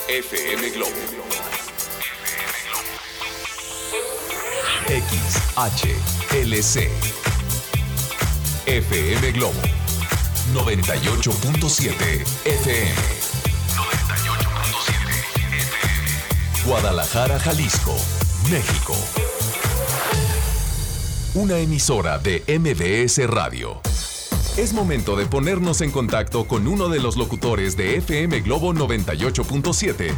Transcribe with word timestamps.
FM 0.09 0.69
Globo. 0.71 0.91
XHLC. 5.55 6.89
FM 8.65 9.31
Globo. 9.31 9.61
98.7 10.53 12.25
FM. 12.45 13.18
Guadalajara, 16.69 17.39
Jalisco, 17.39 17.95
México. 18.51 18.93
Una 21.33 21.57
emisora 21.57 22.19
de 22.19 22.43
MBS 22.47 23.27
Radio. 23.27 23.81
Es 24.55 24.71
momento 24.71 25.15
de 25.15 25.25
ponernos 25.25 25.81
en 25.81 25.89
contacto 25.89 26.45
con 26.45 26.67
uno 26.67 26.87
de 26.89 26.99
los 26.99 27.17
locutores 27.17 27.75
de 27.75 27.97
FM 27.97 28.41
Globo 28.41 28.75
98.7 28.75 30.13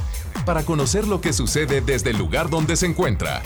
para 0.45 0.63
conocer 0.63 1.07
lo 1.07 1.21
que 1.21 1.31
sucede 1.31 1.79
desde 1.79 2.09
el 2.09 2.17
lugar 2.17 2.49
donde 2.49 2.75
se 2.75 2.87
encuentra 2.87 3.41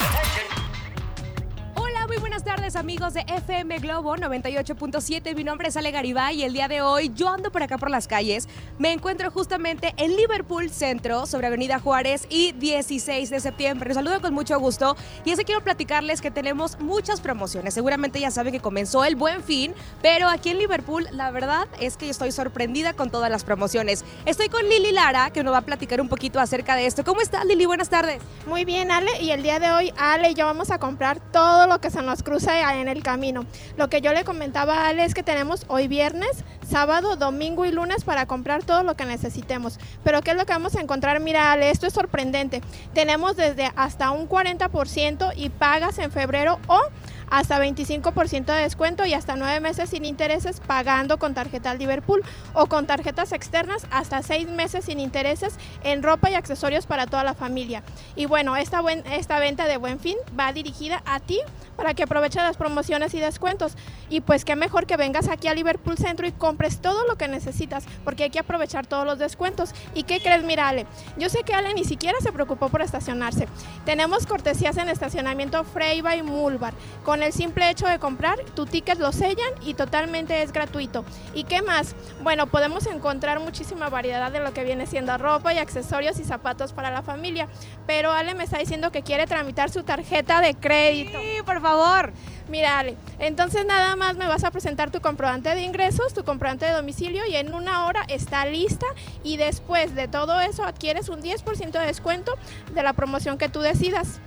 amigos 2.85 3.15
de 3.15 3.21
FM 3.21 3.79
Globo 3.79 4.15
98.7. 4.15 5.35
Mi 5.35 5.43
nombre 5.43 5.69
es 5.69 5.75
Ale 5.75 5.89
Garibay 5.89 6.41
y 6.41 6.43
el 6.43 6.53
día 6.53 6.67
de 6.67 6.83
hoy 6.83 7.11
yo 7.15 7.29
ando 7.29 7.51
por 7.51 7.63
acá 7.63 7.79
por 7.79 7.89
las 7.89 8.07
calles. 8.07 8.47
Me 8.77 8.91
encuentro 8.93 9.31
justamente 9.31 9.95
en 9.97 10.15
Liverpool 10.15 10.69
Centro, 10.69 11.25
sobre 11.25 11.47
Avenida 11.47 11.79
Juárez 11.79 12.27
y 12.29 12.51
16 12.51 13.31
de 13.31 13.39
septiembre. 13.39 13.87
Los 13.87 13.95
saludo 13.95 14.21
con 14.21 14.35
mucho 14.35 14.59
gusto 14.59 14.95
y 15.23 15.33
que 15.33 15.43
quiero 15.45 15.63
platicarles 15.63 16.21
que 16.21 16.29
tenemos 16.29 16.79
muchas 16.79 17.21
promociones. 17.21 17.73
Seguramente 17.73 18.19
ya 18.19 18.29
saben 18.29 18.53
que 18.53 18.59
comenzó 18.59 19.03
el 19.03 19.15
buen 19.15 19.41
fin, 19.41 19.73
pero 20.03 20.29
aquí 20.29 20.51
en 20.51 20.59
Liverpool 20.59 21.07
la 21.09 21.31
verdad 21.31 21.67
es 21.79 21.97
que 21.97 22.07
estoy 22.07 22.31
sorprendida 22.31 22.93
con 22.93 23.09
todas 23.09 23.31
las 23.31 23.43
promociones. 23.43 24.05
Estoy 24.27 24.49
con 24.49 24.61
Lili 24.69 24.91
Lara 24.91 25.31
que 25.31 25.43
nos 25.43 25.55
va 25.55 25.57
a 25.57 25.65
platicar 25.65 26.01
un 26.01 26.07
poquito 26.07 26.39
acerca 26.39 26.75
de 26.75 26.85
esto. 26.85 27.03
¿Cómo 27.03 27.21
estás 27.21 27.45
Lili? 27.45 27.65
Buenas 27.65 27.89
tardes. 27.89 28.21
Muy 28.45 28.63
bien 28.63 28.91
Ale 28.91 29.09
y 29.23 29.31
el 29.31 29.41
día 29.41 29.59
de 29.59 29.71
hoy 29.71 29.91
Ale 29.97 30.29
y 30.29 30.33
yo 30.35 30.45
vamos 30.45 30.69
a 30.69 30.77
comprar 30.77 31.19
todo 31.31 31.65
lo 31.65 31.81
que 31.81 31.89
se 31.89 32.03
nos 32.03 32.21
cruza 32.21 32.74
en 32.81 32.87
el 32.87 33.03
camino. 33.03 33.45
Lo 33.77 33.89
que 33.89 34.01
yo 34.01 34.13
le 34.13 34.23
comentaba 34.23 34.81
a 34.81 34.87
Ale 34.89 35.03
es 35.03 35.13
que 35.13 35.23
tenemos 35.23 35.65
hoy 35.67 35.87
viernes, 35.87 36.43
sábado, 36.69 37.15
domingo 37.15 37.65
y 37.65 37.71
lunes 37.71 38.03
para 38.03 38.25
comprar 38.25 38.63
todo 38.63 38.83
lo 38.83 38.95
que 38.95 39.05
necesitemos. 39.05 39.79
Pero 40.03 40.21
¿qué 40.21 40.31
es 40.31 40.37
lo 40.37 40.45
que 40.45 40.53
vamos 40.53 40.75
a 40.75 40.81
encontrar? 40.81 41.19
Mira 41.19 41.51
Ale, 41.51 41.69
esto 41.69 41.87
es 41.87 41.93
sorprendente. 41.93 42.61
Tenemos 42.93 43.35
desde 43.35 43.71
hasta 43.75 44.11
un 44.11 44.27
40% 44.27 45.33
y 45.35 45.49
pagas 45.49 45.99
en 45.99 46.11
febrero 46.11 46.59
o 46.67 46.81
hasta 47.29 47.59
25% 47.59 48.45
de 48.45 48.61
descuento 48.61 49.05
y 49.05 49.13
hasta 49.13 49.35
9 49.35 49.59
meses 49.59 49.89
sin 49.89 50.05
intereses 50.05 50.59
pagando 50.59 51.17
con 51.17 51.33
tarjeta 51.33 51.73
Liverpool 51.73 52.23
o 52.53 52.67
con 52.67 52.87
tarjetas 52.87 53.31
externas 53.31 53.87
hasta 53.91 54.21
6 54.21 54.49
meses 54.49 54.85
sin 54.85 54.99
intereses 54.99 55.55
en 55.83 56.03
ropa 56.03 56.29
y 56.29 56.35
accesorios 56.35 56.85
para 56.85 57.07
toda 57.07 57.23
la 57.23 57.33
familia. 57.33 57.83
Y 58.15 58.25
bueno, 58.25 58.55
esta, 58.55 58.81
esta 59.11 59.39
venta 59.39 59.65
de 59.65 59.77
buen 59.77 59.99
fin 59.99 60.17
va 60.37 60.53
dirigida 60.53 61.01
a 61.05 61.19
ti 61.19 61.39
para 61.75 61.93
que 61.93 62.03
aproveches 62.03 62.41
las 62.41 62.57
promociones 62.57 63.13
y 63.13 63.19
descuentos. 63.19 63.75
Y 64.09 64.21
pues 64.21 64.45
qué 64.45 64.55
mejor 64.55 64.85
que 64.85 64.97
vengas 64.97 65.27
aquí 65.27 65.47
a 65.47 65.53
Liverpool 65.53 65.97
Centro 65.97 66.27
y 66.27 66.31
compres 66.31 66.79
todo 66.79 67.05
lo 67.07 67.17
que 67.17 67.27
necesitas, 67.27 67.85
porque 68.03 68.23
hay 68.23 68.29
que 68.29 68.39
aprovechar 68.39 68.87
todos 68.87 69.05
los 69.05 69.19
descuentos. 69.19 69.73
¿Y 69.93 70.03
qué 70.03 70.19
crees, 70.19 70.43
mira 70.43 70.67
Ale? 70.67 70.85
Yo 71.17 71.29
sé 71.29 71.43
que 71.43 71.53
Ale 71.53 71.73
ni 71.73 71.83
siquiera 71.83 72.19
se 72.21 72.31
preocupó 72.31 72.69
por 72.69 72.81
estacionarse. 72.81 73.47
Tenemos 73.85 74.25
cortesías 74.25 74.77
en 74.77 74.89
estacionamiento 74.89 75.63
Freiba 75.63 76.15
y 76.15 76.23
Mulbar. 76.23 76.73
Con 77.03 77.14
el 77.23 77.33
simple 77.33 77.69
hecho 77.69 77.87
de 77.87 77.99
comprar, 77.99 78.39
tu 78.55 78.65
ticket 78.65 78.99
lo 78.99 79.11
sellan 79.11 79.51
y 79.61 79.73
totalmente 79.73 80.41
es 80.41 80.51
gratuito. 80.51 81.05
¿Y 81.33 81.43
qué 81.43 81.61
más? 81.61 81.95
Bueno, 82.21 82.47
podemos 82.47 82.87
encontrar 82.87 83.39
muchísima 83.39 83.89
variedad 83.89 84.31
de 84.31 84.39
lo 84.39 84.53
que 84.53 84.63
viene 84.63 84.87
siendo 84.87 85.17
ropa 85.17 85.53
y 85.53 85.57
accesorios 85.57 86.19
y 86.19 86.23
zapatos 86.23 86.73
para 86.73 86.91
la 86.91 87.01
familia. 87.01 87.47
Pero 87.87 88.11
Ale 88.11 88.35
me 88.35 88.43
está 88.43 88.57
diciendo 88.57 88.91
que 88.91 89.03
quiere 89.03 89.27
tramitar 89.27 89.69
su 89.69 89.83
tarjeta 89.83 90.41
de 90.41 90.55
crédito. 90.55 91.19
Sí, 91.19 91.43
por 91.45 91.61
favor. 91.61 92.13
Mira, 92.47 92.77
Ale, 92.79 92.95
entonces 93.19 93.65
nada 93.65 93.95
más 93.95 94.17
me 94.17 94.27
vas 94.27 94.43
a 94.43 94.51
presentar 94.51 94.91
tu 94.91 95.01
comprobante 95.01 95.49
de 95.55 95.61
ingresos, 95.61 96.13
tu 96.13 96.23
comprobante 96.23 96.65
de 96.65 96.73
domicilio 96.73 97.25
y 97.25 97.35
en 97.35 97.53
una 97.53 97.85
hora 97.85 98.03
está 98.07 98.45
lista 98.45 98.85
y 99.23 99.37
después 99.37 99.95
de 99.95 100.07
todo 100.07 100.39
eso 100.39 100.63
adquieres 100.63 101.09
un 101.09 101.21
10% 101.21 101.71
de 101.71 101.85
descuento 101.85 102.33
de 102.73 102.83
la 102.83 102.93
promoción 102.93 103.37
que 103.37 103.49
tú 103.49 103.61
decidas. 103.61 104.19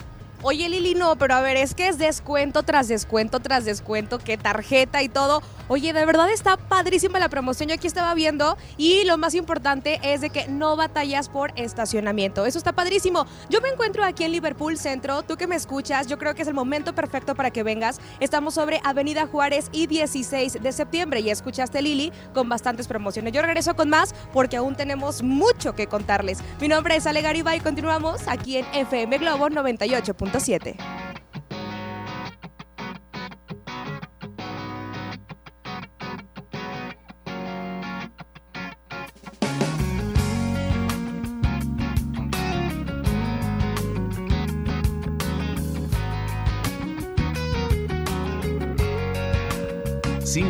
Oye 0.42 0.68
Lili, 0.68 0.94
no, 0.94 1.16
pero 1.16 1.34
a 1.34 1.40
ver, 1.40 1.56
es 1.56 1.74
que 1.74 1.88
es 1.88 1.98
descuento 1.98 2.62
tras 2.62 2.86
descuento 2.86 3.40
tras 3.40 3.64
descuento, 3.64 4.18
que 4.18 4.36
tarjeta 4.36 5.02
y 5.02 5.08
todo. 5.08 5.42
Oye, 5.70 5.92
de 5.92 6.06
verdad 6.06 6.30
está 6.30 6.56
padrísima 6.56 7.18
la 7.18 7.28
promoción. 7.28 7.68
Yo 7.68 7.74
aquí 7.74 7.86
estaba 7.86 8.14
viendo 8.14 8.56
y 8.78 9.04
lo 9.04 9.18
más 9.18 9.34
importante 9.34 10.00
es 10.02 10.22
de 10.22 10.30
que 10.30 10.48
no 10.48 10.76
batallas 10.76 11.28
por 11.28 11.52
estacionamiento. 11.56 12.46
Eso 12.46 12.56
está 12.56 12.72
padrísimo. 12.72 13.26
Yo 13.50 13.60
me 13.60 13.68
encuentro 13.68 14.02
aquí 14.02 14.24
en 14.24 14.32
Liverpool 14.32 14.78
Centro. 14.78 15.22
Tú 15.22 15.36
que 15.36 15.46
me 15.46 15.56
escuchas, 15.56 16.06
yo 16.06 16.16
creo 16.16 16.34
que 16.34 16.40
es 16.40 16.48
el 16.48 16.54
momento 16.54 16.94
perfecto 16.94 17.34
para 17.34 17.50
que 17.50 17.62
vengas. 17.62 18.00
Estamos 18.18 18.54
sobre 18.54 18.80
Avenida 18.82 19.26
Juárez 19.26 19.68
y 19.70 19.86
16 19.86 20.62
de 20.62 20.72
septiembre. 20.72 21.20
Y 21.20 21.28
escuchaste 21.28 21.82
Lili 21.82 22.12
con 22.32 22.48
bastantes 22.48 22.88
promociones. 22.88 23.34
Yo 23.34 23.42
regreso 23.42 23.76
con 23.76 23.90
más 23.90 24.14
porque 24.32 24.56
aún 24.56 24.74
tenemos 24.74 25.22
mucho 25.22 25.74
que 25.74 25.86
contarles. 25.86 26.38
Mi 26.62 26.68
nombre 26.68 26.96
es 26.96 27.06
Ale 27.06 27.20
Garibay 27.20 27.58
y 27.58 27.60
continuamos 27.60 28.26
aquí 28.26 28.56
en 28.56 28.66
FM 28.72 29.18
Globo 29.18 29.50
98. 29.50 30.14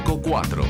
5 0.09 0.15
Cinco 0.15 0.23
cuatro. 0.23 0.65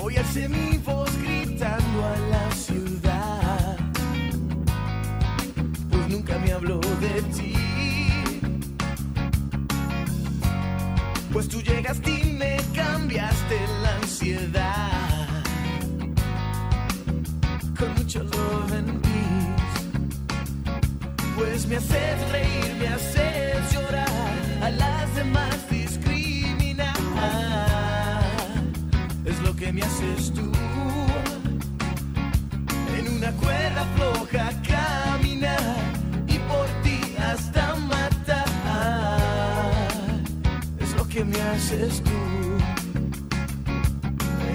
Hoy 0.00 0.16
hace 0.16 0.48
mi 0.48 0.78
voz 0.78 1.10
gritando 1.18 2.02
a 2.02 2.16
la 2.30 2.50
ciudad, 2.52 3.76
pues 5.90 6.08
nunca 6.08 6.38
me 6.38 6.52
habló 6.52 6.80
de 6.80 7.22
ti. 7.36 7.54
Pues 11.30 11.46
tú 11.48 11.60
llegaste 11.60 12.10
y 12.10 12.32
me 12.32 12.56
cambiaste 12.74 13.60
la 13.82 13.96
ansiedad 13.96 15.44
con 17.78 17.94
mucho 17.96 18.22
love 18.22 18.72
and 18.72 19.02
peace. 19.02 19.84
Pues 21.36 21.66
me 21.66 21.76
haces 21.76 22.30
reír, 22.32 22.76
me 22.80 22.88
haces 22.88 23.72
llorar, 23.74 24.62
a 24.62 24.70
las 24.70 25.14
demás 25.16 25.63
me 29.74 29.82
haces 29.82 30.32
tú 30.32 30.52
en 32.96 33.08
una 33.16 33.30
cuerda 33.32 33.84
floja 33.96 34.50
caminar 34.62 35.76
y 36.28 36.38
por 36.38 36.66
ti 36.82 37.00
hasta 37.18 37.74
que 41.14 41.24
me 41.24 41.40
haces 41.40 42.02
tú. 42.02 42.10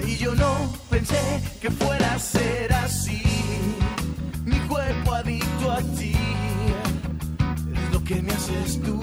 Y 0.06 0.16
yo 0.16 0.34
no 0.34 0.70
pensé 0.90 1.40
que 1.58 1.70
fuera 1.70 2.14
a 2.14 2.18
ser 2.18 2.70
así. 2.74 3.22
Mi 4.44 4.58
cuerpo 4.68 5.14
adicto 5.14 5.72
a 5.72 5.78
ti 5.98 6.14
es 7.74 7.92
lo 7.94 8.04
que 8.04 8.20
me 8.20 8.30
haces 8.32 8.78
tú. 8.82 9.00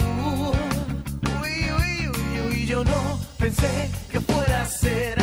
Uy, 1.42 1.72
uy, 1.80 2.10
uy, 2.10 2.42
uy, 2.48 2.66
yo 2.68 2.84
no 2.84 3.20
pensé 3.40 3.90
que 4.12 4.20
fuera 4.20 4.62
a 4.62 4.66
ser 4.68 5.17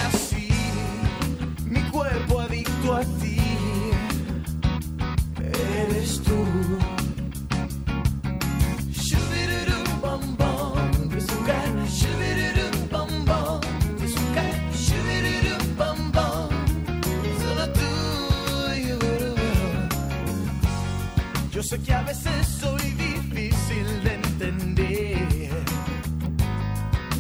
sé 21.65 21.79
que 21.81 21.95
a 21.95 22.03
veces 22.03 22.47
soy 22.61 22.83
difícil 22.93 23.87
de 24.05 24.15
entender, 24.15 25.51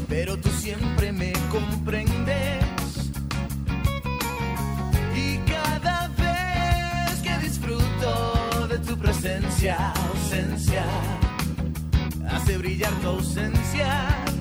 pero 0.06 0.36
tú 0.36 0.50
siempre 0.50 1.12
me 1.12 1.32
comprendes. 1.50 2.64
Y 5.16 5.38
cada 5.50 6.08
vez 6.08 7.20
que 7.22 7.38
disfruto 7.38 8.68
de 8.68 8.78
tu 8.80 8.98
presencia, 8.98 9.92
ausencia, 10.10 10.84
hace 12.28 12.58
brillar 12.58 12.92
tu 13.00 13.08
ausencia. 13.08 13.88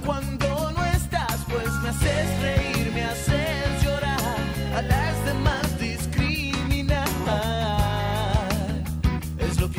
Cuando 0.06 0.72
no 0.72 0.86
estás, 0.86 1.38
pues 1.50 1.72
me 1.82 1.90
haces 1.90 2.42
reír, 2.42 2.92
me 2.94 3.04
haces 3.06 3.84
llorar, 3.84 4.38
a 4.76 4.82
las 4.82 5.26
demás 5.26 5.63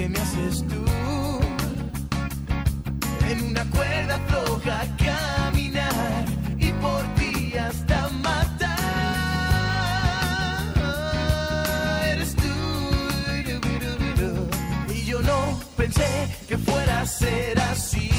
que 0.04 0.10
me 0.10 0.18
haces 0.18 0.64
tú. 0.68 0.84
En 3.30 3.42
una 3.50 3.64
cuerda 3.70 4.18
floja 4.28 4.82
caminar 4.98 6.24
y 6.58 6.72
por 6.72 7.02
ti 7.14 7.56
hasta 7.56 8.08
matar. 8.22 8.74
Eres 12.12 12.36
tú. 12.36 12.54
Y 14.94 15.04
yo 15.06 15.22
no 15.22 15.58
pensé 15.76 16.10
que 16.48 16.58
fuera 16.58 17.00
a 17.00 17.06
ser 17.06 17.58
así. 17.60 18.10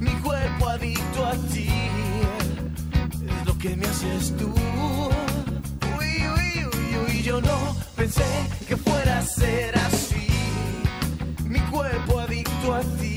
Mi 0.00 0.12
cuerpo 0.26 0.68
adicto 0.68 1.26
a 1.26 1.32
ti. 1.52 1.68
Es 3.28 3.46
lo 3.46 3.58
que 3.58 3.76
me 3.76 3.86
haces 3.86 4.34
tú. 4.38 4.54
Uy, 5.98 6.10
uy, 6.34 6.66
uy, 6.72 6.96
uy. 7.04 7.22
Yo 7.22 7.42
no 7.42 7.76
pensé 7.94 8.24
que 8.66 8.76
fuera 8.78 9.18
a 9.18 9.22
ser 9.22 9.74
así. 9.76 9.81
Ti. 12.98 13.11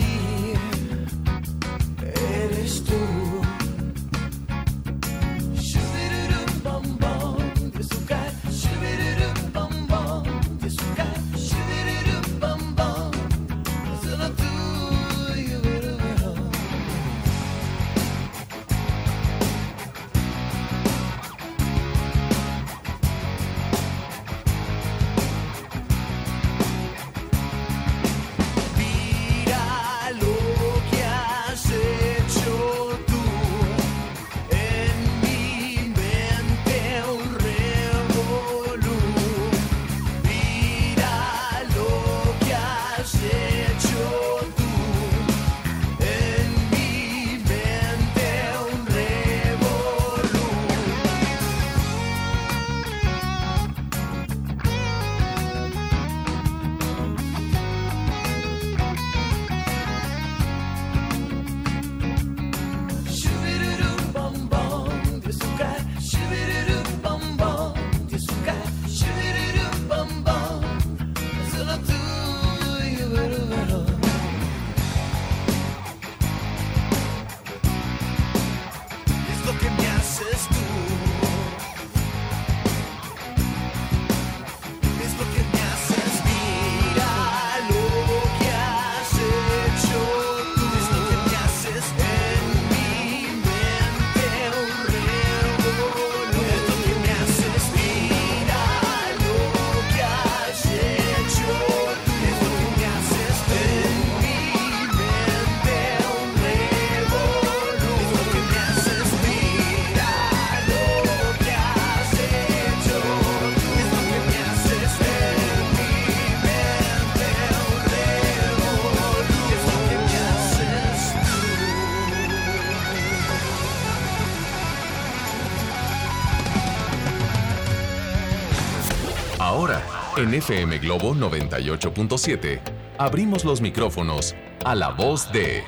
FM 130.35 130.79
Globo 130.79 131.15
98.7, 131.15 132.59
abrimos 132.97 133.45
los 133.45 133.61
micrófonos 133.61 134.35
a 134.65 134.75
la 134.75 134.89
voz 134.89 135.31
de 135.31 135.63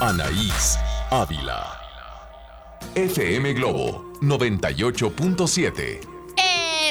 Anaís 0.00 0.78
Ávila. 1.10 1.66
FM 2.94 3.52
Globo 3.52 4.10
98.7. 4.22 6.09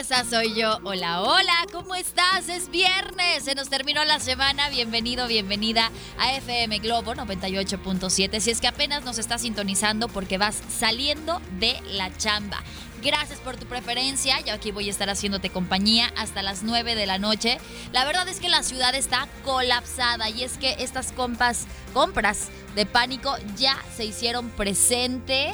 Soy 0.09 0.55
yo. 0.55 0.79
Hola, 0.83 1.21
hola, 1.21 1.53
¿cómo 1.71 1.93
estás? 1.93 2.49
Es 2.49 2.71
viernes, 2.71 3.43
se 3.43 3.53
nos 3.53 3.69
terminó 3.69 4.03
la 4.05 4.19
semana. 4.19 4.67
Bienvenido, 4.69 5.27
bienvenida 5.27 5.91
a 6.17 6.33
FM 6.33 6.79
Globo 6.79 7.13
98.7. 7.13 8.39
Si 8.39 8.49
es 8.49 8.59
que 8.59 8.67
apenas 8.67 9.05
nos 9.05 9.19
estás 9.19 9.43
sintonizando 9.43 10.07
porque 10.07 10.39
vas 10.39 10.63
saliendo 10.67 11.39
de 11.59 11.79
la 11.91 12.11
chamba. 12.17 12.57
Gracias 13.03 13.39
por 13.39 13.57
tu 13.57 13.67
preferencia. 13.67 14.39
Yo 14.41 14.53
aquí 14.53 14.71
voy 14.71 14.87
a 14.87 14.91
estar 14.91 15.09
haciéndote 15.11 15.51
compañía 15.51 16.11
hasta 16.17 16.41
las 16.41 16.63
9 16.63 16.95
de 16.95 17.05
la 17.05 17.19
noche. 17.19 17.59
La 17.93 18.03
verdad 18.03 18.27
es 18.27 18.39
que 18.39 18.49
la 18.49 18.63
ciudad 18.63 18.95
está 18.95 19.27
colapsada 19.45 20.27
y 20.31 20.43
es 20.43 20.57
que 20.57 20.75
estas 20.79 21.11
compas, 21.11 21.67
compras 21.93 22.49
de 22.75 22.87
pánico 22.87 23.35
ya 23.55 23.77
se 23.95 24.05
hicieron 24.05 24.49
presente. 24.49 25.53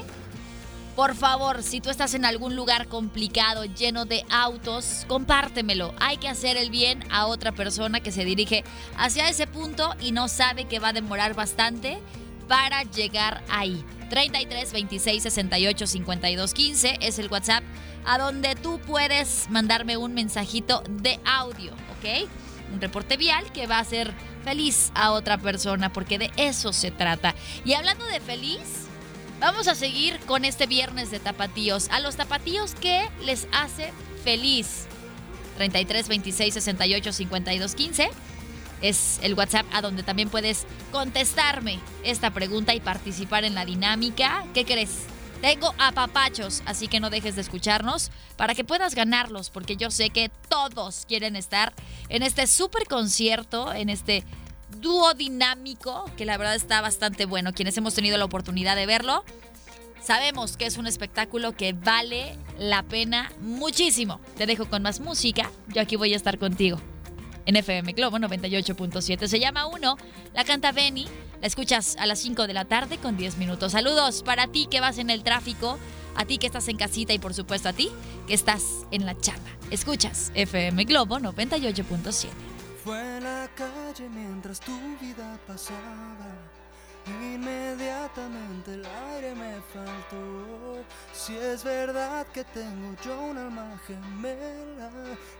Por 0.95 1.13
favor, 1.13 1.61
si 1.61 1.81
tú 1.81 1.89
estás 1.89 2.13
en 2.13 2.23
algún 2.23 2.55
lugar 2.55 2.87
complicado, 2.87 3.65
lleno 3.65 4.05
de 4.05 4.23
autos, 4.29 5.03
compártemelo. 5.09 5.93
Hay 5.99 6.15
que 6.15 6.29
hacer 6.29 6.55
el 6.55 6.69
bien 6.69 7.03
a 7.11 7.25
otra 7.25 7.51
persona 7.51 7.99
que 7.99 8.13
se 8.13 8.23
dirige 8.23 8.63
hacia 8.97 9.27
ese 9.27 9.45
punto 9.45 9.93
y 9.99 10.13
no 10.13 10.29
sabe 10.29 10.65
que 10.65 10.79
va 10.79 10.89
a 10.89 10.93
demorar 10.93 11.33
bastante 11.33 11.99
para 12.47 12.83
llegar 12.83 13.43
ahí. 13.49 13.83
33 14.09 14.71
26 14.71 15.23
68 15.23 15.85
52 15.85 16.53
15 16.53 16.97
es 17.01 17.19
el 17.19 17.29
WhatsApp 17.29 17.63
a 18.05 18.17
donde 18.17 18.55
tú 18.55 18.79
puedes 18.79 19.49
mandarme 19.49 19.97
un 19.97 20.13
mensajito 20.13 20.81
de 20.87 21.19
audio, 21.25 21.73
¿ok? 21.73 22.29
Un 22.73 22.79
reporte 22.79 23.17
vial 23.17 23.51
que 23.51 23.67
va 23.67 23.77
a 23.77 23.81
hacer 23.81 24.13
feliz 24.45 24.91
a 24.95 25.11
otra 25.11 25.37
persona 25.39 25.91
porque 25.91 26.19
de 26.19 26.31
eso 26.37 26.71
se 26.71 26.91
trata. 26.91 27.35
Y 27.65 27.73
hablando 27.73 28.05
de 28.05 28.21
feliz, 28.21 28.84
Vamos 29.39 29.67
a 29.67 29.75
seguir 29.75 30.19
con 30.21 30.45
este 30.45 30.65
viernes 30.65 31.11
de 31.11 31.19
tapatíos. 31.19 31.89
A 31.89 31.99
los 31.99 32.15
tapatíos, 32.15 32.73
¿qué 32.75 33.09
les 33.23 33.47
hace 33.51 33.91
feliz? 34.23 34.87
33 35.57 36.07
26 36.07 36.53
68 36.53 37.13
52 37.13 37.75
15 37.75 38.09
es 38.81 39.19
el 39.23 39.33
WhatsApp 39.33 39.65
a 39.73 39.81
donde 39.81 40.03
también 40.03 40.29
puedes 40.29 40.65
contestarme 40.91 41.79
esta 42.03 42.31
pregunta 42.31 42.75
y 42.75 42.79
participar 42.79 43.43
en 43.43 43.55
la 43.55 43.65
dinámica. 43.65 44.45
¿Qué 44.53 44.65
crees? 44.65 45.03
Tengo 45.41 45.73
apapachos, 45.77 46.61
así 46.65 46.87
que 46.87 46.99
no 46.99 47.09
dejes 47.09 47.35
de 47.35 47.41
escucharnos 47.41 48.11
para 48.37 48.55
que 48.55 48.63
puedas 48.63 48.95
ganarlos, 48.95 49.49
porque 49.49 49.75
yo 49.75 49.91
sé 49.91 50.09
que 50.09 50.31
todos 50.49 51.05
quieren 51.07 51.35
estar 51.35 51.73
en 52.09 52.23
este 52.23 52.47
super 52.47 52.87
concierto, 52.87 53.73
en 53.73 53.89
este 53.89 54.23
dúo 54.85 55.15
dinámico, 55.15 56.05
que 56.15 56.25
la 56.25 56.37
verdad 56.37 56.53
está 56.53 56.79
bastante 56.79 57.25
bueno. 57.25 57.53
Quienes 57.53 57.75
hemos 57.75 57.95
tenido 57.95 58.19
la 58.19 58.25
oportunidad 58.25 58.75
de 58.75 58.85
verlo, 58.85 59.25
sabemos 59.99 60.57
que 60.57 60.67
es 60.67 60.77
un 60.77 60.85
espectáculo 60.85 61.53
que 61.53 61.73
vale 61.73 62.37
la 62.59 62.83
pena 62.83 63.31
muchísimo. 63.41 64.21
Te 64.37 64.45
dejo 64.45 64.69
con 64.69 64.83
más 64.83 64.99
música, 64.99 65.49
yo 65.69 65.81
aquí 65.81 65.95
voy 65.95 66.13
a 66.13 66.15
estar 66.15 66.37
contigo. 66.37 66.79
En 67.47 67.55
FM 67.55 67.93
Globo 67.93 68.19
98.7 68.19 69.25
se 69.25 69.39
llama 69.39 69.65
Uno, 69.65 69.97
la 70.35 70.43
canta 70.45 70.71
Benny, 70.71 71.07
la 71.41 71.47
escuchas 71.47 71.95
a 71.97 72.05
las 72.05 72.19
5 72.19 72.45
de 72.45 72.53
la 72.53 72.65
tarde 72.65 72.99
con 72.99 73.17
10 73.17 73.37
minutos. 73.37 73.71
Saludos 73.71 74.21
para 74.21 74.45
ti 74.47 74.67
que 74.69 74.81
vas 74.81 74.99
en 74.99 75.09
el 75.09 75.23
tráfico, 75.23 75.79
a 76.15 76.25
ti 76.25 76.37
que 76.37 76.45
estás 76.45 76.67
en 76.67 76.77
casita 76.77 77.11
y 77.11 77.17
por 77.17 77.33
supuesto 77.33 77.69
a 77.69 77.73
ti 77.73 77.89
que 78.27 78.35
estás 78.35 78.85
en 78.91 79.07
la 79.07 79.19
chamba. 79.19 79.49
Escuchas 79.71 80.31
FM 80.35 80.83
Globo 80.83 81.17
98.7. 81.17 82.54
Fue 82.85 83.17
en 83.17 83.23
la 83.23 83.49
calle 83.55 84.07
mientras 84.07 84.59
tu 84.59 84.77
vida 85.01 85.39
pasaba. 85.47 86.29
Inmediatamente 87.07 88.75
el 88.75 88.85
aire 88.85 89.33
me 89.33 89.59
faltó. 89.73 90.85
Si 91.11 91.35
es 91.35 91.63
verdad 91.63 92.27
que 92.27 92.43
tengo 92.43 92.95
yo 93.03 93.19
un 93.23 93.39
alma 93.39 93.81
gemela, 93.87 94.91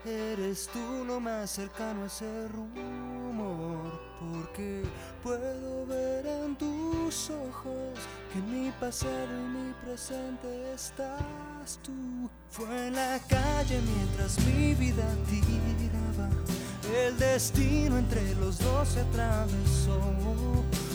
eres 0.04 0.68
tú 0.74 1.06
lo 1.06 1.20
más 1.20 1.52
cercano 1.52 2.06
a 2.06 2.08
ese 2.08 2.48
rumor. 2.48 4.02
Porque 4.20 4.82
puedo 5.22 5.86
ver 5.86 6.26
en 6.26 6.56
tus 6.56 7.30
ojos 7.30 8.00
que 8.34 8.40
mi 8.40 8.72
pasado 8.72 9.30
y 9.32 9.50
mi 9.50 9.74
presente 9.86 10.74
estás 10.74 11.80
tú. 11.84 12.28
Fue 12.50 12.88
en 12.88 12.96
la 12.96 13.20
calle 13.30 13.80
mientras 13.82 14.40
mi 14.48 14.74
vida 14.74 15.06
tiraba. 15.30 16.65
El 16.94 17.18
destino 17.18 17.98
entre 17.98 18.36
los 18.36 18.60
dos 18.60 18.90
se 18.90 19.02
atravesó. 19.02 20.00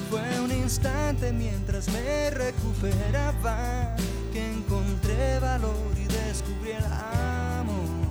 Fue 0.09 0.40
un 0.40 0.52
instante 0.52 1.32
mientras 1.32 1.88
me 1.88 2.30
recuperaba 2.30 3.97
que 4.32 4.52
encontré 4.52 5.40
valor 5.40 5.75
y 5.97 6.04
descubrí 6.04 6.70
el 6.73 6.85
amor. 6.85 8.06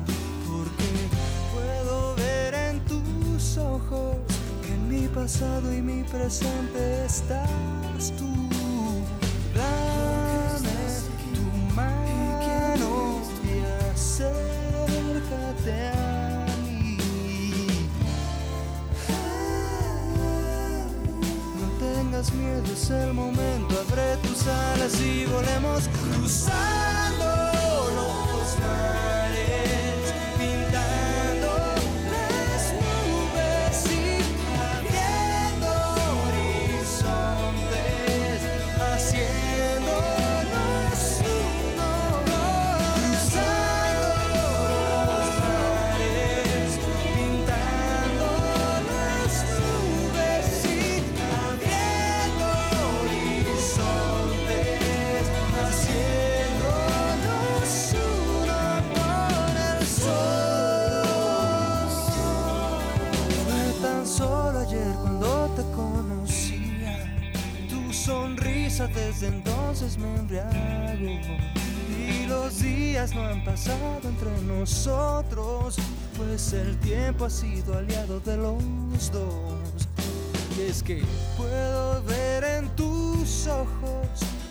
Porque 0.45 1.07
puedo 1.53 2.15
ver 2.15 2.53
en 2.53 2.79
tus 2.85 3.57
ojos 3.57 4.17
que 4.65 4.75
mi 4.75 5.07
pasado 5.07 5.73
y 5.73 5.81
mi 5.81 6.03
presente 6.03 7.05
estás 7.05 8.11
tú. 8.17 8.49
Dame 9.55 10.69
tu 11.33 11.41
mano 11.73 13.21
y 13.43 13.59
acércate 13.91 15.73
a 15.87 16.08
tengas 22.19 22.33
miedo, 22.33 22.73
es 22.73 22.89
el 22.89 23.13
momento. 23.13 23.75
Abre 23.79 24.17
tus 24.17 24.45
alas 24.47 24.99
y 25.01 25.25
volemos 25.25 25.87
cruzando 25.87 27.25
los 27.95 28.59
mares, 28.59 29.18
desde 68.93 69.27
entonces 69.27 69.97
me 69.97 70.15
embriagó. 70.15 71.19
Y 71.89 72.25
los 72.27 72.61
días 72.61 73.13
no 73.13 73.25
han 73.25 73.43
pasado 73.43 74.01
entre 74.03 74.41
nosotros, 74.43 75.75
pues 76.17 76.53
el 76.53 76.77
tiempo 76.79 77.25
ha 77.25 77.29
sido 77.29 77.77
aliado 77.77 78.19
de 78.19 78.37
los 78.37 79.11
dos. 79.11 79.87
Y 80.57 80.61
es 80.69 80.83
que 80.83 81.03
puedo 81.37 82.03
ver 82.03 82.43
en 82.43 82.69
tus 82.75 83.47
ojos 83.47 84.07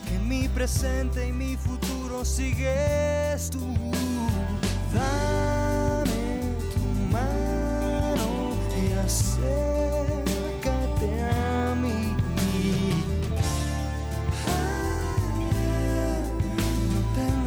que 0.07 0.17
mi 0.19 0.47
presente 0.47 1.27
y 1.27 1.31
mi 1.31 1.55
futuro 1.55 2.23
sigues 2.25 3.49
tú. 3.49 3.75
Dame 4.93 6.41
tu 6.73 7.13
mano 7.13 8.51
y 8.75 8.93
acércate 9.05 9.88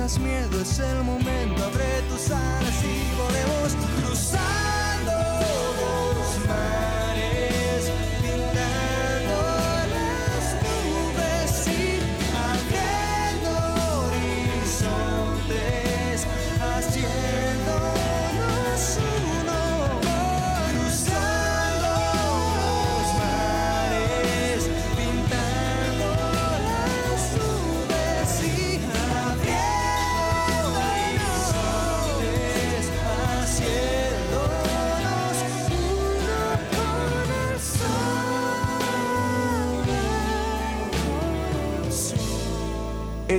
tengas 0.03 0.19
miedo, 0.19 0.61
es 0.61 0.79
el 0.81 1.05
momento. 1.05 1.65
Abre 1.65 2.03
tus 2.09 2.31
alas 2.31 2.85
y 2.85 3.15
volvemos 3.17 3.77
cruzando 4.05 4.62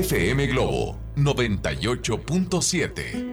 FM 0.04 0.52
Globo 0.52 1.00
98.7. 1.16 3.32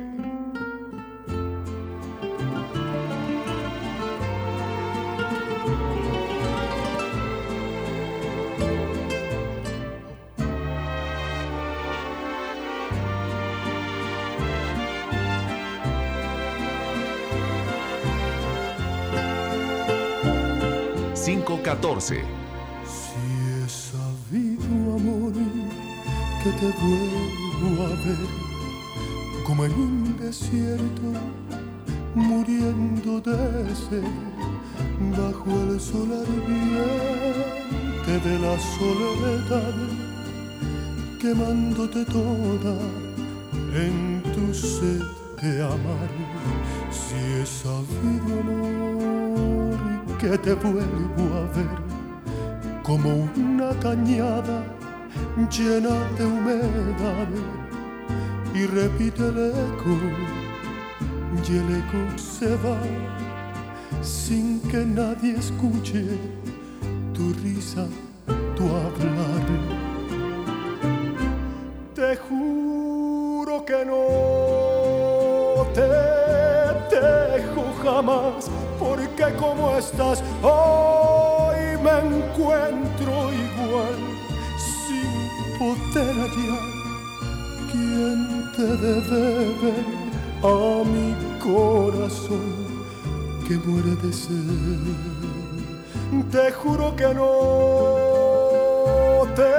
Cinco 21.14 21.60
catorce. 21.62 22.39
Vuelvo 26.80 27.84
a 27.84 27.88
ver, 27.88 28.28
como 29.44 29.64
en 29.64 29.72
un 29.72 30.16
desierto, 30.18 31.12
muriendo 32.14 33.20
de 33.20 33.74
sed, 33.74 34.02
bajo 35.16 35.50
el 35.68 35.80
sol 35.80 36.10
ardiente 36.12 37.48
de 38.28 38.38
la 38.38 38.58
soledad, 38.58 39.74
quemándote 41.20 42.04
toda 42.06 42.76
en 43.74 44.22
tu 44.34 44.54
sed 44.54 45.02
de 45.42 45.62
amar. 45.62 46.10
Si 46.90 47.14
he 47.14 47.46
sabido, 47.46 48.40
amor, 48.40 49.78
que 50.18 50.38
te 50.38 50.54
vuelvo 50.54 51.24
a 51.36 51.56
ver 51.56 51.90
como 52.82 53.28
una 53.36 53.70
cañada 53.80 54.64
llena 55.48 55.96
de 56.18 56.24
humedad 56.26 57.28
y 58.54 58.66
repite 58.66 59.22
el 59.22 59.50
eco 59.50 59.96
y 61.46 61.56
el 61.56 61.76
eco 61.76 62.18
se 62.18 62.56
va 62.56 62.78
sin 64.02 64.60
que 64.62 64.78
nadie 64.78 65.36
escuche 65.36 66.04
tu 67.14 67.32
risa, 67.42 67.86
tu 68.56 68.64
hablar. 68.64 69.44
Te 71.94 72.16
juro 72.16 73.64
que 73.64 73.84
no 73.84 75.66
te 75.74 75.82
dejo 76.96 77.64
jamás, 77.82 78.50
porque 78.78 79.34
como 79.38 79.76
estás 79.76 80.22
hoy 80.42 81.76
me 81.84 82.16
encuentro 82.16 83.30
igual, 83.32 83.99
poder 85.60 86.14
hallar 86.22 86.68
quien 87.70 88.18
te 88.56 88.68
debe 88.88 89.74
a 90.42 90.54
mi 90.92 91.08
corazón 91.38 92.50
que 93.46 93.54
muere 93.66 93.94
de 94.02 94.10
sed. 94.10 94.80
Te 96.32 96.50
juro 96.52 96.96
que 96.96 97.12
no 97.14 97.30
te 99.36 99.54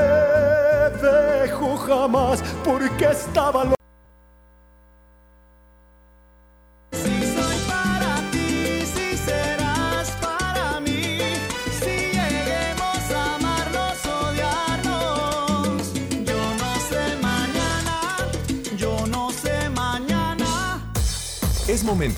dejo 1.05 1.77
jamás, 1.77 2.43
porque 2.65 3.05
estaba 3.05 3.80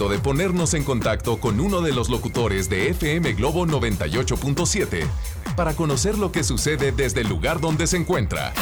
de 0.09 0.19
ponernos 0.19 0.73
en 0.73 0.83
contacto 0.83 1.37
con 1.37 1.59
uno 1.59 1.81
de 1.81 1.93
los 1.93 2.09
locutores 2.09 2.69
de 2.69 2.89
FM 2.89 3.33
Globo 3.33 3.65
98.7 3.65 5.05
para 5.55 5.73
conocer 5.73 6.17
lo 6.17 6.31
que 6.31 6.43
sucede 6.43 6.91
desde 6.91 7.21
el 7.21 7.29
lugar 7.29 7.59
donde 7.59 7.87
se 7.87 7.97
encuentra. 7.97 8.53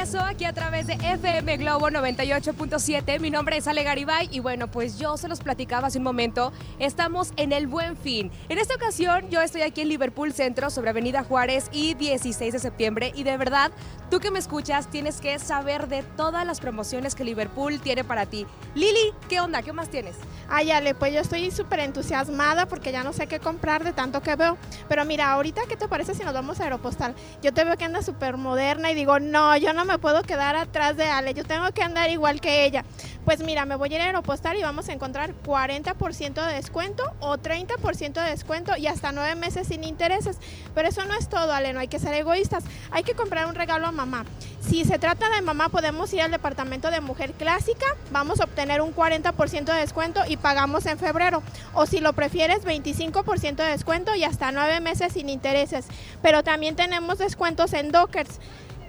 Regreso 0.00 0.24
aquí 0.24 0.46
a 0.46 0.54
través 0.54 0.86
de 0.86 0.94
FM 0.94 1.58
Globo 1.58 1.90
98.7. 1.90 3.20
Mi 3.20 3.28
nombre 3.28 3.58
es 3.58 3.68
Ale 3.68 3.82
Garibay 3.82 4.30
y 4.32 4.40
bueno, 4.40 4.66
pues 4.66 4.98
yo 4.98 5.18
se 5.18 5.28
los 5.28 5.40
platicaba 5.40 5.88
hace 5.88 5.98
un 5.98 6.04
momento. 6.04 6.54
Estamos 6.78 7.34
en 7.36 7.52
el 7.52 7.66
Buen 7.66 7.98
Fin. 7.98 8.30
En 8.48 8.56
esta 8.56 8.76
ocasión 8.76 9.28
yo 9.28 9.42
estoy 9.42 9.60
aquí 9.60 9.82
en 9.82 9.90
Liverpool 9.90 10.32
Centro 10.32 10.70
sobre 10.70 10.88
Avenida 10.88 11.22
Juárez 11.22 11.68
y 11.70 11.92
16 11.92 12.54
de 12.54 12.58
septiembre 12.58 13.12
y 13.14 13.24
de 13.24 13.36
verdad, 13.36 13.72
tú 14.10 14.20
que 14.20 14.30
me 14.30 14.38
escuchas 14.38 14.88
tienes 14.88 15.20
que 15.20 15.38
saber 15.38 15.86
de 15.86 16.02
todas 16.16 16.46
las 16.46 16.60
promociones 16.60 17.14
que 17.14 17.24
Liverpool 17.24 17.78
tiene 17.78 18.02
para 18.02 18.24
ti. 18.24 18.46
Lili, 18.74 19.12
¿qué 19.28 19.42
onda? 19.42 19.60
¿Qué 19.60 19.74
más 19.74 19.90
tienes? 19.90 20.16
Ay, 20.48 20.70
Ale, 20.70 20.94
pues 20.94 21.12
yo 21.12 21.20
estoy 21.20 21.50
súper 21.50 21.80
entusiasmada 21.80 22.64
porque 22.66 22.90
ya 22.90 23.04
no 23.04 23.12
sé 23.12 23.26
qué 23.26 23.38
comprar 23.38 23.84
de 23.84 23.92
tanto 23.92 24.22
que 24.22 24.34
veo. 24.34 24.56
Pero 24.88 25.04
mira, 25.04 25.30
ahorita, 25.30 25.62
¿qué 25.68 25.76
te 25.76 25.86
parece 25.88 26.14
si 26.14 26.24
nos 26.24 26.32
vamos 26.32 26.58
a 26.58 26.64
Aeropostal? 26.64 27.14
Yo 27.42 27.52
te 27.52 27.64
veo 27.64 27.76
que 27.76 27.84
anda 27.84 28.02
súper 28.02 28.36
moderna 28.36 28.90
y 28.90 28.94
digo, 28.94 29.20
no, 29.20 29.56
yo 29.58 29.72
no 29.74 29.84
me 29.84 29.98
puedo 30.00 30.22
quedar 30.22 30.56
atrás 30.56 30.96
de 30.96 31.04
Ale, 31.04 31.34
yo 31.34 31.44
tengo 31.44 31.70
que 31.72 31.82
andar 31.82 32.10
igual 32.10 32.40
que 32.40 32.64
ella. 32.64 32.84
Pues 33.24 33.40
mira, 33.40 33.66
me 33.66 33.76
voy 33.76 33.92
a 33.92 33.96
ir 33.96 34.00
a 34.00 34.04
Aeropostal 34.06 34.56
y 34.56 34.62
vamos 34.62 34.88
a 34.88 34.92
encontrar 34.92 35.34
40% 35.44 36.46
de 36.46 36.54
descuento 36.54 37.04
o 37.20 37.36
30% 37.36 38.12
de 38.12 38.30
descuento 38.30 38.76
y 38.76 38.86
hasta 38.86 39.12
9 39.12 39.34
meses 39.34 39.68
sin 39.68 39.84
intereses. 39.84 40.38
Pero 40.74 40.88
eso 40.88 41.04
no 41.04 41.14
es 41.14 41.28
todo, 41.28 41.52
Ale, 41.52 41.72
no 41.72 41.80
hay 41.80 41.88
que 41.88 41.98
ser 41.98 42.14
egoístas. 42.14 42.64
Hay 42.90 43.02
que 43.02 43.14
comprar 43.14 43.46
un 43.46 43.54
regalo 43.54 43.86
a 43.86 43.92
mamá. 43.92 44.24
Si 44.60 44.84
se 44.84 44.98
trata 44.98 45.28
de 45.30 45.42
mamá, 45.42 45.68
podemos 45.68 46.12
ir 46.12 46.22
al 46.22 46.30
departamento 46.30 46.90
de 46.90 47.00
mujer 47.00 47.32
clásica, 47.32 47.86
vamos 48.10 48.40
a 48.40 48.44
obtener 48.44 48.80
un 48.80 48.94
40% 48.94 49.64
de 49.64 49.80
descuento 49.80 50.20
y 50.28 50.36
pagamos 50.36 50.86
en 50.86 50.98
febrero. 50.98 51.42
O 51.74 51.86
si 51.86 52.00
lo 52.00 52.12
prefieres, 52.12 52.64
25% 52.64 53.56
de 53.56 53.70
descuento 53.70 54.14
y 54.14 54.24
hasta 54.24 54.52
9 54.52 54.80
meses 54.80 55.12
sin 55.12 55.28
intereses. 55.28 55.86
Pero 56.22 56.42
también 56.42 56.76
tenemos 56.76 57.18
descuentos 57.18 57.72
en 57.72 57.90
Dockers 57.90 58.38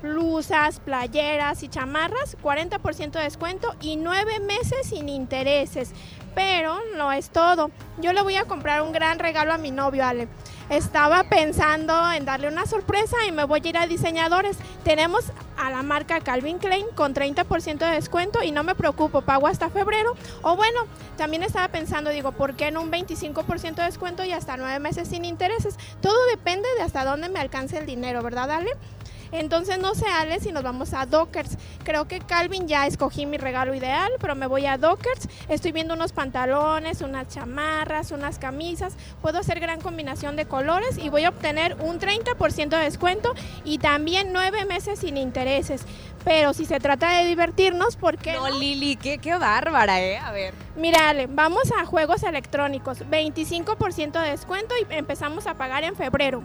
blusas, 0.01 0.79
playeras 0.79 1.63
y 1.63 1.69
chamarras, 1.69 2.37
40% 2.43 3.11
de 3.11 3.23
descuento 3.23 3.75
y 3.81 3.95
9 3.95 4.39
meses 4.39 4.87
sin 4.87 5.09
intereses. 5.09 5.91
Pero 6.33 6.79
no 6.95 7.11
es 7.11 7.29
todo. 7.29 7.71
Yo 7.97 8.13
le 8.13 8.21
voy 8.21 8.35
a 8.35 8.45
comprar 8.45 8.81
un 8.81 8.93
gran 8.93 9.19
regalo 9.19 9.53
a 9.53 9.57
mi 9.57 9.71
novio, 9.71 10.05
Ale. 10.05 10.29
Estaba 10.69 11.25
pensando 11.25 12.09
en 12.13 12.23
darle 12.23 12.47
una 12.47 12.65
sorpresa 12.65 13.17
y 13.27 13.33
me 13.33 13.43
voy 13.43 13.59
a 13.61 13.67
ir 13.67 13.77
a 13.77 13.85
diseñadores. 13.85 14.57
Tenemos 14.85 15.25
a 15.57 15.69
la 15.69 15.83
marca 15.83 16.21
Calvin 16.21 16.59
Klein 16.59 16.85
con 16.95 17.13
30% 17.13 17.79
de 17.79 17.91
descuento 17.91 18.41
y 18.41 18.51
no 18.51 18.63
me 18.63 18.75
preocupo, 18.75 19.23
pago 19.23 19.47
hasta 19.47 19.69
febrero. 19.69 20.15
O 20.41 20.55
bueno, 20.55 20.87
también 21.17 21.43
estaba 21.43 21.67
pensando, 21.67 22.09
digo, 22.09 22.31
¿por 22.31 22.55
qué 22.55 22.71
no 22.71 22.81
un 22.81 22.91
25% 22.91 23.75
de 23.75 23.83
descuento 23.83 24.23
y 24.23 24.31
hasta 24.31 24.55
9 24.55 24.79
meses 24.79 25.09
sin 25.09 25.25
intereses? 25.25 25.77
Todo 26.01 26.15
depende 26.27 26.69
de 26.77 26.83
hasta 26.83 27.03
dónde 27.03 27.27
me 27.27 27.39
alcance 27.39 27.77
el 27.77 27.85
dinero, 27.85 28.23
¿verdad, 28.23 28.49
Ale? 28.49 28.71
Entonces 29.31 29.79
no 29.79 29.95
sé, 29.95 30.05
Ale, 30.07 30.39
si 30.39 30.51
nos 30.51 30.63
vamos 30.63 30.93
a 30.93 31.05
Dockers. 31.05 31.57
Creo 31.83 32.07
que 32.07 32.19
Calvin 32.19 32.67
ya 32.67 32.85
escogí 32.87 33.25
mi 33.25 33.37
regalo 33.37 33.73
ideal, 33.73 34.11
pero 34.19 34.35
me 34.35 34.47
voy 34.47 34.65
a 34.65 34.77
Dockers. 34.77 35.27
Estoy 35.49 35.71
viendo 35.71 35.93
unos 35.93 36.11
pantalones, 36.11 37.01
unas 37.01 37.27
chamarras, 37.27 38.11
unas 38.11 38.39
camisas. 38.39 38.95
Puedo 39.21 39.39
hacer 39.39 39.59
gran 39.59 39.81
combinación 39.81 40.35
de 40.35 40.45
colores 40.45 40.97
y 40.97 41.09
voy 41.09 41.25
a 41.25 41.29
obtener 41.29 41.75
un 41.79 41.99
30% 41.99 42.69
de 42.69 42.83
descuento 42.83 43.33
y 43.63 43.77
también 43.77 44.33
nueve 44.33 44.65
meses 44.65 44.99
sin 44.99 45.17
intereses. 45.17 45.85
Pero 46.23 46.53
si 46.53 46.65
se 46.65 46.79
trata 46.79 47.17
de 47.17 47.25
divertirnos, 47.25 47.95
¿por 47.95 48.17
qué? 48.17 48.33
No, 48.33 48.49
Lili, 48.49 48.95
qué, 48.95 49.17
qué 49.17 49.35
bárbara, 49.35 50.01
¿eh? 50.01 50.17
A 50.17 50.31
ver. 50.31 50.53
Mira, 50.75 51.09
Ale, 51.09 51.27
vamos 51.27 51.71
a 51.79 51.85
juegos 51.85 52.23
electrónicos. 52.23 52.99
25% 52.99 54.21
de 54.21 54.29
descuento 54.29 54.75
y 54.77 54.93
empezamos 54.93 55.47
a 55.47 55.55
pagar 55.55 55.83
en 55.83 55.95
febrero. 55.95 56.43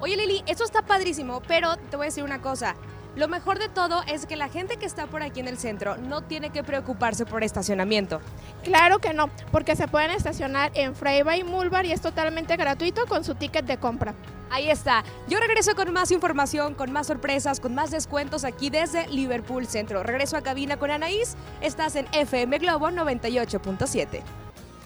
Oye 0.00 0.16
Lili, 0.16 0.44
esto 0.46 0.64
está 0.64 0.82
padrísimo, 0.82 1.42
pero 1.48 1.76
te 1.76 1.96
voy 1.96 2.04
a 2.04 2.08
decir 2.08 2.22
una 2.22 2.40
cosa. 2.40 2.76
Lo 3.16 3.26
mejor 3.26 3.58
de 3.58 3.68
todo 3.68 4.02
es 4.06 4.26
que 4.26 4.36
la 4.36 4.48
gente 4.48 4.76
que 4.76 4.86
está 4.86 5.08
por 5.08 5.24
aquí 5.24 5.40
en 5.40 5.48
el 5.48 5.58
centro 5.58 5.96
no 5.96 6.22
tiene 6.22 6.50
que 6.50 6.62
preocuparse 6.62 7.26
por 7.26 7.42
estacionamiento. 7.42 8.20
Claro 8.62 9.00
que 9.00 9.12
no, 9.12 9.28
porque 9.50 9.74
se 9.74 9.88
pueden 9.88 10.12
estacionar 10.12 10.70
en 10.74 10.94
Freiba 10.94 11.36
y 11.36 11.42
Mulbar 11.42 11.84
y 11.84 11.90
es 11.90 12.00
totalmente 12.00 12.56
gratuito 12.56 13.06
con 13.06 13.24
su 13.24 13.34
ticket 13.34 13.66
de 13.66 13.78
compra. 13.78 14.14
Ahí 14.50 14.70
está. 14.70 15.02
Yo 15.26 15.40
regreso 15.40 15.74
con 15.74 15.92
más 15.92 16.12
información, 16.12 16.74
con 16.74 16.92
más 16.92 17.08
sorpresas, 17.08 17.58
con 17.58 17.74
más 17.74 17.90
descuentos 17.90 18.44
aquí 18.44 18.70
desde 18.70 19.08
Liverpool 19.08 19.66
Centro. 19.66 20.04
Regreso 20.04 20.36
a 20.36 20.42
cabina 20.42 20.76
con 20.76 20.92
Anaís. 20.92 21.36
Estás 21.60 21.96
en 21.96 22.06
FM 22.12 22.58
Globo 22.58 22.88
98.7. 22.88 24.22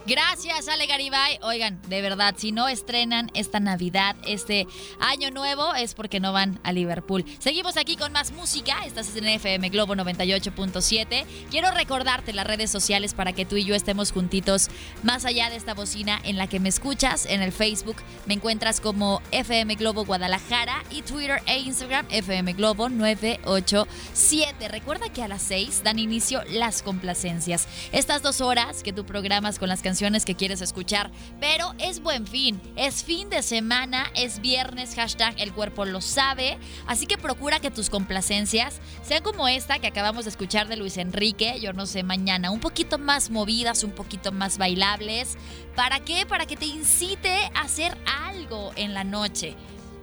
Gracias, 0.05 0.67
Ale 0.67 0.87
Garibay. 0.87 1.39
Oigan, 1.43 1.81
de 1.89 2.03
verdad, 2.03 2.35
si 2.37 2.51
no 2.51 2.67
estrenan 2.67 3.31
esta 3.35 3.61
Navidad, 3.61 4.17
este 4.27 4.67
año 4.99 5.31
nuevo, 5.31 5.77
es 5.77 5.95
porque 5.95 6.19
no 6.19 6.33
van 6.33 6.59
a 6.65 6.73
Liverpool. 6.73 7.25
Seguimos 7.39 7.77
aquí 7.77 7.97
con 7.97 8.11
más 8.11 8.33
música. 8.33 8.85
Estás 8.85 9.15
en 9.15 9.29
FM 9.29 9.69
Globo 9.69 9.95
98.7. 9.95 11.25
Quiero 11.51 11.71
recordarte 11.71 12.33
las 12.33 12.49
redes 12.49 12.69
sociales 12.69 13.15
para 13.15 13.33
que 13.33 13.47
tú 13.47 13.55
y 13.55 13.65
yo 13.65 13.77
estemos 13.77 14.11
juntitos 14.11 14.71
más 15.05 15.25
allá 15.25 15.51
de 15.51 15.57
esta 15.57 15.73
bocina 15.73 16.21
en 16.25 16.37
la 16.37 16.49
que 16.49 16.59
me 16.59 16.69
escuchas. 16.69 17.25
En 17.27 17.41
el 17.41 17.53
Facebook 17.53 17.97
me 18.27 18.35
encuentras 18.35 18.81
como 18.81 19.23
FM 19.31 19.77
Globo 19.77 20.05
Guadalajara 20.05 20.83
y 20.91 21.03
Twitter 21.03 21.41
e 21.47 21.61
Instagram 21.61 22.07
FM 22.11 22.55
Globo 22.55 22.89
987. 22.89 24.67
Recuerda 24.67 25.11
que 25.11 25.23
a 25.23 25.29
las 25.29 25.43
6 25.43 25.85
dan 25.85 26.01
inicio 26.01 26.43
las 26.51 26.83
complacencias. 26.83 27.69
Estas 27.93 28.23
dos 28.23 28.41
horas 28.41 28.83
que 28.83 28.93
tú 28.93 29.07
programas 29.07 29.61
con 29.61 29.69
las 29.69 29.81
canciones 29.81 29.92
que 30.25 30.35
quieres 30.35 30.61
escuchar. 30.61 31.11
Pero 31.41 31.75
es 31.79 32.01
buen 32.01 32.27
fin, 32.27 32.61
es 32.77 33.05
fin 33.05 33.31
de 33.31 33.43
semana, 33.43 34.11
es 34.15 34.41
viernes, 34.41 34.95
hashtag 34.95 35.35
el 35.39 35.53
cuerpo 35.53 35.85
lo 35.85 36.01
sabe. 36.01 36.59
Así 36.87 37.07
que 37.07 37.19
procura 37.19 37.61
que 37.61 37.71
tus 37.71 37.91
complacencias 37.91 38.81
sean 39.03 39.23
como 39.23 39.49
esta 39.49 39.79
que 39.79 39.87
acabamos 39.87 40.25
de 40.25 40.31
escuchar 40.31 40.69
de 40.69 40.77
Luis 40.77 40.97
Enrique, 40.97 41.59
yo 41.61 41.73
no 41.73 41.87
sé, 41.87 42.03
mañana, 42.03 42.51
un 42.51 42.61
poquito 42.61 42.99
más 42.99 43.31
movidas, 43.31 43.85
un 43.85 43.93
poquito 43.93 44.33
más 44.33 44.59
bailables. 44.59 45.37
¿Para 45.77 46.01
qué? 46.01 46.27
Para 46.27 46.47
que 46.47 46.57
te 46.57 46.67
incite 46.67 47.51
a 47.55 47.63
hacer 47.63 47.97
algo 48.07 48.73
en 48.77 48.95
la 48.95 49.05
noche 49.05 49.57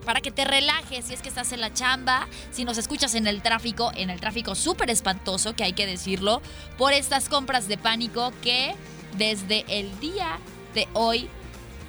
para 0.06 0.22
que 0.22 0.32
te 0.32 0.44
relajes 0.44 1.06
si 1.06 1.14
es 1.14 1.22
que 1.22 1.30
estás 1.30 1.52
en 1.52 1.62
la 1.62 1.72
chamba, 1.72 2.28
si 2.52 2.66
nos 2.66 2.80
escuchas 2.80 3.14
en 3.14 3.28
el 3.28 3.44
tráfico, 3.44 3.92
en 3.96 4.10
el 4.10 4.20
tráfico 4.20 4.56
súper 4.56 4.90
espantoso, 4.90 5.56
que 5.56 5.64
hay 5.64 5.74
que 5.74 5.86
decirlo, 5.86 6.42
por 6.80 6.94
estas 6.94 7.30
compras 7.30 7.68
de 7.68 7.78
pánico 7.78 8.34
que 8.42 8.74
desde 9.18 9.66
el 9.68 10.00
día 10.00 10.40
de 10.74 10.88
hoy 10.94 11.30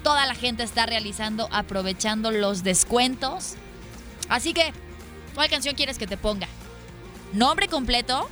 toda 0.02 0.26
la 0.26 0.34
gente 0.34 0.62
está 0.62 0.86
realizando, 0.86 1.48
aprovechando 1.52 2.30
los 2.30 2.62
descuentos. 2.62 3.54
Así 4.28 4.54
que, 4.54 4.72
¿cuál 5.34 5.50
canción 5.50 5.74
quieres 5.74 5.98
que 5.98 6.06
te 6.06 6.16
ponga? 6.16 6.48
¿Nombre 7.32 7.68
completo? 7.68 8.28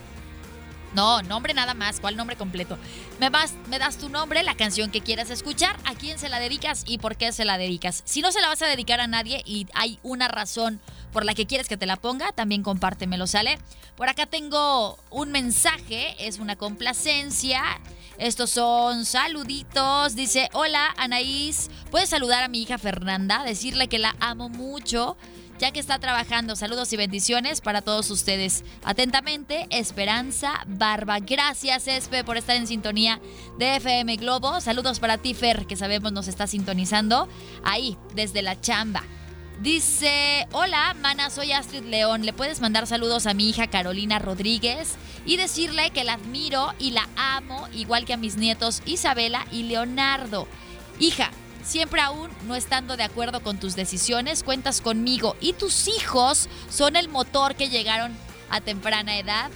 No, 0.94 1.22
nombre 1.22 1.52
nada 1.54 1.74
más. 1.74 2.00
¿Cuál 2.00 2.16
nombre 2.16 2.36
completo? 2.36 2.78
Me, 3.20 3.28
vas, 3.30 3.54
me 3.68 3.78
das 3.78 3.98
tu 3.98 4.08
nombre, 4.08 4.42
la 4.42 4.54
canción 4.54 4.90
que 4.90 5.02
quieras 5.02 5.30
escuchar, 5.30 5.76
a 5.84 5.94
quién 5.94 6.18
se 6.18 6.28
la 6.28 6.40
dedicas 6.40 6.84
y 6.86 6.98
por 6.98 7.16
qué 7.16 7.32
se 7.32 7.44
la 7.44 7.58
dedicas. 7.58 8.02
Si 8.04 8.22
no 8.22 8.32
se 8.32 8.40
la 8.40 8.48
vas 8.48 8.62
a 8.62 8.66
dedicar 8.66 9.00
a 9.00 9.06
nadie 9.06 9.42
y 9.44 9.66
hay 9.74 9.98
una 10.02 10.28
razón 10.28 10.80
por 11.12 11.24
la 11.24 11.34
que 11.34 11.46
quieres 11.46 11.68
que 11.68 11.76
te 11.76 11.86
la 11.86 11.96
ponga, 11.96 12.32
también 12.32 12.62
compártemelo, 12.62 13.26
¿sale? 13.26 13.58
Por 13.96 14.08
acá 14.08 14.26
tengo 14.26 14.98
un 15.10 15.30
mensaje, 15.30 16.26
es 16.26 16.38
una 16.38 16.56
complacencia. 16.56 17.62
Estos 18.18 18.50
son 18.50 19.04
saluditos. 19.04 20.14
Dice, 20.14 20.48
hola 20.52 20.94
Anaís, 20.96 21.70
¿puedes 21.90 22.08
saludar 22.08 22.42
a 22.42 22.48
mi 22.48 22.62
hija 22.62 22.76
Fernanda? 22.76 23.44
Decirle 23.44 23.88
que 23.88 23.98
la 23.98 24.16
amo 24.20 24.48
mucho 24.48 25.16
ya 25.58 25.72
que 25.72 25.80
está 25.80 25.98
trabajando. 25.98 26.56
Saludos 26.56 26.92
y 26.92 26.96
bendiciones 26.96 27.60
para 27.60 27.82
todos 27.82 28.10
ustedes. 28.10 28.64
Atentamente, 28.84 29.66
Esperanza 29.70 30.64
Barba. 30.66 31.18
Gracias, 31.20 31.88
Espe, 31.88 32.24
por 32.24 32.36
estar 32.36 32.56
en 32.56 32.66
sintonía 32.66 33.20
de 33.58 33.76
FM 33.76 34.16
Globo. 34.16 34.60
Saludos 34.60 35.00
para 35.00 35.18
ti, 35.18 35.34
Fer, 35.34 35.66
que 35.66 35.76
sabemos 35.76 36.12
nos 36.12 36.28
está 36.28 36.46
sintonizando 36.46 37.28
ahí, 37.64 37.96
desde 38.14 38.42
la 38.42 38.60
chamba. 38.60 39.02
Dice, 39.60 40.46
hola, 40.52 40.94
mana, 41.00 41.30
soy 41.30 41.50
Astrid 41.50 41.82
León. 41.82 42.24
¿Le 42.24 42.32
puedes 42.32 42.60
mandar 42.60 42.86
saludos 42.86 43.26
a 43.26 43.34
mi 43.34 43.48
hija 43.48 43.66
Carolina 43.66 44.20
Rodríguez? 44.20 44.94
Y 45.26 45.36
decirle 45.36 45.90
que 45.90 46.04
la 46.04 46.12
admiro 46.12 46.72
y 46.78 46.92
la 46.92 47.08
amo, 47.16 47.66
igual 47.74 48.04
que 48.04 48.12
a 48.12 48.16
mis 48.16 48.36
nietos 48.36 48.82
Isabela 48.86 49.44
y 49.50 49.64
Leonardo. 49.64 50.46
Hija, 51.00 51.32
siempre 51.64 52.00
aún 52.00 52.30
no 52.46 52.54
estando 52.54 52.96
de 52.96 53.02
acuerdo 53.02 53.42
con 53.42 53.58
tus 53.58 53.74
decisiones, 53.74 54.44
cuentas 54.44 54.80
conmigo 54.80 55.34
y 55.40 55.54
tus 55.54 55.88
hijos 55.88 56.48
son 56.70 56.94
el 56.94 57.08
motor 57.08 57.56
que 57.56 57.68
llegaron 57.68 58.16
a 58.50 58.60
temprana 58.60 59.18
edad, 59.18 59.50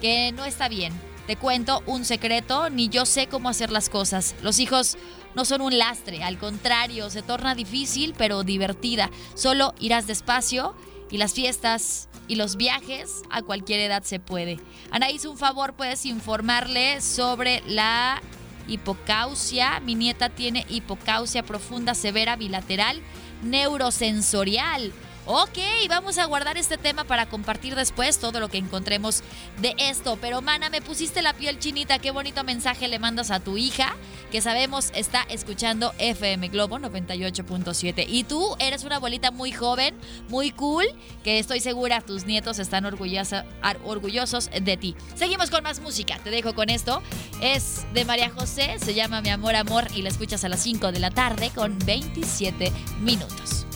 que 0.00 0.32
no 0.32 0.46
está 0.46 0.70
bien. 0.70 0.94
Te 1.26 1.36
cuento 1.36 1.82
un 1.86 2.04
secreto, 2.04 2.68
ni 2.68 2.88
yo 2.88 3.06
sé 3.06 3.28
cómo 3.28 3.48
hacer 3.48 3.70
las 3.70 3.88
cosas. 3.88 4.34
Los 4.42 4.58
hijos 4.58 4.96
no 5.34 5.44
son 5.44 5.60
un 5.60 5.78
lastre, 5.78 6.24
al 6.24 6.38
contrario, 6.38 7.10
se 7.10 7.22
torna 7.22 7.54
difícil 7.54 8.14
pero 8.18 8.42
divertida. 8.42 9.10
Solo 9.34 9.74
irás 9.78 10.06
despacio 10.06 10.74
y 11.10 11.18
las 11.18 11.32
fiestas 11.32 12.08
y 12.26 12.34
los 12.34 12.56
viajes 12.56 13.22
a 13.30 13.42
cualquier 13.42 13.80
edad 13.80 14.02
se 14.02 14.18
puede. 14.18 14.58
Anaís, 14.90 15.24
un 15.24 15.38
favor, 15.38 15.74
puedes 15.74 16.06
informarle 16.06 17.00
sobre 17.00 17.62
la 17.66 18.20
hipocausia. 18.66 19.80
Mi 19.80 19.94
nieta 19.94 20.28
tiene 20.28 20.66
hipocausia 20.68 21.44
profunda 21.44 21.94
severa 21.94 22.36
bilateral 22.36 23.00
neurosensorial. 23.42 24.92
Ok, 25.24 25.56
vamos 25.88 26.18
a 26.18 26.24
guardar 26.24 26.58
este 26.58 26.76
tema 26.78 27.04
para 27.04 27.26
compartir 27.26 27.76
después 27.76 28.18
todo 28.18 28.40
lo 28.40 28.48
que 28.48 28.58
encontremos 28.58 29.22
de 29.60 29.72
esto. 29.78 30.18
Pero, 30.20 30.42
mana, 30.42 30.68
me 30.68 30.82
pusiste 30.82 31.22
la 31.22 31.32
piel 31.32 31.60
chinita. 31.60 32.00
Qué 32.00 32.10
bonito 32.10 32.42
mensaje 32.42 32.88
le 32.88 32.98
mandas 32.98 33.30
a 33.30 33.38
tu 33.38 33.56
hija, 33.56 33.94
que 34.32 34.40
sabemos 34.40 34.90
está 34.94 35.22
escuchando 35.22 35.94
FM 35.98 36.48
Globo 36.48 36.78
98.7. 36.80 38.04
Y 38.08 38.24
tú 38.24 38.56
eres 38.58 38.82
una 38.82 38.96
abuelita 38.96 39.30
muy 39.30 39.52
joven, 39.52 39.94
muy 40.28 40.50
cool, 40.50 40.86
que 41.22 41.38
estoy 41.38 41.60
segura 41.60 42.00
tus 42.00 42.26
nietos 42.26 42.58
están 42.58 42.84
orgullosa- 42.84 43.44
orgullosos 43.84 44.50
de 44.50 44.76
ti. 44.76 44.96
Seguimos 45.14 45.50
con 45.50 45.62
más 45.62 45.78
música. 45.78 46.18
Te 46.24 46.30
dejo 46.30 46.52
con 46.56 46.68
esto. 46.68 47.00
Es 47.40 47.86
de 47.94 48.04
María 48.04 48.28
José, 48.30 48.76
se 48.80 48.92
llama 48.92 49.20
Mi 49.20 49.30
Amor 49.30 49.54
Amor 49.54 49.86
y 49.94 50.02
la 50.02 50.08
escuchas 50.08 50.42
a 50.44 50.48
las 50.48 50.60
5 50.64 50.90
de 50.90 50.98
la 50.98 51.10
tarde 51.12 51.50
con 51.54 51.78
27 51.78 52.72
minutos. 53.02 53.66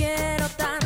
Quiero 0.00 0.48
tanto, 0.56 0.79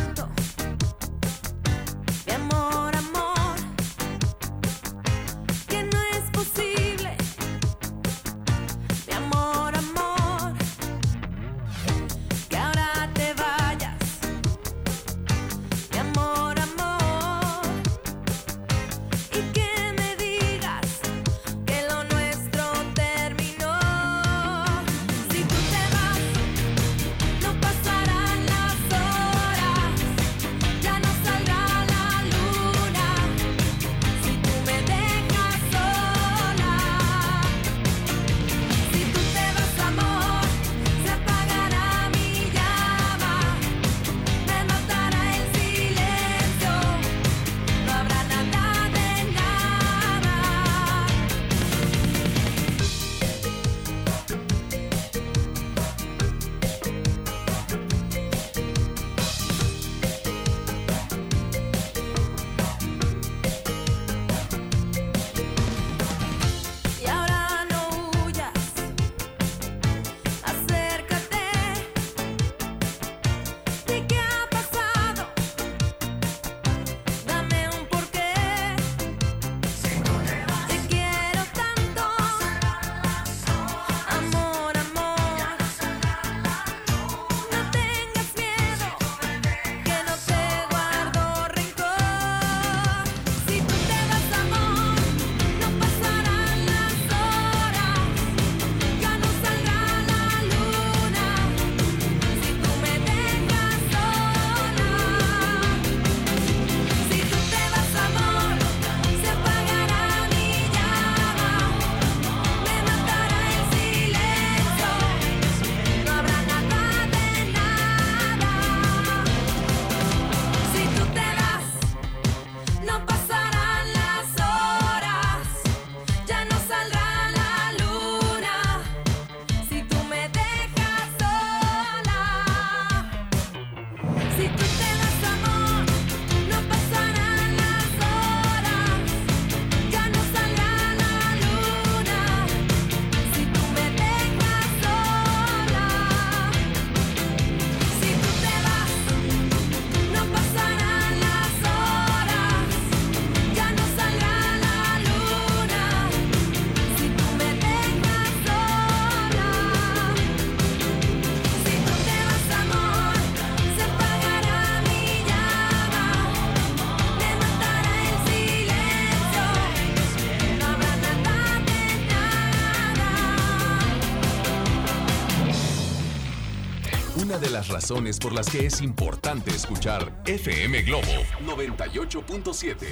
razones 177.74 178.20
por 178.20 178.32
las 178.32 178.48
que 178.48 178.66
es 178.66 178.80
importante 178.82 179.50
escuchar 179.50 180.22
FM 180.26 180.82
Globo 180.82 181.02
98.7. 181.44 182.86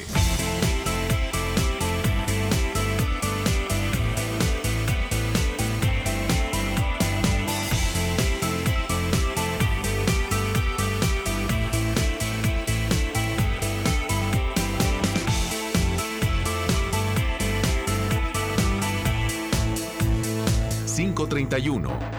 ...531... 20.97 21.81
No 21.81 22.12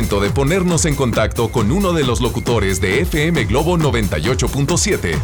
de 0.00 0.30
ponernos 0.30 0.86
en 0.86 0.96
contacto 0.96 1.52
con 1.52 1.70
uno 1.70 1.92
de 1.92 2.04
los 2.04 2.22
locutores 2.22 2.80
de 2.80 3.02
FM 3.02 3.44
Globo 3.44 3.76
98.7 3.76 5.18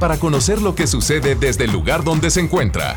para 0.00 0.16
conocer 0.16 0.62
lo 0.62 0.74
que 0.74 0.86
sucede 0.86 1.34
desde 1.34 1.64
el 1.64 1.70
lugar 1.70 2.02
donde 2.02 2.30
se 2.30 2.40
encuentra. 2.40 2.96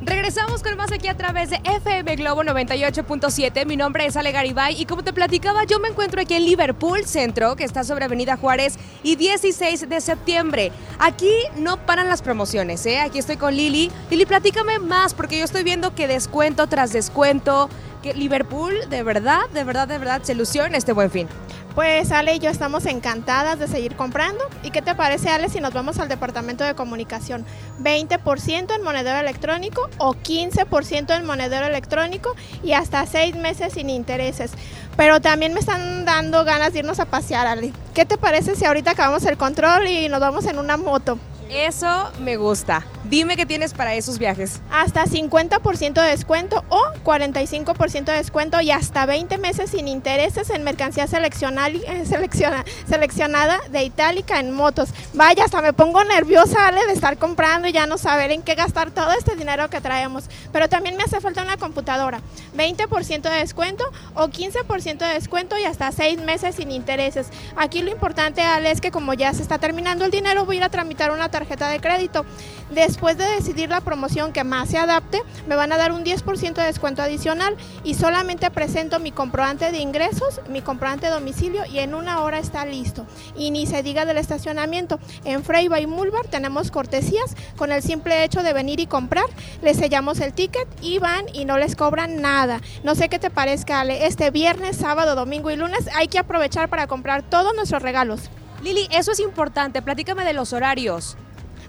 Regresamos 0.00 0.62
con 0.62 0.76
más 0.76 0.92
aquí 0.92 1.08
a 1.08 1.16
través 1.16 1.50
de 1.50 1.60
FM 1.64 2.14
Globo 2.14 2.44
98.7. 2.44 3.66
Mi 3.66 3.76
nombre 3.76 4.06
es 4.06 4.16
Ale 4.16 4.30
Garibay 4.30 4.80
y 4.80 4.86
como 4.86 5.02
te 5.02 5.12
platicaba, 5.12 5.64
yo 5.64 5.80
me 5.80 5.88
encuentro 5.88 6.20
aquí 6.20 6.34
en 6.34 6.44
Liverpool 6.44 7.04
Centro, 7.06 7.56
que 7.56 7.64
está 7.64 7.82
sobre 7.82 8.04
Avenida 8.04 8.36
Juárez 8.36 8.78
y 9.02 9.16
16 9.16 9.88
de 9.88 10.00
septiembre. 10.00 10.70
Aquí 11.00 11.32
no 11.56 11.78
paran 11.84 12.08
las 12.08 12.22
promociones, 12.22 12.86
¿eh? 12.86 13.00
Aquí 13.00 13.18
estoy 13.18 13.38
con 13.38 13.56
Lili. 13.56 13.90
Lili, 14.08 14.24
platícame 14.24 14.78
más 14.78 15.14
porque 15.14 15.36
yo 15.36 15.44
estoy 15.44 15.64
viendo 15.64 15.94
que 15.96 16.06
descuento 16.06 16.68
tras 16.68 16.92
descuento, 16.92 17.68
que 18.04 18.12
Liverpool 18.12 18.74
de 18.90 19.02
verdad, 19.02 19.48
de 19.54 19.64
verdad, 19.64 19.88
de 19.88 19.96
verdad 19.96 20.20
se 20.22 20.32
ilusiona 20.32 20.76
este 20.76 20.92
buen 20.92 21.10
fin. 21.10 21.26
Pues 21.74 22.12
Ale 22.12 22.34
y 22.34 22.38
yo 22.38 22.50
estamos 22.50 22.84
encantadas 22.84 23.58
de 23.58 23.66
seguir 23.66 23.96
comprando. 23.96 24.44
¿Y 24.62 24.70
qué 24.70 24.82
te 24.82 24.94
parece 24.94 25.30
Ale 25.30 25.48
si 25.48 25.58
nos 25.58 25.72
vamos 25.72 25.98
al 25.98 26.10
departamento 26.10 26.64
de 26.64 26.74
comunicación? 26.74 27.46
20% 27.82 28.74
en 28.74 28.82
monedero 28.82 29.18
electrónico 29.18 29.88
o 29.96 30.12
15% 30.12 31.16
en 31.16 31.24
monedero 31.24 31.66
electrónico 31.66 32.36
y 32.62 32.72
hasta 32.72 33.06
6 33.06 33.36
meses 33.36 33.72
sin 33.72 33.88
intereses. 33.88 34.52
Pero 34.98 35.22
también 35.22 35.54
me 35.54 35.60
están 35.60 36.04
dando 36.04 36.44
ganas 36.44 36.74
de 36.74 36.80
irnos 36.80 37.00
a 37.00 37.06
pasear 37.06 37.46
Ale. 37.46 37.72
¿Qué 37.94 38.04
te 38.04 38.18
parece 38.18 38.54
si 38.54 38.66
ahorita 38.66 38.90
acabamos 38.90 39.24
el 39.24 39.38
control 39.38 39.86
y 39.86 40.10
nos 40.10 40.20
vamos 40.20 40.44
en 40.44 40.58
una 40.58 40.76
moto? 40.76 41.18
Eso 41.50 42.10
me 42.20 42.36
gusta. 42.36 42.84
Dime 43.04 43.36
qué 43.36 43.44
tienes 43.44 43.74
para 43.74 43.94
esos 43.94 44.18
viajes. 44.18 44.60
Hasta 44.72 45.04
50% 45.04 45.92
de 45.92 46.08
descuento 46.08 46.64
o 46.70 46.80
45% 47.04 48.04
de 48.06 48.12
descuento 48.14 48.60
y 48.62 48.70
hasta 48.70 49.04
20 49.04 49.36
meses 49.38 49.70
sin 49.70 49.86
intereses 49.86 50.48
en 50.50 50.64
mercancía 50.64 51.04
eh, 51.04 51.08
selecciona- 51.08 52.64
seleccionada 52.88 53.60
de 53.70 53.84
Itálica 53.84 54.40
en 54.40 54.52
motos. 54.52 54.88
Vaya, 55.12 55.44
hasta 55.44 55.60
me 55.60 55.74
pongo 55.74 56.02
nerviosa 56.02 56.66
Ale, 56.66 56.86
de 56.86 56.94
estar 56.94 57.18
comprando 57.18 57.68
y 57.68 57.72
ya 57.72 57.86
no 57.86 57.98
saber 57.98 58.32
en 58.32 58.42
qué 58.42 58.54
gastar 58.54 58.90
todo 58.90 59.12
este 59.12 59.36
dinero 59.36 59.68
que 59.68 59.82
traemos. 59.82 60.24
Pero 60.50 60.68
también 60.70 60.96
me 60.96 61.04
hace 61.04 61.20
falta 61.20 61.42
una 61.42 61.58
computadora. 61.58 62.20
20% 62.56 63.20
de 63.20 63.36
descuento 63.36 63.84
o 64.14 64.28
15% 64.28 64.98
de 64.98 65.12
descuento 65.14 65.58
y 65.58 65.64
hasta 65.64 65.92
6 65.92 66.20
meses 66.22 66.54
sin 66.56 66.72
intereses. 66.72 67.28
Aquí 67.56 67.82
lo 67.82 67.90
importante, 67.90 68.40
Ale, 68.40 68.70
es 68.70 68.80
que 68.80 68.90
como 68.90 69.12
ya 69.12 69.34
se 69.34 69.42
está 69.42 69.58
terminando 69.58 70.06
el 70.06 70.10
dinero, 70.10 70.46
voy 70.46 70.56
a 70.56 70.58
ir 70.60 70.64
a 70.64 70.68
tramitar 70.70 71.10
una 71.12 71.28
tarjeta 71.34 71.68
de 71.68 71.80
crédito. 71.80 72.24
Después 72.70 73.18
de 73.18 73.26
decidir 73.26 73.68
la 73.68 73.80
promoción 73.80 74.32
que 74.32 74.44
más 74.44 74.70
se 74.70 74.78
adapte, 74.78 75.20
me 75.48 75.56
van 75.56 75.72
a 75.72 75.76
dar 75.76 75.90
un 75.90 76.04
10% 76.04 76.54
de 76.54 76.62
descuento 76.62 77.02
adicional 77.02 77.56
y 77.82 77.94
solamente 77.94 78.50
presento 78.52 79.00
mi 79.00 79.10
comprobante 79.10 79.72
de 79.72 79.78
ingresos, 79.78 80.40
mi 80.48 80.62
comprobante 80.62 81.06
de 81.06 81.12
domicilio 81.12 81.66
y 81.66 81.80
en 81.80 81.94
una 81.94 82.22
hora 82.22 82.38
está 82.38 82.64
listo. 82.64 83.04
Y 83.36 83.50
ni 83.50 83.66
se 83.66 83.82
diga 83.82 84.04
del 84.04 84.18
estacionamiento. 84.18 85.00
En 85.24 85.42
Freiba 85.42 85.80
y 85.80 85.88
Mulbar 85.88 86.28
tenemos 86.28 86.70
cortesías 86.70 87.34
con 87.56 87.72
el 87.72 87.82
simple 87.82 88.22
hecho 88.22 88.44
de 88.44 88.52
venir 88.52 88.78
y 88.78 88.86
comprar. 88.86 89.26
Les 89.60 89.76
sellamos 89.76 90.20
el 90.20 90.32
ticket 90.32 90.68
y 90.80 91.00
van 91.00 91.24
y 91.32 91.46
no 91.46 91.58
les 91.58 91.74
cobran 91.74 92.22
nada. 92.22 92.60
No 92.84 92.94
sé 92.94 93.08
qué 93.08 93.18
te 93.18 93.30
parezca, 93.30 93.80
Ale. 93.80 94.06
Este 94.06 94.30
viernes, 94.30 94.76
sábado, 94.76 95.16
domingo 95.16 95.50
y 95.50 95.56
lunes 95.56 95.88
hay 95.96 96.06
que 96.06 96.20
aprovechar 96.20 96.68
para 96.68 96.86
comprar 96.86 97.22
todos 97.22 97.54
nuestros 97.56 97.82
regalos. 97.82 98.30
Lili, 98.64 98.88
eso 98.90 99.12
es 99.12 99.20
importante. 99.20 99.82
Platícame 99.82 100.24
de 100.24 100.32
los 100.32 100.54
horarios. 100.54 101.18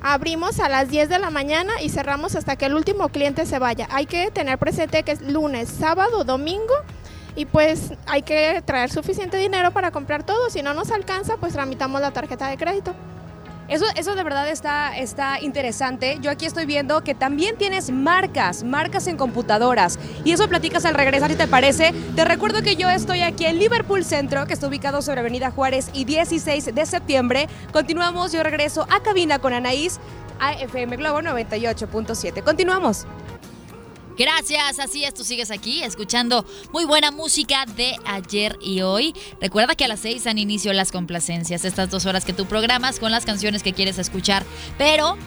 Abrimos 0.02 0.62
a 0.62 0.70
las 0.70 0.88
10 0.88 1.10
de 1.10 1.20
la 1.20 1.30
mañana 1.30 1.82
y 1.82 1.90
cerramos 1.90 2.38
hasta 2.38 2.56
que 2.56 2.68
el 2.68 2.74
último 2.74 3.10
cliente 3.10 3.46
se 3.46 3.60
vaya. 3.60 3.90
Hay 3.92 4.06
que 4.06 4.32
tener 4.32 4.58
presente 4.58 5.04
que 5.04 5.12
es 5.12 5.22
lunes, 5.22 5.68
sábado, 5.68 6.24
domingo 6.24 6.74
y 7.36 7.48
pues 7.48 7.92
hay 8.08 8.22
que 8.22 8.64
traer 8.66 8.92
suficiente 8.92 9.36
dinero 9.36 9.72
para 9.72 9.92
comprar 9.92 10.24
todo. 10.24 10.50
Si 10.50 10.62
no 10.62 10.74
nos 10.74 10.90
alcanza, 10.90 11.36
pues 11.36 11.52
tramitamos 11.52 12.00
la 12.00 12.12
tarjeta 12.12 12.48
de 12.48 12.56
crédito. 12.56 12.96
Eso, 13.68 13.86
eso 13.96 14.16
de 14.16 14.24
verdad 14.24 14.48
está, 14.50 14.96
está 14.96 15.42
interesante. 15.42 16.20
Yo 16.22 16.30
aquí 16.30 16.46
estoy 16.46 16.66
viendo 16.66 17.04
que 17.04 17.16
también 17.16 17.58
tienes 17.58 17.90
marcas, 17.90 18.64
marcas 18.64 19.08
en 19.08 19.18
computadoras. 19.18 19.98
Y 20.24 20.32
eso 20.32 20.48
platicas 20.48 20.86
al 20.86 20.94
regresar, 20.94 21.32
si 21.32 21.38
te 21.38 21.48
parece. 21.48 21.94
Te 22.16 22.26
recuerdo 22.26 22.62
que 22.62 22.76
yo 22.76 22.90
estoy 22.90 23.22
aquí 23.22 23.46
en 23.46 23.58
Liverpool 23.58 24.04
Centro, 24.04 24.46
que 24.46 24.54
está 24.54 24.68
ubicado 24.68 25.02
sobre 25.02 25.22
Avenida 25.22 25.50
Juárez 25.50 25.90
y 25.94 26.06
16 26.06 26.76
de 26.76 26.86
septiembre. 26.86 27.50
Continuamos, 27.74 28.32
yo 28.32 28.44
regreso 28.44 28.86
a 28.90 29.02
cabina 29.02 29.40
con 29.40 29.54
Anaís 29.54 30.00
a 30.40 30.54
FM 30.54 30.98
Globo 30.98 31.22
98.7. 31.22 32.44
Continuamos. 32.44 33.08
Gracias, 34.18 34.80
así 34.80 35.04
es, 35.04 35.14
tú 35.14 35.26
sigues 35.26 35.52
aquí 35.52 35.84
escuchando 35.84 36.46
muy 36.72 36.86
buena 36.86 37.12
música 37.12 37.66
de 37.66 37.98
ayer 38.06 38.58
y 38.62 38.82
hoy. 38.82 39.14
Recuerda 39.42 39.76
que 39.76 39.84
a 39.84 39.88
las 39.90 40.00
seis 40.00 40.24
dan 40.24 40.38
inicio 40.38 40.72
las 40.72 40.94
complacencias, 40.94 41.66
estas 41.66 41.90
dos 41.90 42.06
horas 42.06 42.24
que 42.24 42.32
tú 42.32 42.46
programas 42.46 43.00
con 43.00 43.12
las 43.12 43.26
canciones 43.26 43.62
que 43.62 43.74
quieres 43.74 43.98
escuchar, 43.98 44.46
pero 44.78 45.18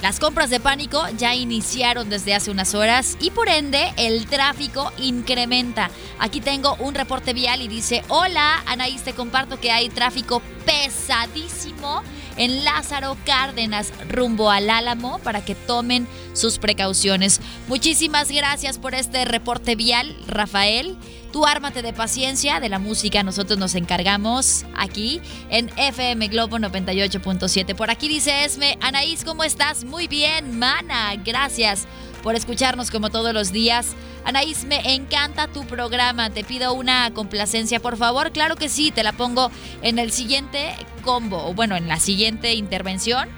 las 0.00 0.20
compras 0.20 0.48
de 0.50 0.60
pánico 0.60 1.02
ya 1.16 1.34
iniciaron 1.34 2.08
desde 2.08 2.34
hace 2.34 2.52
unas 2.52 2.76
horas 2.76 3.16
y 3.20 3.30
por 3.30 3.48
ende 3.48 3.92
el 3.96 4.26
tráfico 4.26 4.92
incrementa. 4.98 5.90
Aquí 6.20 6.40
tengo 6.40 6.76
un 6.76 6.94
reporte 6.94 7.32
vial 7.32 7.62
y 7.62 7.68
dice, 7.68 8.04
hola 8.08 8.62
Anaís, 8.66 9.02
te 9.02 9.14
comparto 9.14 9.58
que 9.58 9.72
hay 9.72 9.88
tráfico 9.88 10.40
pesadísimo 10.64 12.02
en 12.36 12.64
Lázaro 12.64 13.16
Cárdenas 13.24 13.92
rumbo 14.08 14.50
al 14.50 14.70
Álamo 14.70 15.18
para 15.20 15.44
que 15.44 15.54
tomen 15.54 16.06
sus 16.32 16.58
precauciones. 16.58 17.40
Muchísimas 17.68 18.30
gracias 18.30 18.78
por 18.78 18.94
este 18.94 19.24
reporte 19.24 19.76
vial, 19.76 20.16
Rafael. 20.26 20.96
Tú 21.32 21.46
ármate 21.46 21.82
de 21.82 21.92
paciencia, 21.92 22.60
de 22.60 22.68
la 22.68 22.78
música 22.78 23.24
nosotros 23.24 23.58
nos 23.58 23.74
encargamos 23.74 24.64
aquí 24.76 25.20
en 25.50 25.68
FM 25.76 26.28
Globo 26.28 26.58
98.7. 26.58 27.74
Por 27.74 27.90
aquí 27.90 28.06
dice 28.06 28.44
Esme, 28.44 28.78
Anaís, 28.80 29.24
¿cómo 29.24 29.42
estás? 29.42 29.84
Muy 29.84 30.06
bien, 30.06 30.58
mana, 30.58 31.16
gracias 31.24 31.88
por 32.24 32.34
escucharnos 32.34 32.90
como 32.90 33.10
todos 33.10 33.34
los 33.34 33.52
días. 33.52 33.94
Anaís, 34.24 34.64
me 34.64 34.94
encanta 34.94 35.46
tu 35.46 35.66
programa. 35.66 36.30
Te 36.30 36.42
pido 36.42 36.72
una 36.72 37.12
complacencia, 37.12 37.80
por 37.80 37.98
favor. 37.98 38.32
Claro 38.32 38.56
que 38.56 38.70
sí, 38.70 38.90
te 38.90 39.02
la 39.02 39.12
pongo 39.12 39.50
en 39.82 39.98
el 39.98 40.10
siguiente 40.10 40.74
combo, 41.04 41.46
o 41.46 41.52
bueno, 41.52 41.76
en 41.76 41.86
la 41.86 42.00
siguiente 42.00 42.54
intervención, 42.54 43.28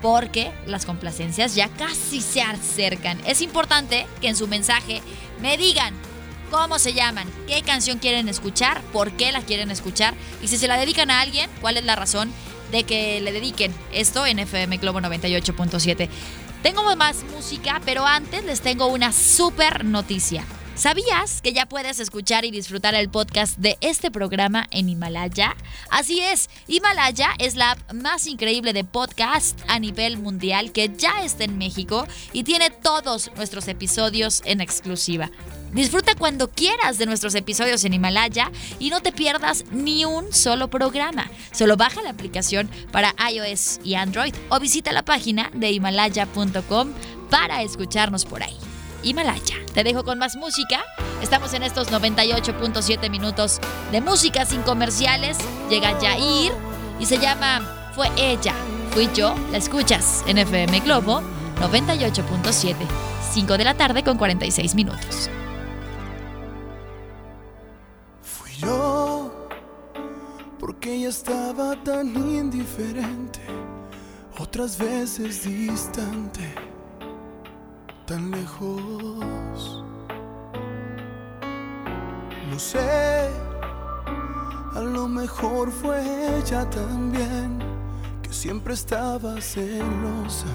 porque 0.00 0.52
las 0.64 0.86
complacencias 0.86 1.56
ya 1.56 1.68
casi 1.70 2.20
se 2.20 2.40
acercan. 2.40 3.18
Es 3.26 3.42
importante 3.42 4.06
que 4.20 4.28
en 4.28 4.36
su 4.36 4.46
mensaje 4.46 5.02
me 5.42 5.56
digan 5.56 5.92
cómo 6.52 6.78
se 6.78 6.94
llaman, 6.94 7.28
qué 7.48 7.62
canción 7.62 7.98
quieren 7.98 8.28
escuchar, 8.28 8.80
por 8.92 9.10
qué 9.10 9.32
la 9.32 9.40
quieren 9.40 9.72
escuchar 9.72 10.14
y 10.40 10.46
si 10.46 10.56
se 10.56 10.68
la 10.68 10.78
dedican 10.78 11.10
a 11.10 11.20
alguien, 11.20 11.50
cuál 11.60 11.78
es 11.78 11.84
la 11.84 11.96
razón 11.96 12.32
de 12.70 12.84
que 12.84 13.20
le 13.20 13.32
dediquen 13.32 13.74
esto 13.92 14.26
en 14.26 14.38
FM 14.38 14.78
Globo 14.78 15.00
98.7. 15.00 16.08
Tengo 16.62 16.96
más 16.96 17.24
música, 17.34 17.80
pero 17.84 18.06
antes 18.06 18.44
les 18.44 18.60
tengo 18.60 18.86
una 18.86 19.12
super 19.12 19.84
noticia. 19.84 20.44
¿Sabías 20.76 21.40
que 21.40 21.54
ya 21.54 21.64
puedes 21.64 22.00
escuchar 22.00 22.44
y 22.44 22.50
disfrutar 22.50 22.94
el 22.94 23.08
podcast 23.08 23.56
de 23.56 23.78
este 23.80 24.10
programa 24.10 24.66
en 24.70 24.90
Himalaya? 24.90 25.56
Así 25.88 26.20
es, 26.20 26.50
Himalaya 26.66 27.30
es 27.38 27.54
la 27.54 27.70
app 27.70 27.92
más 27.94 28.26
increíble 28.26 28.74
de 28.74 28.84
podcast 28.84 29.58
a 29.68 29.78
nivel 29.78 30.18
mundial 30.18 30.72
que 30.72 30.90
ya 30.94 31.24
está 31.24 31.44
en 31.44 31.56
México 31.56 32.06
y 32.34 32.44
tiene 32.44 32.68
todos 32.68 33.30
nuestros 33.36 33.68
episodios 33.68 34.42
en 34.44 34.60
exclusiva. 34.60 35.30
Disfruta 35.72 36.14
cuando 36.14 36.48
quieras 36.48 36.98
de 36.98 37.06
nuestros 37.06 37.34
episodios 37.34 37.84
en 37.84 37.92
Himalaya 37.92 38.50
y 38.78 38.90
no 38.90 39.00
te 39.00 39.12
pierdas 39.12 39.64
ni 39.70 40.04
un 40.04 40.32
solo 40.32 40.68
programa. 40.68 41.30
Solo 41.52 41.76
baja 41.76 42.02
la 42.02 42.10
aplicación 42.10 42.70
para 42.92 43.14
iOS 43.30 43.80
y 43.84 43.94
Android 43.94 44.34
o 44.48 44.58
visita 44.58 44.92
la 44.92 45.04
página 45.04 45.50
de 45.52 45.70
himalaya.com 45.72 46.92
para 47.30 47.62
escucharnos 47.62 48.24
por 48.24 48.42
ahí. 48.42 48.56
Himalaya. 49.02 49.56
Te 49.72 49.84
dejo 49.84 50.04
con 50.04 50.18
más 50.18 50.36
música. 50.36 50.82
Estamos 51.22 51.52
en 51.54 51.62
estos 51.62 51.90
98.7 51.90 53.10
minutos 53.10 53.60
de 53.92 54.00
música 54.00 54.44
sin 54.44 54.62
comerciales. 54.62 55.38
Llega 55.70 55.98
Jair 56.00 56.52
y 56.98 57.06
se 57.06 57.18
llama 57.18 57.92
Fue 57.94 58.10
ella, 58.16 58.54
fui 58.90 59.08
yo. 59.14 59.34
La 59.52 59.58
escuchas 59.58 60.24
en 60.26 60.38
FM 60.38 60.80
Globo 60.80 61.22
98.7. 61.60 62.74
5 63.32 63.58
de 63.58 63.64
la 63.64 63.74
tarde 63.74 64.02
con 64.02 64.16
46 64.16 64.74
minutos. 64.74 65.28
Estaba 71.06 71.74
tan 71.84 72.08
indiferente, 72.16 73.40
otras 74.38 74.76
veces 74.76 75.44
distante, 75.44 76.52
tan 78.06 78.30
lejos. 78.32 79.84
No 82.50 82.58
sé, 82.58 83.30
a 84.74 84.80
lo 84.80 85.06
mejor 85.06 85.70
fue 85.70 86.38
ella 86.38 86.68
también, 86.70 87.58
que 88.22 88.32
siempre 88.32 88.74
estaba 88.74 89.40
celosa, 89.40 90.52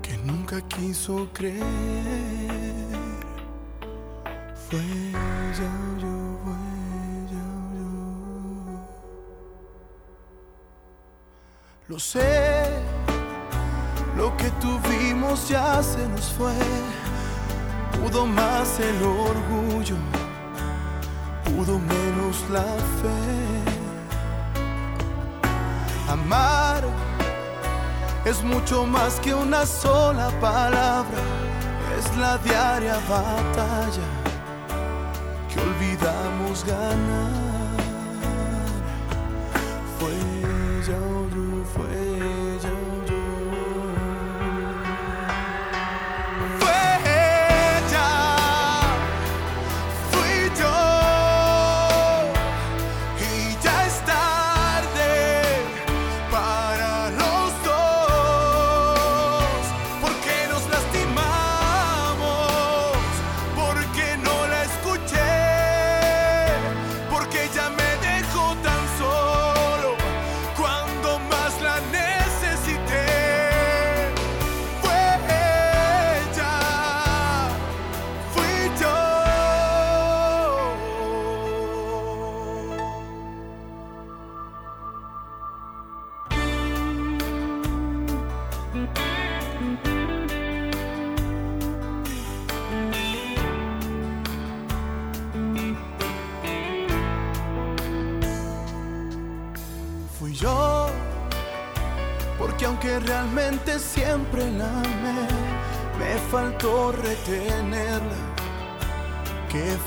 que 0.00 0.16
nunca 0.18 0.60
quiso 0.62 1.28
creer. 1.32 1.64
Fue 4.70 4.80
ella 4.80 5.70
yo, 6.00 6.13
Lo 11.86 11.98
sé, 11.98 12.66
lo 14.16 14.34
que 14.38 14.50
tuvimos 14.52 15.50
ya 15.50 15.82
se 15.82 16.08
nos 16.08 16.32
fue. 16.32 16.54
Pudo 17.92 18.24
más 18.24 18.80
el 18.80 19.02
orgullo, 19.02 19.96
pudo 21.44 21.78
menos 21.78 22.42
la 22.50 22.62
fe. 22.62 23.20
Amar 26.08 26.84
es 28.24 28.42
mucho 28.42 28.86
más 28.86 29.20
que 29.20 29.34
una 29.34 29.66
sola 29.66 30.30
palabra, 30.40 31.20
es 31.98 32.16
la 32.16 32.38
diaria 32.38 32.94
batalla 33.10 34.08
que 35.52 35.60
olvidamos 35.60 36.64
ganar. 36.64 37.43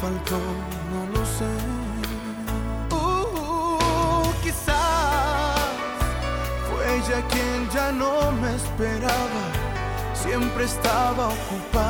No 0.09 1.05
lo 1.13 1.25
sé. 1.25 1.51
Uh, 2.91 4.31
quizás 4.41 5.67
fue 6.69 6.95
ella 6.95 7.27
quien 7.27 7.69
ya 7.73 7.91
no 7.91 8.31
me 8.41 8.55
esperaba. 8.55 9.43
Siempre 10.13 10.63
estaba 10.63 11.27
ocupada, 11.27 11.86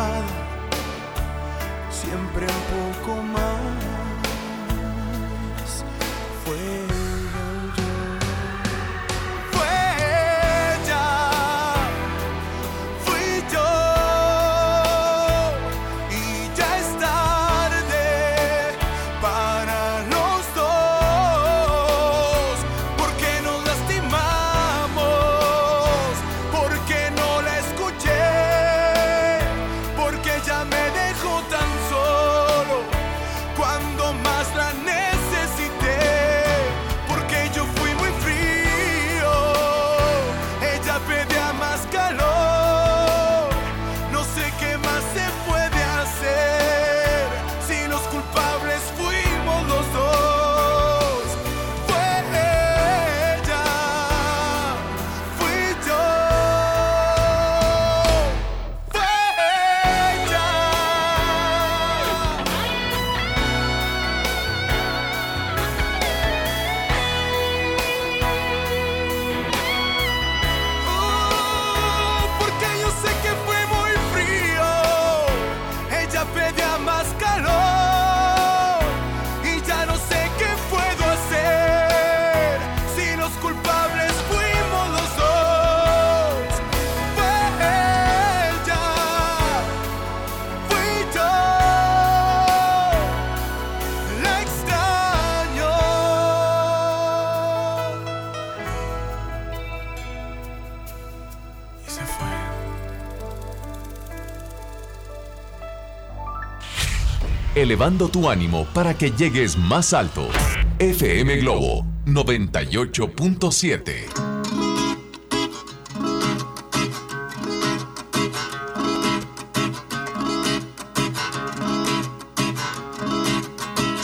Elevando 107.57 108.07
tu 108.07 108.29
ánimo 108.29 108.67
para 108.71 108.93
que 108.93 109.09
llegues 109.09 109.57
más 109.57 109.91
alto. 109.91 110.29
FM 110.77 111.37
Globo 111.37 111.83
98.7. 112.05 114.05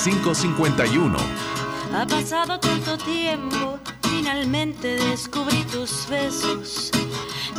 ...551... 0.04 1.16
Ha 1.94 2.08
pasado 2.08 2.60
tanto 2.60 2.98
tiempo, 2.98 3.78
finalmente 4.02 4.96
descubrí 4.96 5.64
tus 5.66 6.08
besos. 6.10 6.90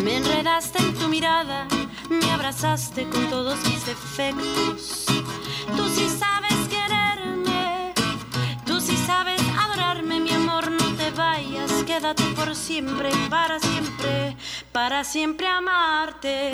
Me 0.02 0.16
enredaste 0.16 0.82
en 0.82 0.92
tu 0.94 1.06
mirada, 1.06 1.68
me 2.10 2.28
abrazaste 2.32 3.08
con 3.08 3.30
todos 3.30 3.60
mis 3.68 3.86
defectos. 3.86 5.03
Tú 5.76 5.88
sí 5.88 6.08
sabes 6.08 6.68
quererme, 6.68 7.94
tú 8.66 8.80
sí 8.80 8.96
sabes 9.06 9.40
adorarme, 9.58 10.20
mi 10.20 10.30
amor, 10.30 10.70
no 10.70 10.94
te 10.96 11.10
vayas, 11.10 11.72
quédate 11.84 12.24
por 12.36 12.54
siempre, 12.54 13.10
para 13.30 13.58
siempre, 13.58 14.36
para 14.72 15.04
siempre 15.04 15.46
amarte. 15.46 16.52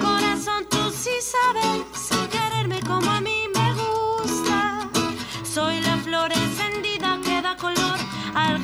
Corazón, 0.00 0.66
tú 0.70 0.90
sí 0.90 1.16
sabes 1.20 2.08
quererme 2.30 2.80
como 2.80 3.10
a 3.10 3.20
mí 3.20 3.44
me 3.54 3.72
gusta. 3.74 4.88
Soy 5.44 5.80
la 5.80 5.96
flor 5.98 6.32
encendida 6.32 7.18
que 7.24 7.42
da 7.42 7.56
color 7.56 7.98
al 8.34 8.58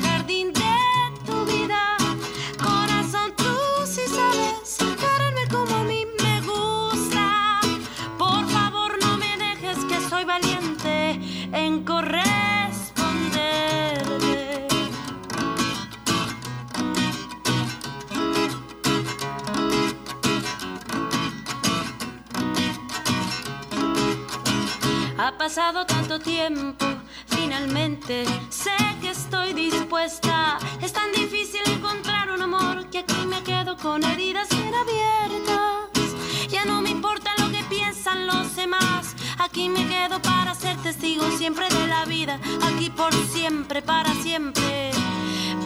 Ha 25.37 25.39
pasado 25.39 25.85
tanto 25.85 26.19
tiempo, 26.19 26.83
finalmente 27.27 28.25
sé 28.49 28.75
que 28.99 29.11
estoy 29.11 29.53
dispuesta. 29.53 30.57
Es 30.81 30.91
tan 30.91 31.11
difícil 31.11 31.61
encontrar 31.67 32.31
un 32.31 32.41
amor 32.41 32.89
que 32.89 32.99
aquí 32.99 33.23
me 33.27 33.43
quedo 33.43 33.77
con 33.77 34.03
heridas 34.03 34.49
bien 34.49 34.73
abiertas. 34.73 36.15
Ya 36.49 36.65
no 36.65 36.81
me 36.81 36.89
importa 36.89 37.29
lo 37.37 37.51
que 37.51 37.63
piensan 37.65 38.25
los 38.25 38.55
demás. 38.55 39.15
Aquí 39.37 39.69
me 39.69 39.87
quedo 39.87 40.19
para 40.23 40.55
ser 40.55 40.75
testigo 40.77 41.23
siempre 41.37 41.69
de 41.69 41.85
la 41.85 42.05
vida. 42.05 42.39
Aquí 42.63 42.89
por 42.89 43.13
siempre, 43.13 43.83
para 43.83 44.11
siempre, 44.15 44.89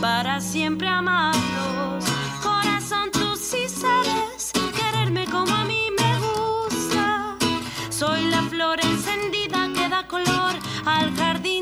para 0.02 0.42
siempre 0.42 0.90
amarlos. 0.90 2.04
Corazón, 2.44 3.10
tú 3.14 3.38
sí 3.38 3.70
sabes 3.70 4.52
quererme 4.76 5.26
como 5.28 5.56
a 5.56 5.64
mí 5.64 5.88
me 5.98 6.20
gusta. 6.20 7.38
Soy 7.90 8.26
la 8.26 8.42
flor 8.42 8.82
encendida 8.84 9.41
al 10.86 11.16
jardín 11.16 11.61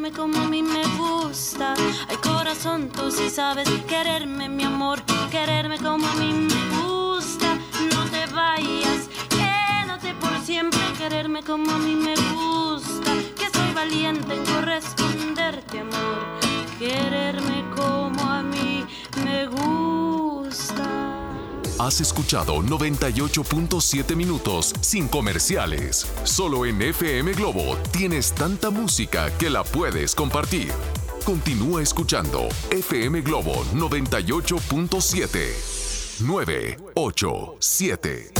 quererme 0.00 0.16
como 0.16 0.40
a 0.40 0.48
mí 0.48 0.62
me 0.62 0.82
gusta. 0.96 1.74
Ay, 2.08 2.16
corazón, 2.22 2.88
tú 2.88 3.10
sí 3.10 3.28
sabes 3.28 3.68
quererme, 3.86 4.48
mi 4.48 4.64
amor, 4.64 5.02
quererme 5.30 5.76
como 5.76 6.06
a 6.06 6.14
mí 6.14 6.32
me 6.32 6.80
gusta. 6.80 7.58
No 7.92 8.04
te 8.06 8.24
vayas, 8.32 9.10
quédate 9.28 10.14
por 10.14 10.38
siempre, 10.42 10.80
quererme 10.96 11.42
como 11.42 11.70
a 11.70 11.78
mí 11.78 11.94
me 11.94 12.14
gusta. 12.32 13.12
Que 13.36 13.50
soy 13.52 13.74
valiente 13.74 14.34
en 14.34 14.44
corresponderte, 14.46 15.80
amor, 15.80 16.18
quererme 16.78 17.62
como 17.76 18.22
a 18.22 18.42
mí 18.42 18.86
me 19.22 19.46
gusta. 19.48 19.99
Has 21.80 22.00
escuchado 22.02 22.62
98.7 22.62 24.14
minutos 24.14 24.74
sin 24.82 25.08
comerciales. 25.08 26.06
Solo 26.24 26.66
en 26.66 26.82
FM 26.82 27.32
Globo 27.32 27.78
tienes 27.90 28.34
tanta 28.34 28.68
música 28.68 29.30
que 29.38 29.48
la 29.48 29.64
puedes 29.64 30.14
compartir. 30.14 30.70
Continúa 31.24 31.80
escuchando 31.80 32.50
FM 32.70 33.22
Globo 33.22 33.64
98.7. 33.72 36.20
987. 36.20 38.30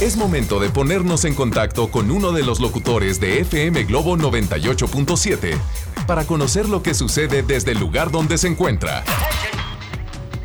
Es 0.00 0.16
momento 0.16 0.58
de 0.58 0.70
ponernos 0.70 1.26
en 1.26 1.34
contacto 1.34 1.90
con 1.90 2.10
uno 2.10 2.32
de 2.32 2.42
los 2.42 2.58
locutores 2.58 3.20
de 3.20 3.40
FM 3.40 3.84
Globo 3.84 4.16
98.7 4.16 5.58
para 6.06 6.24
conocer 6.24 6.70
lo 6.70 6.82
que 6.82 6.94
sucede 6.94 7.42
desde 7.42 7.72
el 7.72 7.80
lugar 7.80 8.10
donde 8.10 8.38
se 8.38 8.48
encuentra. 8.48 9.04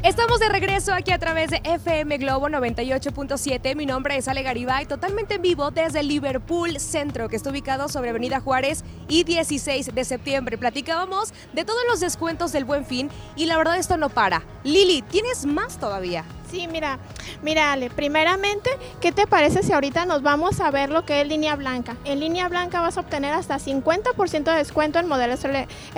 Estamos 0.08 0.40
de 0.40 0.48
regreso 0.48 0.94
aquí 0.94 1.12
a 1.12 1.20
través 1.20 1.50
de 1.50 1.60
FM 1.66 2.18
Globo 2.20 2.48
98.7. 2.48 3.76
Mi 3.76 3.86
nombre 3.86 4.16
es 4.16 4.30
Ale 4.30 4.42
Garibay, 4.42 4.86
totalmente 4.86 5.36
en 5.36 5.42
vivo 5.42 5.70
desde 5.70 6.02
Liverpool 6.02 6.80
Centro, 6.80 7.28
que 7.28 7.36
está 7.36 7.50
ubicado 7.50 7.90
sobre 7.90 8.12
Avenida 8.12 8.40
Juárez 8.40 8.86
y 9.10 9.26
16 9.26 9.94
de 9.94 10.06
septiembre. 10.06 10.58
Platicábamos 10.58 11.34
de 11.52 11.66
todos 11.66 11.82
los 11.90 12.00
descuentos 12.00 12.54
del 12.54 12.64
Buen 12.64 12.86
Fin 12.86 13.10
y 13.36 13.48
la 13.48 13.58
verdad 13.58 13.80
esto 13.80 13.98
no 13.98 14.08
para. 14.08 14.44
Lili, 14.64 15.02
¿tienes 15.02 15.46
más 15.46 15.78
todavía? 15.78 16.24
Sí, 16.50 16.66
mira, 16.72 16.98
mira 17.44 17.74
Ale, 17.74 17.90
primeramente, 17.90 18.70
¿qué 19.02 19.12
te 19.12 19.28
parece 19.28 19.64
si 19.64 19.74
ahorita 19.74 20.06
nos 20.06 20.22
vamos 20.22 20.62
a 20.62 20.72
ver 20.72 20.90
lo 20.90 21.04
que 21.04 21.20
es 21.20 21.28
línea 21.28 21.58
blanca? 21.58 21.98
En 22.06 22.22
línea 22.22 22.48
blanca 22.48 22.80
vas 22.80 22.96
a 22.98 23.02
obtener 23.02 23.34
hasta 23.34 23.60
50% 23.60 24.44
de 24.44 24.58
descuento 24.58 24.98
en 24.98 25.10
modelos, 25.10 25.42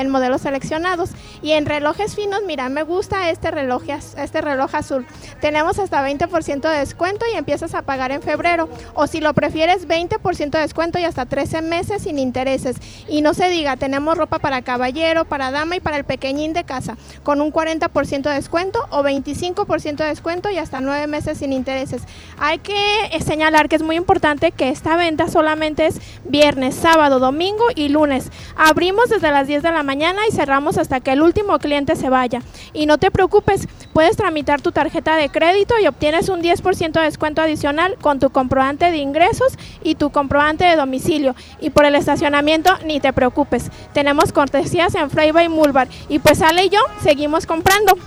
modelos 0.08 0.41
seleccionados. 0.41 1.12
Y 1.43 1.52
en 1.52 1.68
relojes 1.68 2.16
finos, 2.16 2.41
mira, 2.47 2.68
me 2.70 2.82
gusta 2.82 3.30
este 3.30 3.52
reloj, 3.52 3.84
este 3.89 4.41
reloj 4.41 4.74
azul. 4.74 5.06
Tenemos 5.39 5.78
hasta 5.78 6.04
20% 6.08 6.62
de 6.62 6.78
descuento 6.80 7.26
y 7.32 7.38
empiezas 7.38 7.76
a 7.76 7.84
pagar 7.84 8.12
en 8.12 8.24
febrero. 8.24 8.70
O 8.95 9.06
si 9.06 9.20
lo 9.20 9.36
prefieres, 9.36 9.88
20% 9.88 10.50
de 10.50 10.60
descuento 10.60 10.97
y 10.97 11.04
hasta 11.04 11.28
13 11.28 11.62
meses 11.62 12.04
sin 12.04 12.18
intereses. 12.18 12.78
Y 13.08 13.22
no 13.22 13.36
se 13.36 13.50
diga, 13.50 13.78
tenemos 13.78 14.18
ropa 14.18 14.39
para 14.39 14.64
caballero, 14.64 15.26
para 15.26 15.52
dama 15.52 15.76
y 15.76 15.80
para 15.80 15.97
el 15.97 16.06
pequeñín 16.06 16.54
de 16.54 16.64
casa, 16.64 16.97
con 17.22 17.39
un 17.39 17.54
40% 17.54 18.24
de 18.24 18.34
descuento 18.34 18.88
o 18.89 19.04
25% 19.04 19.97
de 19.97 20.06
descuento 20.06 20.39
y 20.50 20.58
hasta 20.58 20.80
9 20.80 21.08
meses 21.08 21.40
sin 21.40 21.52
intereses. 21.52 22.04
Hay 22.40 22.60
que 22.60 23.06
eh, 23.12 23.22
señalar 23.22 23.68
que 23.68 23.76
es 23.76 23.84
muy 23.84 23.98
importante 23.98 24.52
que 24.52 24.70
esta 24.70 24.96
venta 24.96 25.28
solamente 25.28 25.88
es 25.88 26.00
viernes, 26.24 26.76
sábado, 26.76 27.20
domingo 27.20 27.66
y 27.76 27.90
lunes. 27.90 28.32
Abrimos 28.56 29.10
desde 29.10 29.32
las 29.32 29.48
10 29.48 29.64
de 29.64 29.72
la 29.72 29.84
mañana 29.84 30.22
y 30.28 30.32
cerramos 30.32 30.78
hasta 30.78 31.02
que 31.02 31.12
el 31.12 31.22
último 31.22 31.60
cliente 31.60 31.98
se 31.98 32.10
vaya. 32.10 32.42
Y 32.72 32.86
no 32.86 32.98
te 32.98 33.12
preocupes, 33.12 33.68
puedes 33.92 34.16
tramitar 34.16 34.62
tu 34.62 34.72
tarjeta 34.72 35.18
de 35.18 35.30
crédito 35.30 35.76
y 35.80 35.88
obtienes 35.88 36.30
un 36.30 36.42
10% 36.42 36.92
de 36.92 37.02
descuento 37.02 37.42
adicional 37.42 37.98
con 38.00 38.20
tu 38.20 38.30
comprobante 38.30 38.92
de 38.92 38.98
ingresos 38.98 39.58
y 39.84 39.96
tu 39.96 40.12
comprobante 40.12 40.64
de 40.64 40.76
domicilio. 40.76 41.36
Y 41.60 41.72
por 41.72 41.86
el 41.86 41.96
estacionamiento, 41.96 42.78
ni 42.86 43.00
te 43.00 43.12
preocupes. 43.12 43.72
Tenemos 43.94 44.32
cortesías 44.32 44.96
en 44.96 45.10
Freiba 45.10 45.44
y 45.44 45.50
Mulbar. 45.50 45.88
Y 46.08 46.20
pues 46.20 46.42
Ale 46.42 46.66
y 46.66 46.70
yo 46.70 46.80
seguimos 47.02 47.46
comprando. 47.46 47.98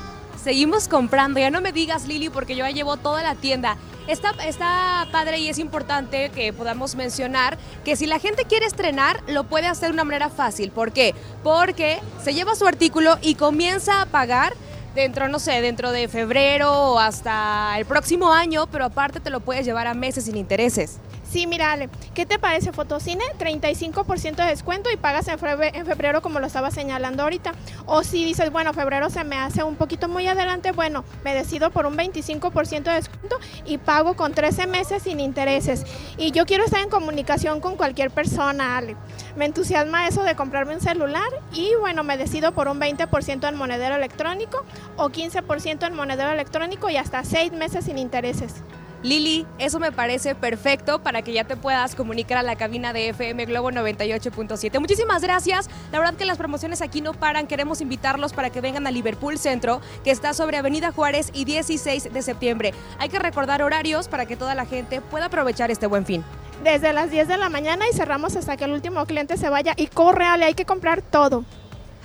Seguimos 0.43 0.89
comprando, 0.89 1.39
ya 1.39 1.51
no 1.51 1.61
me 1.61 1.71
digas 1.71 2.09
Lili 2.09 2.29
porque 2.29 2.57
yo 2.57 2.67
ya 2.67 2.73
llevo 2.73 2.97
toda 2.97 3.23
la 3.23 3.37
tienda. 3.37 3.77
Está, 4.09 4.31
está 4.45 5.07
padre 5.13 5.39
y 5.39 5.49
es 5.49 5.61
importante 5.61 6.31
que 6.31 6.53
podamos 6.53 6.97
mencionar 6.97 7.57
que 7.85 7.95
si 7.95 8.07
la 8.07 8.19
gente 8.19 8.45
quiere 8.45 8.67
estrenar, 8.67 9.23
lo 9.29 9.45
puede 9.45 9.69
hacer 9.69 9.91
de 9.91 9.95
una 9.95 10.03
manera 10.03 10.31
fácil. 10.31 10.73
¿Por 10.73 10.91
qué? 10.91 11.15
Porque 11.45 12.01
se 12.25 12.35
lleva 12.35 12.57
su 12.57 12.67
artículo 12.67 13.19
y 13.23 13.37
comienza 13.37 14.03
a 14.03 14.07
pagar 14.07 14.55
dentro, 14.97 15.29
no 15.29 15.39
sé, 15.39 15.61
dentro 15.61 15.93
de 15.93 16.09
febrero 16.09 16.73
o 16.73 16.99
hasta 16.99 17.79
el 17.79 17.87
próximo 17.87 18.33
año, 18.33 18.67
pero 18.67 18.87
aparte 18.87 19.21
te 19.21 19.31
lo 19.31 19.39
puedes 19.39 19.65
llevar 19.65 19.87
a 19.87 19.95
meses 19.95 20.25
sin 20.25 20.37
intereses. 20.37 20.99
Sí, 21.33 21.47
mira, 21.47 21.73
Ale, 21.73 21.89
¿qué 22.13 22.27
te 22.27 22.39
parece 22.39 22.73
Fotocine? 22.73 23.25
35% 23.39 24.37
de 24.37 24.45
descuento 24.45 24.91
y 24.91 24.99
pagas 24.99 25.29
en 25.29 25.39
febrero, 25.39 26.21
como 26.21 26.41
lo 26.41 26.47
estaba 26.47 26.71
señalando 26.71 27.23
ahorita. 27.23 27.55
O 27.87 28.03
si 28.03 28.23
dices, 28.23 28.53
bueno, 28.53 28.75
febrero 28.75 29.09
se 29.09 29.25
me 29.25 29.37
hace 29.37 29.63
un 29.63 29.77
poquito 29.77 30.09
muy 30.09 30.27
adelante, 30.27 30.73
bueno, 30.73 31.07
me 31.25 31.33
decido 31.33 31.71
por 31.71 31.87
un 31.87 31.97
25% 31.97 32.83
de 32.83 32.93
descuento 32.93 33.39
y 33.65 33.79
pago 33.79 34.15
con 34.15 34.35
13 34.35 34.67
meses 34.67 35.05
sin 35.05 35.21
intereses. 35.21 35.87
Y 36.19 36.33
yo 36.33 36.45
quiero 36.45 36.65
estar 36.65 36.83
en 36.83 36.91
comunicación 36.91 37.61
con 37.61 37.77
cualquier 37.77 38.11
persona, 38.11 38.77
Ale. 38.77 38.95
Me 39.35 39.47
entusiasma 39.47 40.07
eso 40.07 40.25
de 40.25 40.37
comprarme 40.37 40.75
un 40.75 40.83
celular 40.83 41.31
y 41.55 41.75
bueno, 41.81 42.05
me 42.05 42.19
decido 42.19 42.53
por 42.53 42.69
un 42.69 42.79
20% 42.79 43.49
en 43.49 43.57
monedero 43.57 43.95
electrónico 43.95 44.67
o 44.99 45.09
15% 45.09 45.87
en 45.87 45.95
monedero 45.95 46.31
electrónico 46.31 46.91
y 46.91 46.99
hasta 46.99 47.25
6 47.25 47.53
meses 47.53 47.87
sin 47.87 47.97
intereses. 47.97 48.57
Lili, 49.03 49.47
eso 49.59 49.81
me 49.81 49.91
parece 49.91 50.37
perfecto 50.37 51.03
para 51.03 51.23
que 51.23 51.33
ya 51.33 51.43
te 51.43 51.57
puedas 51.57 51.97
comunicar 51.97 52.39
a 52.39 52.43
la 52.45 52.55
cabina 52.55 52.93
de 52.93 53.09
FM 53.09 53.47
Globo 53.47 53.73
98.7. 53.73 54.79
Muchísimas 54.79 55.23
gracias. 55.23 55.69
La 55.91 55.99
verdad 55.99 56.15
que 56.15 56.25
las 56.25 56.39
promociones 56.39 56.83
aquí 56.83 57.01
no 57.01 57.13
paran. 57.13 57.49
Queremos 57.49 57.81
invitarlos 57.81 58.33
para 58.33 58.51
que 58.51 58.61
vengan 58.61 58.87
a 58.87 58.93
Liverpool 58.93 59.39
Centro, 59.39 59.81
que 60.05 60.13
está 60.13 60.35
sobre 60.35 60.57
Avenida 60.57 60.93
Juárez 60.93 61.31
y 61.35 61.45
16 61.45 62.13
de 62.13 62.23
septiembre. 62.23 62.75
Hay 63.01 63.09
que 63.09 63.19
recordar 63.19 63.61
horarios 63.63 64.07
para 64.07 64.25
que 64.25 64.37
toda 64.37 64.55
la 64.55 64.67
gente 64.67 65.01
pueda 65.01 65.27
aprovechar 65.27 65.73
este 65.73 65.89
buen 65.89 66.07
fin. 66.07 66.25
Desde 66.63 66.93
las 66.93 67.11
10 67.11 67.27
de 67.27 67.39
la 67.39 67.49
mañana 67.49 67.87
y 67.91 67.97
cerramos 67.97 68.37
hasta 68.37 68.57
que 68.57 68.67
el 68.67 68.73
último 68.73 69.05
cliente 69.07 69.37
se 69.37 69.49
vaya 69.49 69.75
y 69.77 69.89
corre, 69.89 70.27
Ale, 70.27 70.45
hay 70.45 70.55
que 70.55 70.65
comprar 70.65 71.03
todo. 71.03 71.45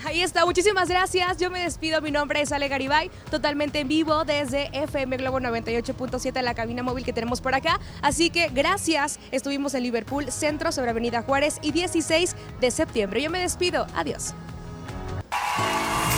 Ahí 0.05 0.21
está, 0.21 0.45
muchísimas 0.45 0.89
gracias. 0.89 1.37
Yo 1.37 1.49
me 1.49 1.63
despido. 1.63 2.01
Mi 2.01 2.11
nombre 2.11 2.41
es 2.41 2.51
Ale 2.51 2.67
Garibay, 2.67 3.09
totalmente 3.29 3.79
en 3.79 3.87
vivo 3.87 4.25
desde 4.25 4.69
FM 4.73 5.17
Globo 5.17 5.39
98.7, 5.39 6.41
la 6.41 6.53
cabina 6.53 6.83
móvil 6.83 7.03
que 7.03 7.13
tenemos 7.13 7.41
por 7.41 7.55
acá. 7.55 7.79
Así 8.01 8.29
que 8.29 8.49
gracias. 8.49 9.19
Estuvimos 9.31 9.73
en 9.73 9.83
Liverpool, 9.83 10.31
centro 10.31 10.71
sobre 10.71 10.91
Avenida 10.91 11.21
Juárez 11.21 11.59
y 11.61 11.71
16 11.71 12.35
de 12.59 12.71
septiembre. 12.71 13.21
Yo 13.21 13.29
me 13.29 13.39
despido. 13.39 13.87
Adiós. 13.95 14.33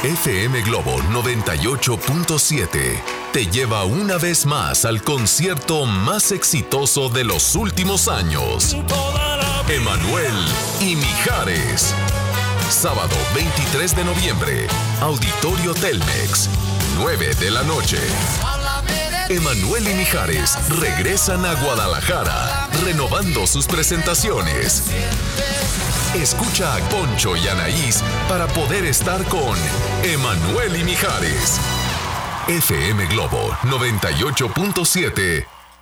FM 0.03 0.61
Globo 0.61 0.95
98.7 1.11 3.01
te 3.33 3.45
lleva 3.47 3.83
una 3.83 4.17
vez 4.17 4.45
más 4.45 4.85
al 4.85 5.03
concierto 5.03 5.85
más 5.85 6.31
exitoso 6.31 7.09
de 7.09 7.25
los 7.25 7.55
últimos 7.55 8.07
años. 8.07 8.77
Emanuel 9.67 10.33
y 10.79 10.95
Mijares. 10.95 11.93
Sábado 12.69 13.15
23 13.33 13.95
de 13.95 14.03
noviembre, 14.05 14.67
Auditorio 15.01 15.73
Telmex, 15.73 16.47
9 16.97 17.33
de 17.35 17.49
la 17.49 17.63
noche. 17.63 17.97
Emanuel 19.27 19.87
y 19.87 19.93
Mijares 19.95 20.55
regresan 20.79 21.45
a 21.45 21.55
Guadalajara, 21.55 22.69
renovando 22.85 23.47
sus 23.47 23.65
presentaciones. 23.65 24.83
Escucha 26.13 26.75
a 26.75 26.79
Poncho 26.89 27.35
y 27.35 27.47
Anaís 27.47 28.03
para 28.29 28.45
poder 28.47 28.85
estar 28.85 29.23
con 29.25 29.57
Emanuel 30.03 30.79
y 30.79 30.83
Mijares. 30.83 31.59
FM 32.47 33.07
Globo 33.07 33.49
98.7 33.63 35.58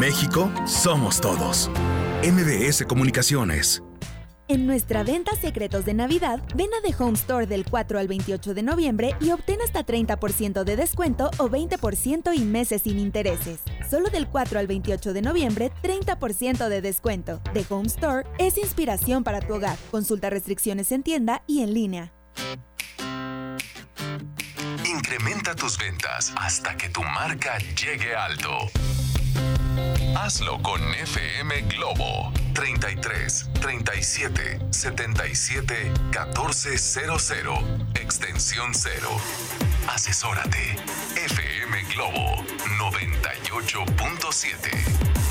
México 0.00 0.50
somos 0.66 1.20
todos. 1.20 1.70
MBS 2.24 2.84
Comunicaciones. 2.84 3.82
En 4.48 4.66
nuestra 4.66 5.04
venta 5.04 5.34
Secretos 5.36 5.84
de 5.84 5.94
Navidad, 5.94 6.42
ven 6.54 6.68
a 6.74 6.86
The 6.86 6.94
Home 7.02 7.14
Store 7.14 7.46
del 7.46 7.64
4 7.64 7.98
al 7.98 8.08
28 8.08 8.54
de 8.54 8.62
noviembre 8.62 9.16
y 9.20 9.30
obtén 9.30 9.62
hasta 9.62 9.86
30% 9.86 10.64
de 10.64 10.76
descuento 10.76 11.30
o 11.38 11.48
20% 11.48 12.34
y 12.34 12.40
meses 12.40 12.82
sin 12.82 12.98
intereses. 12.98 13.60
Solo 13.88 14.10
del 14.10 14.26
4 14.26 14.58
al 14.58 14.66
28 14.66 15.12
de 15.12 15.22
noviembre, 15.22 15.72
30% 15.82 16.68
de 16.68 16.80
descuento. 16.82 17.40
The 17.54 17.64
Home 17.70 17.86
Store 17.86 18.28
es 18.38 18.58
inspiración 18.58 19.22
para 19.22 19.40
tu 19.40 19.54
hogar. 19.54 19.78
Consulta 19.90 20.28
restricciones 20.28 20.90
en 20.92 21.04
tienda 21.04 21.42
y 21.46 21.62
en 21.62 21.72
línea. 21.72 22.12
Incrementa 24.84 25.54
tus 25.54 25.78
ventas 25.78 26.32
hasta 26.36 26.76
que 26.76 26.88
tu 26.88 27.02
marca 27.02 27.58
llegue 27.58 28.14
alto. 28.14 28.50
Hazlo 30.16 30.60
con 30.62 30.80
FM 30.94 31.62
Globo 31.62 32.32
33 32.54 33.48
37 33.60 34.60
77 34.70 35.92
1400 36.12 37.32
extensión 37.94 38.72
0. 38.74 39.08
Asesórate. 39.88 40.76
FM 41.16 41.82
Globo 41.94 42.44
98.7. 42.78 45.23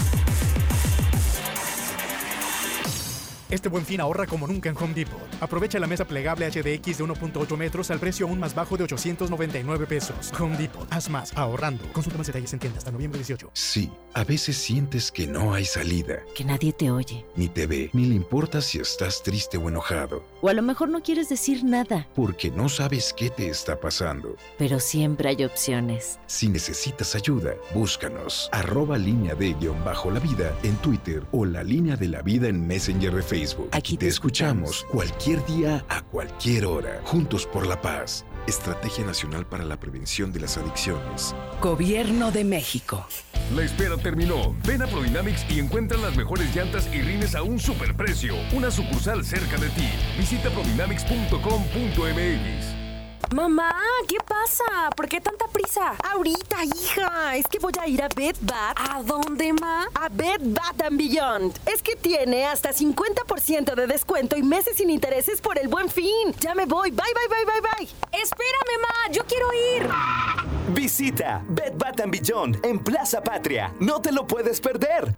Este 3.53 3.69
buen 3.69 3.85
fin 3.85 4.01
ahorra 4.01 4.25
como 4.25 4.47
nunca 4.47 4.69
en 4.69 4.77
Home 4.77 4.95
Depot. 4.95 5.21
Aprovecha 5.39 5.77
la 5.77 5.85
mesa 5.85 6.05
plegable 6.05 6.47
HDX 6.47 6.97
de 6.97 7.03
1.8 7.03 7.55
metros 7.55 7.91
al 7.91 7.99
precio 7.99 8.25
aún 8.25 8.39
más 8.39 8.55
bajo 8.55 8.77
de 8.77 8.85
899 8.85 9.85
pesos. 9.85 10.33
Home 10.39 10.57
Depot. 10.57 10.87
Haz 10.89 11.07
más 11.07 11.31
ahorrando. 11.37 11.85
Consulta 11.93 12.17
más 12.17 12.25
detalles 12.25 12.51
en 12.53 12.57
tienda 12.57 12.79
hasta 12.79 12.89
noviembre 12.89 13.19
18. 13.19 13.51
Sí, 13.53 13.91
a 14.15 14.23
veces 14.23 14.57
sientes 14.57 15.11
que 15.11 15.27
no 15.27 15.53
hay 15.53 15.65
salida. 15.65 16.23
Que 16.33 16.43
nadie 16.43 16.73
te 16.73 16.89
oye. 16.89 17.27
Ni 17.35 17.47
te 17.47 17.67
ve, 17.67 17.91
ni 17.93 18.07
le 18.07 18.15
importa 18.15 18.59
si 18.59 18.79
estás 18.79 19.21
triste 19.21 19.57
o 19.57 19.69
enojado. 19.69 20.25
O 20.41 20.49
a 20.49 20.53
lo 20.53 20.63
mejor 20.63 20.89
no 20.89 21.03
quieres 21.03 21.29
decir 21.29 21.63
nada. 21.63 22.07
Porque 22.15 22.49
no 22.49 22.69
sabes 22.69 23.13
qué 23.15 23.29
te 23.29 23.49
está 23.49 23.79
pasando. 23.79 24.35
Pero 24.57 24.79
siempre 24.79 25.29
hay 25.29 25.45
opciones. 25.45 26.17
Si 26.25 26.49
necesitas 26.49 27.13
ayuda, 27.13 27.53
búscanos. 27.75 28.49
Arroba 28.51 28.97
línea 28.97 29.35
de 29.35 29.53
guion 29.53 29.83
bajo 29.85 30.09
la 30.09 30.19
vida 30.19 30.57
en 30.63 30.75
Twitter 30.77 31.21
o 31.31 31.45
la 31.45 31.63
línea 31.63 31.95
de 31.95 32.07
la 32.07 32.23
vida 32.23 32.47
en 32.47 32.65
Messenger 32.65 33.13
de 33.13 33.21
Facebook. 33.21 33.42
Aquí 33.71 33.97
te 33.97 34.07
escuchamos 34.07 34.85
cualquier 34.91 35.45
día 35.45 35.85
a 35.89 36.01
cualquier 36.01 36.65
hora. 36.65 37.01
Juntos 37.05 37.45
por 37.45 37.67
la 37.67 37.81
paz. 37.81 38.25
Estrategia 38.47 39.05
Nacional 39.05 39.45
para 39.45 39.63
la 39.63 39.79
Prevención 39.79 40.33
de 40.33 40.41
las 40.41 40.57
Adicciones. 40.57 41.35
Gobierno 41.61 42.31
de 42.31 42.43
México. 42.43 43.05
La 43.55 43.63
espera 43.63 43.97
terminó. 43.97 44.55
Ven 44.65 44.81
a 44.81 44.87
Prodynamics 44.87 45.45
y 45.49 45.59
encuentra 45.59 45.97
las 45.97 46.15
mejores 46.15 46.55
llantas 46.55 46.89
y 46.93 47.01
rines 47.01 47.35
a 47.35 47.43
un 47.43 47.59
superprecio. 47.59 48.35
Una 48.53 48.71
sucursal 48.71 49.23
cerca 49.23 49.57
de 49.57 49.69
ti. 49.69 49.89
Visita 50.17 50.49
prodynamics.com.mx. 50.49 52.82
Mamá, 53.33 53.73
¿qué 54.07 54.17
pasa? 54.17 54.91
¿Por 54.95 55.09
qué 55.09 55.19
tanta 55.19 55.47
prisa? 55.47 55.95
Ahorita, 56.03 56.63
hija. 56.65 57.35
Es 57.35 57.47
que 57.47 57.57
voy 57.57 57.73
a 57.81 57.87
ir 57.87 58.03
a 58.03 58.07
Bed 58.07 58.35
Bath. 58.41 58.77
¿A 58.77 59.01
dónde, 59.01 59.53
ma? 59.53 59.87
A 59.95 60.07
Bed 60.07 60.39
Bath 60.43 60.79
and 60.85 60.99
Beyond. 60.99 61.59
Es 61.65 61.81
que 61.81 61.95
tiene 61.95 62.45
hasta 62.45 62.71
50% 62.73 63.73
de 63.73 63.87
descuento 63.87 64.37
y 64.37 64.43
meses 64.43 64.77
sin 64.77 64.91
intereses 64.91 65.41
por 65.41 65.57
el 65.57 65.67
buen 65.67 65.89
fin. 65.89 66.35
Ya 66.41 66.53
me 66.53 66.65
voy. 66.65 66.91
Bye, 66.91 67.01
bye, 67.15 67.27
bye, 67.27 67.45
bye, 67.45 67.61
bye. 67.61 68.21
Espérame, 68.21 68.81
ma. 68.83 69.11
Yo 69.11 69.23
quiero 69.25 69.47
ir. 69.51 69.89
Visita 70.75 71.41
Bed 71.49 71.73
Bath 71.75 72.01
and 72.01 72.11
Beyond 72.11 72.63
en 72.63 72.83
Plaza 72.83 73.23
Patria. 73.23 73.73
No 73.79 73.99
te 73.99 74.11
lo 74.11 74.27
puedes 74.27 74.61
perder. 74.61 75.17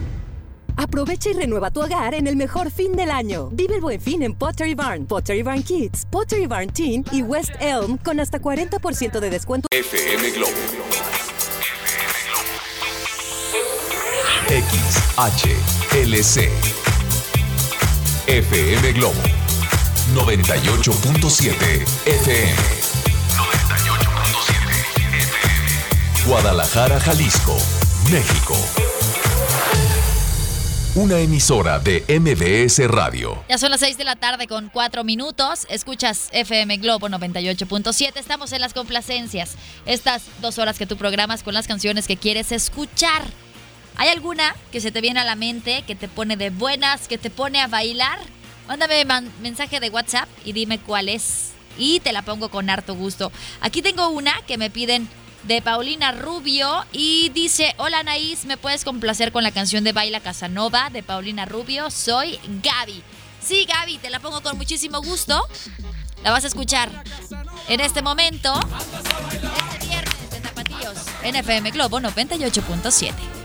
Aprovecha 0.81 1.29
y 1.29 1.33
renueva 1.33 1.69
tu 1.69 1.79
hogar 1.79 2.15
en 2.15 2.25
el 2.25 2.35
mejor 2.35 2.71
fin 2.71 2.93
del 2.93 3.11
año. 3.11 3.49
Vive 3.51 3.75
el 3.75 3.81
buen 3.81 4.01
fin 4.01 4.23
en 4.23 4.33
Pottery 4.33 4.73
Barn, 4.73 5.05
Pottery 5.05 5.43
Barn 5.43 5.61
Kids, 5.61 6.07
Pottery 6.09 6.47
Barn 6.47 6.71
Teen 6.71 7.05
y 7.11 7.21
West 7.21 7.51
Elm 7.59 7.99
con 7.99 8.19
hasta 8.19 8.41
40% 8.41 9.19
de 9.19 9.29
descuento. 9.29 9.67
FM 9.69 10.31
Globo. 10.31 10.51
XHLC. 14.49 16.49
FM 18.25 18.91
Globo. 18.93 19.21
98.7 20.15 21.85
FM. 22.07 22.55
98.7 23.37 24.57
FM. 25.27 26.25
Guadalajara, 26.25 26.99
Jalisco, 26.99 27.55
México. 28.11 28.55
Una 30.93 31.19
emisora 31.19 31.79
de 31.79 32.03
MBS 32.19 32.85
Radio. 32.89 33.45
Ya 33.47 33.57
son 33.57 33.71
las 33.71 33.79
6 33.79 33.97
de 33.97 34.03
la 34.03 34.17
tarde 34.17 34.45
con 34.45 34.67
4 34.67 35.05
minutos. 35.05 35.65
Escuchas 35.69 36.27
FM 36.33 36.75
Globo 36.79 37.07
98.7. 37.07 38.17
Estamos 38.17 38.51
en 38.51 38.59
las 38.59 38.73
complacencias. 38.73 39.55
Estas 39.85 40.23
dos 40.41 40.57
horas 40.57 40.77
que 40.77 40.85
tú 40.85 40.97
programas 40.97 41.43
con 41.43 41.53
las 41.53 41.65
canciones 41.65 42.07
que 42.07 42.17
quieres 42.17 42.51
escuchar. 42.51 43.23
¿Hay 43.95 44.09
alguna 44.09 44.53
que 44.73 44.81
se 44.81 44.91
te 44.91 44.99
viene 44.99 45.21
a 45.21 45.23
la 45.23 45.35
mente, 45.35 45.85
que 45.87 45.95
te 45.95 46.09
pone 46.09 46.35
de 46.35 46.49
buenas, 46.49 47.07
que 47.07 47.17
te 47.17 47.29
pone 47.29 47.61
a 47.61 47.67
bailar? 47.67 48.19
Mándame 48.67 49.05
mensaje 49.41 49.79
de 49.79 49.89
WhatsApp 49.89 50.27
y 50.43 50.51
dime 50.51 50.77
cuál 50.77 51.07
es. 51.07 51.51
Y 51.77 52.01
te 52.01 52.11
la 52.11 52.21
pongo 52.23 52.49
con 52.49 52.69
harto 52.69 52.95
gusto. 52.95 53.31
Aquí 53.61 53.81
tengo 53.81 54.09
una 54.09 54.33
que 54.45 54.57
me 54.57 54.69
piden 54.69 55.07
de 55.43 55.61
Paulina 55.61 56.11
Rubio 56.11 56.85
y 56.91 57.29
dice, 57.29 57.73
hola 57.77 57.99
Anaís, 57.99 58.45
¿me 58.45 58.57
puedes 58.57 58.83
complacer 58.83 59.31
con 59.31 59.43
la 59.43 59.51
canción 59.51 59.83
de 59.83 59.91
Baila 59.91 60.19
Casanova 60.19 60.89
de 60.89 61.03
Paulina 61.03 61.45
Rubio? 61.45 61.89
Soy 61.89 62.39
Gaby. 62.61 63.03
Sí, 63.41 63.65
Gaby, 63.65 63.97
te 63.97 64.09
la 64.09 64.19
pongo 64.19 64.41
con 64.41 64.57
muchísimo 64.57 65.01
gusto. 65.01 65.41
La 66.23 66.31
vas 66.31 66.43
a 66.43 66.47
escuchar 66.47 67.03
en 67.67 67.79
este 67.79 68.01
momento, 68.01 68.53
este 69.31 69.87
viernes 69.87 70.31
de 70.31 70.39
Tapatíos, 70.39 70.97
en 71.23 71.35
FM 71.35 71.71
Globo 71.71 71.99
98.7. 71.99 73.40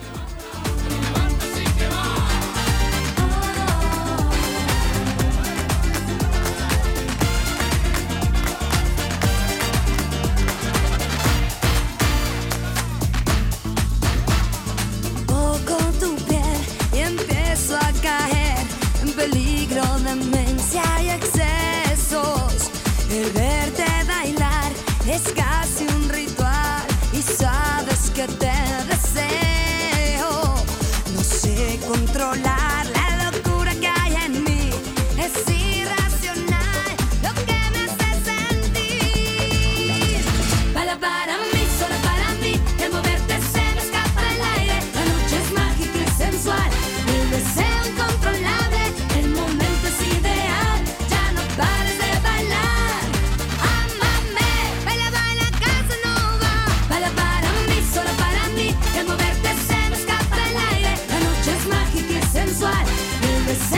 El 63.46 63.52
deseo 63.52 63.75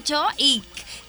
escucho 0.00 0.22
y 0.38 0.62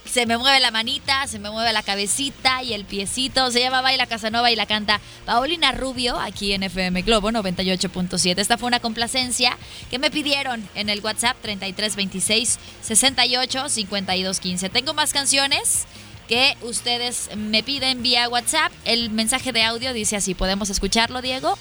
se 0.05 0.25
me 0.25 0.37
mueve 0.37 0.59
la 0.59 0.71
manita, 0.71 1.25
se 1.27 1.39
me 1.39 1.49
mueve 1.49 1.71
la 1.71 1.83
cabecita 1.83 2.61
y 2.63 2.73
el 2.73 2.83
piecito. 2.83 3.49
Se 3.51 3.61
llama 3.61 3.81
Baila 3.81 4.05
Casanova 4.05 4.51
y 4.51 4.55
la 4.55 4.65
canta 4.65 4.99
Paulina 5.25 5.71
Rubio 5.71 6.19
aquí 6.19 6.51
en 6.53 6.63
FM 6.63 7.03
Globo 7.03 7.31
98.7. 7.31 8.37
Esta 8.37 8.57
fue 8.57 8.67
una 8.67 8.81
complacencia 8.81 9.57
que 9.89 9.99
me 9.99 10.11
pidieron 10.11 10.67
en 10.75 10.89
el 10.89 10.99
WhatsApp 10.99 11.37
3326 11.41 12.59
68 12.81 13.69
52 13.69 14.39
15. 14.39 14.69
Tengo 14.69 14.93
más 14.93 15.13
canciones 15.13 15.85
que 16.27 16.57
ustedes 16.61 17.29
me 17.37 17.63
piden 17.63 18.03
vía 18.03 18.27
WhatsApp. 18.27 18.73
El 18.83 19.11
mensaje 19.11 19.53
de 19.53 19.63
audio 19.63 19.93
dice 19.93 20.17
así. 20.17 20.33
¿Podemos 20.33 20.69
escucharlo, 20.69 21.21
Diego? 21.21 21.57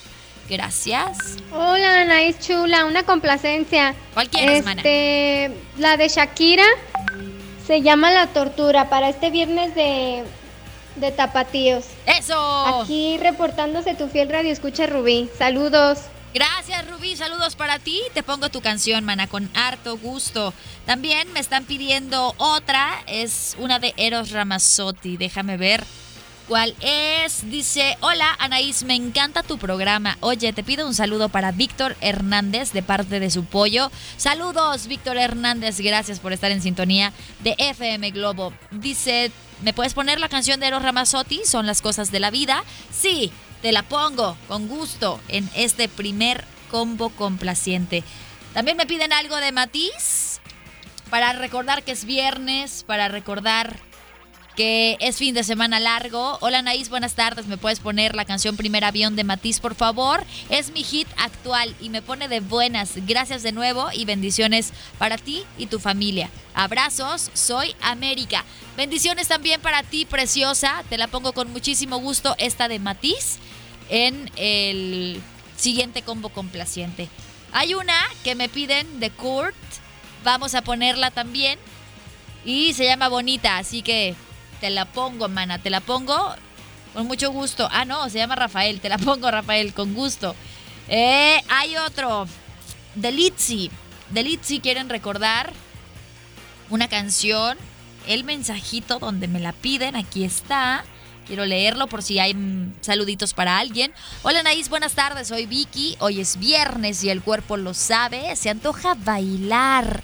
Gracias. 0.49 1.37
Hola, 1.53 2.01
Anaís 2.01 2.41
Chula, 2.41 2.85
una 2.87 3.05
complacencia. 3.05 3.95
¿Cuál 4.15 4.29
quieres, 4.29 4.65
mana? 4.65 4.81
Este, 4.81 5.53
la 5.79 5.97
de 5.97 6.09
Shakira 6.09 6.65
se 7.71 7.83
llama 7.83 8.11
La 8.11 8.27
Tortura 8.27 8.91
para 8.91 9.09
este 9.09 9.31
viernes 9.31 9.77
de, 9.77 10.25
de 10.97 11.13
Tapatíos. 11.13 11.85
¡Eso! 12.05 12.83
Aquí 12.83 13.17
reportándose 13.19 13.95
tu 13.95 14.09
fiel 14.09 14.29
radio 14.29 14.51
escucha 14.51 14.89
Rubí. 14.89 15.31
Saludos. 15.39 16.01
Gracias, 16.35 16.91
Rubí. 16.91 17.15
Saludos 17.15 17.55
para 17.55 17.79
ti. 17.79 18.03
Te 18.13 18.25
pongo 18.25 18.49
tu 18.49 18.61
canción, 18.61 19.05
mana, 19.05 19.29
con 19.29 19.49
harto 19.55 19.97
gusto. 19.97 20.53
También 20.85 21.33
me 21.33 21.39
están 21.39 21.65
pidiendo 21.65 22.35
otra. 22.39 23.05
Es 23.07 23.55
una 23.61 23.79
de 23.79 23.95
Eros 23.97 24.33
Ramazzotti. 24.33 25.17
Déjame 25.17 25.57
ver 25.57 25.85
cuál 26.51 26.75
es. 26.81 27.49
Dice, 27.49 27.97
hola, 28.01 28.35
Anaís, 28.41 28.83
me 28.83 28.97
encanta 28.97 29.45
tu 29.45 29.57
programa. 29.57 30.19
Oye, 30.19 30.53
te 30.53 30.65
pido 30.65 30.85
un 30.85 30.95
saludo 30.95 31.29
para 31.29 31.53
Víctor 31.53 31.97
Hernández 32.01 32.73
de 32.73 32.83
parte 32.83 33.21
de 33.21 33.31
su 33.31 33.45
pollo. 33.45 33.93
Saludos, 34.17 34.89
Víctor 34.89 35.17
Hernández. 35.17 35.79
Gracias 35.79 36.19
por 36.19 36.33
estar 36.33 36.51
en 36.51 36.61
sintonía 36.61 37.13
de 37.45 37.55
FM 37.57 38.11
Globo. 38.11 38.53
Dice, 38.73 39.31
¿me 39.63 39.73
puedes 39.73 39.95
poner 39.95 40.19
la 40.19 40.29
canción 40.29 40.59
de 40.59 40.67
Eros 40.67 40.83
Ramazzotti? 40.83 41.43
Son 41.45 41.67
las 41.67 41.83
cosas 41.83 42.11
de 42.11 42.19
la 42.19 42.33
vida. 42.33 42.65
Sí, 42.91 43.31
te 43.63 43.71
la 43.71 43.85
pongo 43.85 44.37
con 44.49 44.67
gusto 44.67 45.21
en 45.29 45.49
este 45.55 45.89
primer 45.89 46.45
combo 46.69 47.11
complaciente. 47.11 48.03
También 48.55 48.77
me 48.77 48.87
piden 48.87 49.13
algo 49.13 49.37
de 49.37 49.53
Matiz 49.53 50.41
para 51.11 51.33
recordar 51.33 51.85
que 51.85 51.93
es 51.93 52.05
viernes, 52.05 52.83
para 52.89 53.07
recordar 53.07 53.79
que 54.61 54.99
es 55.01 55.17
fin 55.17 55.35
de 55.35 55.43
semana 55.43 55.81
largo. 55.81 56.37
Hola 56.43 56.59
Anaís, 56.59 56.91
buenas 56.91 57.15
tardes. 57.15 57.47
¿Me 57.47 57.57
puedes 57.57 57.81
poner 57.81 58.15
la 58.15 58.27
canción 58.27 58.59
Primer 58.59 58.85
Avión 58.85 59.17
de 59.17 59.25
Matiz, 59.25 59.59
por 59.59 59.75
favor? 59.75 60.23
Es 60.51 60.71
mi 60.71 60.83
hit 60.83 61.09
actual 61.17 61.75
y 61.81 61.89
me 61.89 62.03
pone 62.03 62.29
de 62.29 62.41
buenas. 62.41 62.91
Gracias 63.07 63.43
de 63.43 63.53
nuevo 63.53 63.89
y 63.91 64.05
bendiciones 64.05 64.75
para 64.99 65.17
ti 65.17 65.45
y 65.57 65.69
tu 65.69 65.81
familia. 65.81 66.29
Abrazos, 66.53 67.31
soy 67.33 67.75
América. 67.81 68.45
Bendiciones 68.77 69.29
también 69.29 69.63
para 69.63 69.83
ti, 69.83 70.05
preciosa. 70.05 70.85
Te 70.91 70.99
la 70.99 71.09
pongo 71.09 71.33
con 71.33 71.51
muchísimo 71.51 71.97
gusto 71.97 72.35
esta 72.37 72.69
de 72.69 72.81
Matiz 72.81 73.39
en 73.89 74.31
el 74.37 75.23
siguiente 75.57 76.03
combo 76.03 76.29
complaciente. 76.29 77.09
Hay 77.53 77.73
una 77.73 77.97
que 78.25 78.35
me 78.35 78.51
piden 78.51 79.01
de 79.01 79.09
Kurt. 79.09 79.57
Vamos 80.23 80.55
a 80.55 80.61
ponerla 80.61 81.11
también. 81.11 81.59
Y 82.45 82.75
se 82.75 82.85
llama 82.85 83.09
Bonita, 83.09 83.57
así 83.57 83.81
que 83.81 84.15
te 84.61 84.71
la 84.71 84.85
pongo, 84.85 85.29
mana, 85.29 85.59
te 85.59 85.71
la 85.71 85.81
pongo 85.81 86.35
con 86.93 87.07
mucho 87.07 87.31
gusto. 87.31 87.69
Ah, 87.71 87.85
no, 87.85 88.09
se 88.09 88.19
llama 88.19 88.37
Rafael, 88.37 88.81
te 88.81 88.89
la 88.89 88.99
pongo, 88.99 89.31
Rafael, 89.31 89.73
con 89.75 89.95
gusto. 89.95 90.35
Eh, 90.89 91.41
hay 91.49 91.77
otro, 91.77 92.27
de 92.95 93.13
Litzy. 93.13 93.71
De 94.11 94.23
Litzy 94.23 94.61
quieren 94.61 94.89
recordar 94.89 95.53
una 96.69 96.89
canción, 96.89 97.57
el 98.07 98.25
mensajito 98.25 98.99
donde 98.99 99.29
me 99.29 99.41
la 99.41 99.53
piden, 99.53 99.97
aquí 99.97 100.25
está. 100.25 100.85
Quiero 101.27 101.47
leerlo 101.47 101.87
por 101.87 102.03
si 102.03 102.19
hay 102.19 102.35
saluditos 102.81 103.35
para 103.35 103.59
alguien. 103.59 103.93
Hola 104.23 104.43
Naís, 104.43 104.69
buenas 104.69 104.95
tardes, 104.95 105.29
soy 105.29 105.47
Vicky. 105.47 105.97
Hoy 106.01 106.21
es 106.21 106.39
viernes 106.39 107.05
y 107.05 107.11
el 107.11 107.23
cuerpo 107.23 107.57
lo 107.57 107.73
sabe. 107.73 108.35
Se 108.35 108.51
antoja 108.51 108.95
bailar. 108.95 110.03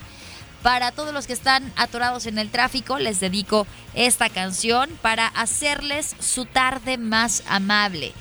Para 0.66 0.90
todos 0.90 1.14
los 1.14 1.28
que 1.28 1.32
están 1.32 1.72
atorados 1.76 2.26
en 2.26 2.38
el 2.38 2.50
tráfico, 2.50 2.98
les 2.98 3.20
dedico 3.20 3.68
esta 3.94 4.28
canción 4.28 4.90
para 5.00 5.28
hacerles 5.28 6.16
su 6.18 6.44
tarde 6.44 6.98
más 6.98 7.44
amable. 7.46 8.12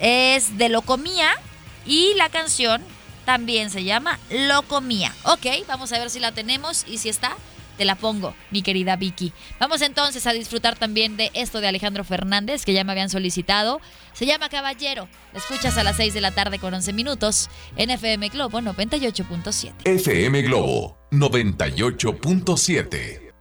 Es 0.00 0.56
de 0.56 0.70
Locomía 0.70 1.28
y 1.84 2.14
la 2.14 2.30
canción 2.30 2.82
también 3.26 3.68
se 3.68 3.84
llama 3.84 4.18
Locomía. 4.30 5.14
Ok, 5.24 5.44
vamos 5.68 5.92
a 5.92 5.98
ver 5.98 6.08
si 6.08 6.18
la 6.18 6.32
tenemos 6.32 6.86
y 6.88 6.96
si 6.96 7.10
está, 7.10 7.36
te 7.76 7.84
la 7.84 7.96
pongo, 7.96 8.34
mi 8.50 8.62
querida 8.62 8.96
Vicky. 8.96 9.32
Vamos 9.58 9.82
entonces 9.82 10.26
a 10.26 10.32
disfrutar 10.32 10.76
también 10.76 11.16
de 11.16 11.30
esto 11.34 11.60
de 11.60 11.68
Alejandro 11.68 12.04
Fernández, 12.04 12.64
que 12.64 12.72
ya 12.72 12.84
me 12.84 12.92
habían 12.92 13.10
solicitado. 13.10 13.80
Se 14.12 14.26
llama 14.26 14.48
Caballero. 14.48 15.08
Escuchas 15.34 15.76
a 15.78 15.84
las 15.84 15.96
6 15.96 16.14
de 16.14 16.20
la 16.20 16.30
tarde 16.30 16.58
con 16.58 16.74
11 16.74 16.92
minutos 16.92 17.48
en 17.76 17.90
FM 17.90 18.28
Globo 18.28 18.60
98.7. 18.60 19.72
FM 19.84 20.42
Globo 20.42 20.98
98.7. 21.10 23.31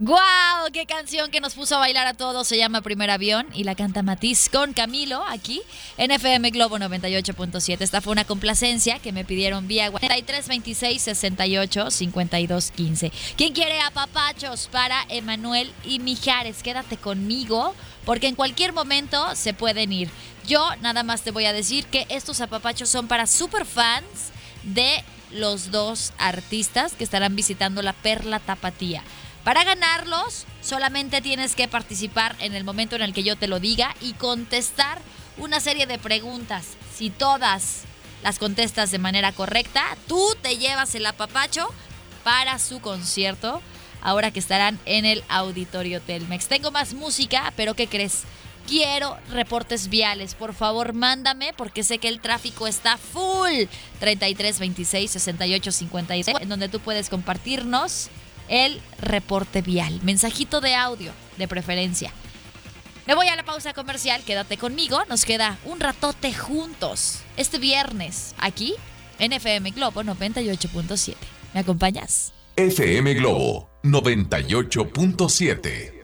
¡Guau! 0.00 0.70
¡Qué 0.72 0.86
canción 0.86 1.28
que 1.32 1.40
nos 1.40 1.54
puso 1.54 1.74
a 1.74 1.80
bailar 1.80 2.06
a 2.06 2.14
todos! 2.14 2.46
Se 2.46 2.56
llama 2.56 2.82
Primer 2.82 3.10
Avión 3.10 3.48
y 3.52 3.64
la 3.64 3.74
canta 3.74 4.04
Matiz 4.04 4.48
con 4.48 4.72
Camilo 4.72 5.24
aquí 5.26 5.60
en 5.96 6.12
FM 6.12 6.50
Globo 6.50 6.78
98.7. 6.78 7.78
Esta 7.80 8.00
fue 8.00 8.12
una 8.12 8.24
complacencia 8.24 9.00
que 9.00 9.10
me 9.10 9.24
pidieron 9.24 9.66
vía 9.66 9.90
3326 9.90 11.02
68 11.02 11.90
52 11.90 12.70
15. 12.70 13.12
¿Quién 13.36 13.52
quiere 13.52 13.80
apapachos 13.80 14.68
para 14.70 15.04
Emanuel 15.08 15.72
y 15.84 15.98
Mijares? 15.98 16.62
Quédate 16.62 16.96
conmigo 16.96 17.74
porque 18.04 18.28
en 18.28 18.36
cualquier 18.36 18.72
momento 18.72 19.34
se 19.34 19.52
pueden 19.52 19.92
ir. 19.92 20.10
Yo 20.46 20.64
nada 20.80 21.02
más 21.02 21.22
te 21.22 21.32
voy 21.32 21.46
a 21.46 21.52
decir 21.52 21.86
que 21.86 22.06
estos 22.08 22.40
apapachos 22.40 22.88
son 22.88 23.08
para 23.08 23.26
superfans 23.26 24.30
de 24.62 25.02
los 25.32 25.72
dos 25.72 26.12
artistas 26.18 26.92
que 26.92 27.02
estarán 27.02 27.34
visitando 27.34 27.82
la 27.82 27.94
Perla 27.94 28.38
Tapatía. 28.38 29.02
Para 29.48 29.64
ganarlos, 29.64 30.44
solamente 30.60 31.22
tienes 31.22 31.54
que 31.54 31.68
participar 31.68 32.36
en 32.38 32.54
el 32.54 32.64
momento 32.64 32.96
en 32.96 33.00
el 33.00 33.14
que 33.14 33.22
yo 33.22 33.34
te 33.34 33.48
lo 33.48 33.60
diga 33.60 33.94
y 34.02 34.12
contestar 34.12 35.00
una 35.38 35.58
serie 35.58 35.86
de 35.86 35.98
preguntas. 35.98 36.76
Si 36.94 37.08
todas 37.08 37.84
las 38.22 38.38
contestas 38.38 38.90
de 38.90 38.98
manera 38.98 39.32
correcta, 39.32 39.96
tú 40.06 40.22
te 40.42 40.58
llevas 40.58 40.94
el 40.94 41.06
apapacho 41.06 41.66
para 42.24 42.58
su 42.58 42.80
concierto, 42.80 43.62
ahora 44.02 44.32
que 44.32 44.38
estarán 44.38 44.78
en 44.84 45.06
el 45.06 45.24
Auditorio 45.30 46.02
Telmex. 46.02 46.46
Tengo 46.48 46.70
más 46.70 46.92
música, 46.92 47.54
pero 47.56 47.72
¿qué 47.72 47.86
crees? 47.86 48.24
Quiero 48.66 49.16
reportes 49.30 49.88
viales. 49.88 50.34
Por 50.34 50.52
favor, 50.52 50.92
mándame 50.92 51.54
porque 51.54 51.84
sé 51.84 51.96
que 51.96 52.08
el 52.08 52.20
tráfico 52.20 52.66
está 52.66 52.98
full. 52.98 53.64
33 53.98 54.58
26 54.58 55.10
68 55.10 55.72
56, 55.72 56.36
en 56.38 56.48
donde 56.50 56.68
tú 56.68 56.80
puedes 56.80 57.08
compartirnos 57.08 58.10
el 58.48 58.80
reporte 59.00 59.62
vial. 59.62 60.00
Mensajito 60.02 60.60
de 60.60 60.74
audio, 60.74 61.12
de 61.36 61.48
preferencia. 61.48 62.12
Me 63.06 63.14
voy 63.14 63.28
a 63.28 63.36
la 63.36 63.44
pausa 63.44 63.72
comercial, 63.72 64.22
quédate 64.24 64.58
conmigo, 64.58 65.02
nos 65.08 65.24
queda 65.24 65.56
un 65.64 65.80
ratote 65.80 66.34
juntos. 66.34 67.22
Este 67.38 67.58
viernes, 67.58 68.34
aquí, 68.38 68.74
en 69.18 69.32
FM 69.32 69.70
Globo 69.70 70.02
98.7. 70.02 71.14
¿Me 71.54 71.60
acompañas? 71.60 72.34
FM 72.56 73.14
Globo 73.14 73.70
98.7. 73.82 75.97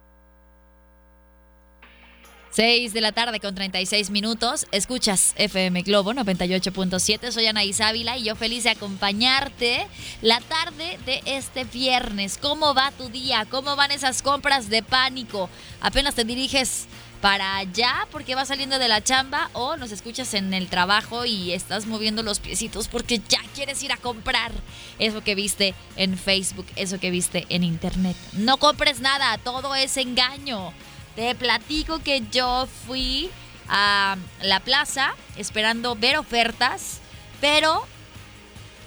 6 2.54 2.92
de 2.92 3.00
la 3.00 3.10
tarde 3.10 3.40
con 3.40 3.56
36 3.56 4.10
minutos. 4.10 4.66
Escuchas 4.70 5.34
FM 5.38 5.82
Globo 5.82 6.12
98.7. 6.12 7.32
Soy 7.32 7.46
Anaís 7.46 7.80
Ávila 7.80 8.16
y 8.16 8.22
yo 8.22 8.36
feliz 8.36 8.62
de 8.62 8.70
acompañarte 8.70 9.88
la 10.22 10.40
tarde 10.40 10.96
de 11.04 11.20
este 11.26 11.64
viernes. 11.64 12.38
¿Cómo 12.40 12.72
va 12.72 12.92
tu 12.92 13.08
día? 13.08 13.44
¿Cómo 13.50 13.74
van 13.74 13.90
esas 13.90 14.22
compras 14.22 14.70
de 14.70 14.84
pánico? 14.84 15.50
¿Apenas 15.80 16.14
te 16.14 16.22
diriges 16.22 16.86
para 17.20 17.56
allá 17.56 18.06
porque 18.12 18.36
vas 18.36 18.46
saliendo 18.46 18.78
de 18.78 18.86
la 18.86 19.02
chamba 19.02 19.50
o 19.54 19.76
nos 19.76 19.90
escuchas 19.90 20.32
en 20.34 20.54
el 20.54 20.68
trabajo 20.68 21.24
y 21.24 21.52
estás 21.54 21.86
moviendo 21.86 22.22
los 22.22 22.38
piecitos 22.38 22.86
porque 22.86 23.20
ya 23.28 23.40
quieres 23.56 23.82
ir 23.82 23.90
a 23.90 23.96
comprar 23.96 24.52
eso 25.00 25.24
que 25.24 25.34
viste 25.34 25.74
en 25.96 26.16
Facebook, 26.16 26.66
eso 26.76 27.00
que 27.00 27.10
viste 27.10 27.46
en 27.48 27.64
internet? 27.64 28.16
No 28.34 28.58
compres 28.58 29.00
nada, 29.00 29.38
todo 29.38 29.74
es 29.74 29.96
engaño. 29.96 30.72
Te 31.16 31.34
platico 31.34 32.00
que 32.00 32.22
yo 32.32 32.66
fui 32.86 33.30
a 33.68 34.16
la 34.42 34.60
plaza 34.60 35.14
esperando 35.36 35.94
ver 35.94 36.18
ofertas, 36.18 37.00
pero 37.40 37.86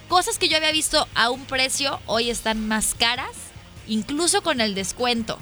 cosas 0.10 0.38
que 0.38 0.50
yo 0.50 0.58
había 0.58 0.72
visto 0.72 1.08
a 1.16 1.30
un 1.30 1.46
precio 1.46 2.00
hoy 2.06 2.30
están 2.30 2.68
más 2.68 2.94
caras, 2.96 3.32
incluso 3.88 4.42
con 4.42 4.60
el 4.60 4.76
descuento. 4.76 5.40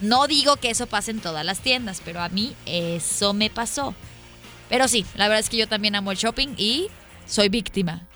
No 0.00 0.26
digo 0.26 0.56
que 0.56 0.70
eso 0.70 0.86
pase 0.86 1.10
en 1.10 1.20
todas 1.20 1.44
las 1.44 1.60
tiendas, 1.60 2.00
pero 2.02 2.22
a 2.22 2.30
mí 2.30 2.56
eso 2.64 3.34
me 3.34 3.50
pasó. 3.50 3.94
Pero 4.70 4.88
sí, 4.88 5.04
la 5.16 5.28
verdad 5.28 5.40
es 5.40 5.50
que 5.50 5.58
yo 5.58 5.68
también 5.68 5.96
amo 5.96 6.12
el 6.12 6.16
shopping 6.16 6.54
y 6.56 6.88
soy 7.26 7.50
víctima. 7.50 8.06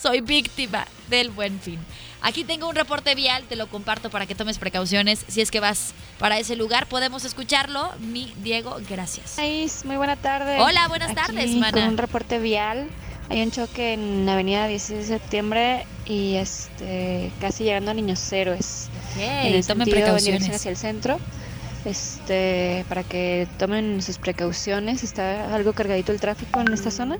Soy 0.00 0.20
víctima 0.20 0.86
del 1.08 1.30
buen 1.30 1.58
fin. 1.60 1.80
Aquí 2.26 2.42
tengo 2.42 2.70
un 2.70 2.74
reporte 2.74 3.14
vial, 3.14 3.44
te 3.50 3.54
lo 3.54 3.66
comparto 3.66 4.08
para 4.08 4.24
que 4.24 4.34
tomes 4.34 4.56
precauciones. 4.58 5.26
Si 5.28 5.42
es 5.42 5.50
que 5.50 5.60
vas 5.60 5.92
para 6.18 6.38
ese 6.38 6.56
lugar, 6.56 6.86
podemos 6.86 7.26
escucharlo. 7.26 7.92
Mi 8.00 8.32
Diego, 8.42 8.78
gracias. 8.88 9.36
muy 9.84 9.96
buena 9.96 10.16
tarde. 10.16 10.58
Hola, 10.58 10.88
buenas 10.88 11.10
Aquí 11.10 11.20
tardes, 11.20 11.50
Con 11.50 11.60
mana. 11.60 11.86
un 11.86 11.98
reporte 11.98 12.38
vial. 12.38 12.88
Hay 13.28 13.42
un 13.42 13.50
choque 13.50 13.92
en 13.92 14.26
Avenida 14.26 14.66
16 14.66 15.06
de 15.06 15.18
septiembre 15.18 15.86
y 16.06 16.36
este 16.36 17.30
casi 17.42 17.64
llegando 17.64 17.90
a 17.90 17.94
Niños 17.94 18.32
Héroes. 18.32 18.88
en 19.18 19.54
el 19.54 19.66
tomen 19.66 19.84
sentido, 19.84 19.84
en 19.84 19.90
precauciones. 19.90 20.24
dirección 20.44 20.54
hacia 20.56 20.70
el 20.70 20.76
centro. 20.78 21.20
Este, 21.84 22.86
para 22.88 23.02
que 23.02 23.46
tomen 23.58 24.00
sus 24.00 24.16
precauciones. 24.16 25.04
Está 25.04 25.54
algo 25.54 25.74
cargadito 25.74 26.10
el 26.10 26.20
tráfico 26.20 26.58
en 26.60 26.72
esta 26.72 26.90
zona. 26.90 27.18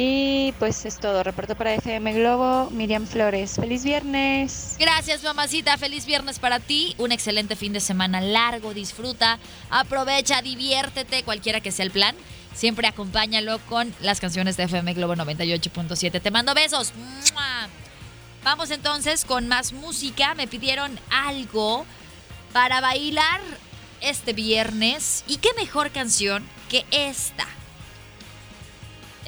Y 0.00 0.54
pues 0.60 0.84
es 0.84 1.00
todo. 1.00 1.24
Reporto 1.24 1.56
para 1.56 1.74
FM 1.74 2.12
Globo, 2.12 2.70
Miriam 2.70 3.04
Flores. 3.04 3.56
¡Feliz 3.56 3.82
viernes! 3.82 4.76
Gracias, 4.78 5.24
mamacita. 5.24 5.76
Feliz 5.76 6.06
viernes 6.06 6.38
para 6.38 6.60
ti. 6.60 6.94
Un 6.98 7.10
excelente 7.10 7.56
fin 7.56 7.72
de 7.72 7.80
semana 7.80 8.20
largo. 8.20 8.74
Disfruta, 8.74 9.40
aprovecha, 9.70 10.40
diviértete, 10.40 11.24
cualquiera 11.24 11.60
que 11.60 11.72
sea 11.72 11.84
el 11.84 11.90
plan. 11.90 12.14
Siempre 12.54 12.86
acompáñalo 12.86 13.58
con 13.66 13.92
las 14.00 14.20
canciones 14.20 14.56
de 14.56 14.62
FM 14.64 14.94
Globo 14.94 15.16
98.7. 15.16 16.22
Te 16.22 16.30
mando 16.30 16.54
besos. 16.54 16.92
Vamos 18.44 18.70
entonces 18.70 19.24
con 19.24 19.48
más 19.48 19.72
música. 19.72 20.36
Me 20.36 20.46
pidieron 20.46 20.96
algo 21.10 21.84
para 22.52 22.80
bailar 22.80 23.40
este 24.00 24.32
viernes. 24.32 25.24
¿Y 25.26 25.38
qué 25.38 25.48
mejor 25.56 25.90
canción 25.90 26.48
que 26.68 26.86
esta? 26.92 27.48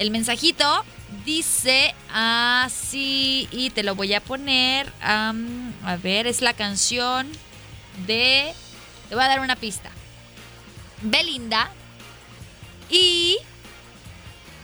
El 0.01 0.09
mensajito 0.09 0.83
dice 1.25 1.93
así 2.11 3.47
y 3.51 3.69
te 3.69 3.83
lo 3.83 3.93
voy 3.93 4.15
a 4.15 4.19
poner. 4.19 4.91
a 4.99 5.31
ver, 6.01 6.25
es 6.25 6.41
la 6.41 6.55
canción 6.55 7.31
de... 8.07 8.51
Te 9.09 9.13
voy 9.13 9.23
a 9.23 9.27
dar 9.27 9.41
una 9.41 9.55
pista. 9.55 9.91
Belinda 11.03 11.69
y 12.89 13.37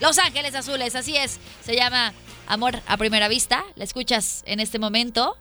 Los 0.00 0.18
Ángeles 0.18 0.56
Azules, 0.56 0.96
así 0.96 1.16
es. 1.16 1.38
Se 1.64 1.76
llama 1.76 2.14
Amor 2.48 2.82
a 2.88 2.96
Primera 2.96 3.28
Vista. 3.28 3.64
La 3.76 3.84
escuchas 3.84 4.42
en 4.44 4.58
este 4.58 4.80
momento. 4.80 5.36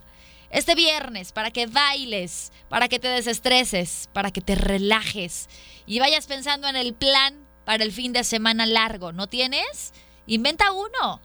Este 0.51 0.75
viernes, 0.75 1.31
para 1.31 1.49
que 1.49 1.65
bailes, 1.65 2.51
para 2.69 2.87
que 2.87 2.99
te 2.99 3.07
desestreses, 3.07 4.09
para 4.13 4.29
que 4.29 4.41
te 4.41 4.53
relajes 4.53 5.49
y 5.87 5.97
vayas 5.97 6.27
pensando 6.27 6.67
en 6.67 6.75
el 6.75 6.93
plan 6.93 7.46
para 7.67 7.83
el 7.83 7.91
fin 7.91 8.13
de 8.13 8.23
semana 8.23 8.65
largo. 8.65 9.11
¿No 9.11 9.27
tienes? 9.27 9.91
Inventa 10.25 10.71
uno. 10.71 11.19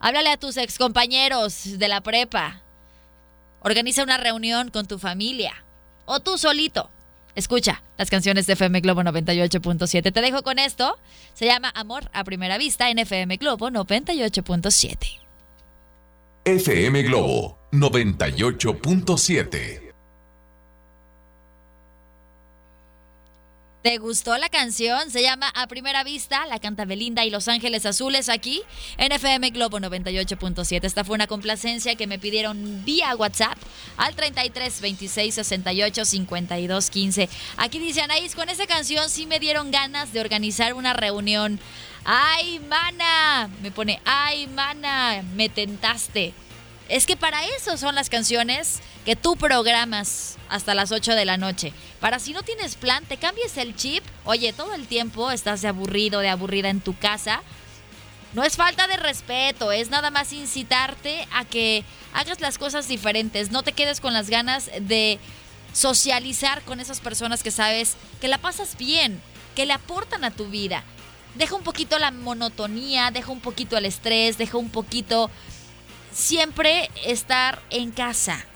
Háblale 0.00 0.30
a 0.30 0.36
tus 0.36 0.56
excompañeros 0.56 1.78
de 1.78 1.86
la 1.86 2.00
prepa. 2.00 2.62
Organiza 3.60 4.02
una 4.02 4.16
reunión 4.16 4.70
con 4.70 4.88
tu 4.88 4.98
familia. 4.98 5.64
O 6.04 6.18
tú 6.18 6.36
solito. 6.36 6.90
Escucha 7.36 7.84
las 7.96 8.10
canciones 8.10 8.48
de 8.48 8.54
FM 8.54 8.80
Globo 8.80 9.02
98.7. 9.02 10.12
Te 10.12 10.20
dejo 10.20 10.42
con 10.42 10.58
esto. 10.58 10.98
Se 11.32 11.46
llama 11.46 11.70
Amor 11.76 12.10
a 12.12 12.24
Primera 12.24 12.58
Vista 12.58 12.90
en 12.90 12.98
FM 12.98 13.36
Globo 13.36 13.70
98.7. 13.70 15.20
FM 16.44 17.02
Globo 17.04 17.56
98.7. 17.70 19.83
¿Te 23.84 23.98
gustó 23.98 24.38
la 24.38 24.48
canción? 24.48 25.10
Se 25.10 25.20
llama 25.20 25.50
A 25.54 25.66
Primera 25.66 26.04
Vista, 26.04 26.46
la 26.46 26.58
canta 26.58 26.86
Belinda 26.86 27.26
y 27.26 27.28
Los 27.28 27.48
Ángeles 27.48 27.84
Azules 27.84 28.30
aquí 28.30 28.62
en 28.96 29.12
FM 29.12 29.50
Globo 29.50 29.78
98.7. 29.78 30.84
Esta 30.84 31.04
fue 31.04 31.14
una 31.14 31.26
complacencia 31.26 31.94
que 31.94 32.06
me 32.06 32.18
pidieron 32.18 32.82
vía 32.86 33.14
WhatsApp 33.14 33.58
al 33.98 34.14
33 34.14 34.80
26 34.80 35.34
68 35.34 36.02
52 36.06 36.88
15. 36.88 37.28
Aquí 37.58 37.78
dice 37.78 38.00
Anaís, 38.00 38.34
con 38.34 38.48
esa 38.48 38.66
canción 38.66 39.10
sí 39.10 39.26
me 39.26 39.38
dieron 39.38 39.70
ganas 39.70 40.14
de 40.14 40.20
organizar 40.22 40.72
una 40.72 40.94
reunión. 40.94 41.60
¡Ay, 42.06 42.60
mana! 42.60 43.50
Me 43.60 43.70
pone, 43.70 44.00
¡ay, 44.06 44.46
mana! 44.46 45.22
Me 45.34 45.50
tentaste. 45.50 46.32
Es 46.88 47.06
que 47.06 47.16
para 47.16 47.46
eso 47.46 47.76
son 47.78 47.94
las 47.94 48.10
canciones 48.10 48.80
que 49.06 49.16
tú 49.16 49.36
programas 49.36 50.36
hasta 50.48 50.74
las 50.74 50.92
8 50.92 51.14
de 51.14 51.24
la 51.24 51.38
noche. 51.38 51.72
Para 52.00 52.18
si 52.18 52.32
no 52.32 52.42
tienes 52.42 52.74
plan, 52.74 53.04
te 53.06 53.16
cambies 53.16 53.56
el 53.56 53.74
chip. 53.74 54.04
Oye, 54.24 54.52
todo 54.52 54.74
el 54.74 54.86
tiempo 54.86 55.30
estás 55.30 55.62
de 55.62 55.68
aburrido, 55.68 56.20
de 56.20 56.28
aburrida 56.28 56.68
en 56.68 56.80
tu 56.80 56.96
casa. 56.96 57.42
No 58.34 58.42
es 58.42 58.56
falta 58.56 58.86
de 58.86 58.96
respeto, 58.96 59.72
es 59.72 59.90
nada 59.90 60.10
más 60.10 60.32
incitarte 60.32 61.26
a 61.32 61.44
que 61.44 61.84
hagas 62.12 62.40
las 62.40 62.58
cosas 62.58 62.88
diferentes. 62.88 63.50
No 63.50 63.62
te 63.62 63.72
quedes 63.72 64.00
con 64.00 64.12
las 64.12 64.28
ganas 64.28 64.70
de 64.80 65.18
socializar 65.72 66.62
con 66.62 66.80
esas 66.80 67.00
personas 67.00 67.42
que 67.42 67.50
sabes 67.50 67.96
que 68.20 68.28
la 68.28 68.38
pasas 68.38 68.76
bien, 68.76 69.22
que 69.54 69.66
le 69.66 69.72
aportan 69.72 70.24
a 70.24 70.32
tu 70.32 70.48
vida. 70.48 70.84
Deja 71.36 71.54
un 71.54 71.62
poquito 71.62 71.98
la 71.98 72.10
monotonía, 72.10 73.10
deja 73.10 73.32
un 73.32 73.40
poquito 73.40 73.76
el 73.76 73.86
estrés, 73.86 74.36
deja 74.36 74.56
un 74.58 74.70
poquito 74.70 75.30
siempre 76.14 76.90
estar 77.04 77.60
en 77.70 77.90
casa. 77.90 78.46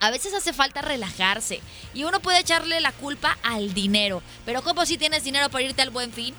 A 0.00 0.10
veces 0.10 0.34
hace 0.34 0.52
falta 0.52 0.82
relajarse 0.82 1.60
y 1.94 2.04
uno 2.04 2.20
puede 2.20 2.40
echarle 2.40 2.80
la 2.80 2.92
culpa 2.92 3.38
al 3.42 3.74
dinero, 3.74 4.22
pero 4.44 4.62
como 4.62 4.84
si 4.84 4.98
tienes 4.98 5.24
dinero 5.24 5.48
para 5.48 5.64
irte 5.64 5.82
al 5.82 5.90
buen 5.90 6.12
fin 6.12 6.34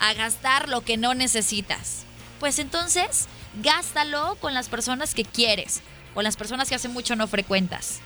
a 0.00 0.12
gastar 0.14 0.68
lo 0.68 0.82
que 0.82 0.96
no 0.96 1.14
necesitas. 1.14 2.04
Pues 2.38 2.58
entonces, 2.58 3.26
gástalo 3.62 4.36
con 4.36 4.54
las 4.54 4.68
personas 4.68 5.14
que 5.14 5.24
quieres, 5.24 5.80
con 6.14 6.22
las 6.22 6.36
personas 6.36 6.68
que 6.68 6.76
hace 6.76 6.88
mucho 6.88 7.16
no 7.16 7.26
frecuentas. 7.26 7.98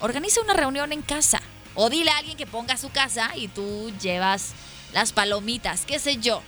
Organiza 0.00 0.40
una 0.40 0.54
reunión 0.54 0.92
en 0.92 1.02
casa 1.02 1.42
o 1.74 1.90
dile 1.90 2.10
a 2.10 2.18
alguien 2.18 2.36
que 2.36 2.46
ponga 2.46 2.76
su 2.76 2.90
casa 2.90 3.32
y 3.36 3.48
tú 3.48 3.92
llevas 4.00 4.52
las 4.92 5.12
palomitas, 5.12 5.84
qué 5.84 5.98
sé 5.98 6.16
yo. 6.16 6.42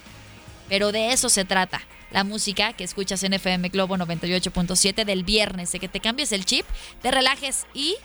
Pero 0.69 0.93
de 0.93 1.13
eso 1.13 1.29
se 1.29 1.45
trata, 1.45 1.83
la 2.11 2.25
música 2.25 2.73
que 2.73 2.85
escuchas 2.85 3.23
en 3.23 3.35
FM 3.35 3.69
Globo 3.69 3.97
98.7 3.97 5.05
del 5.05 5.25
viernes, 5.25 5.73
de 5.73 5.79
que 5.79 5.89
te 5.89 6.01
cambies 6.01 6.33
el 6.33 6.45
chip, 6.45 6.67
te 7.03 7.11
relajes 7.11 7.67
y 7.75 7.97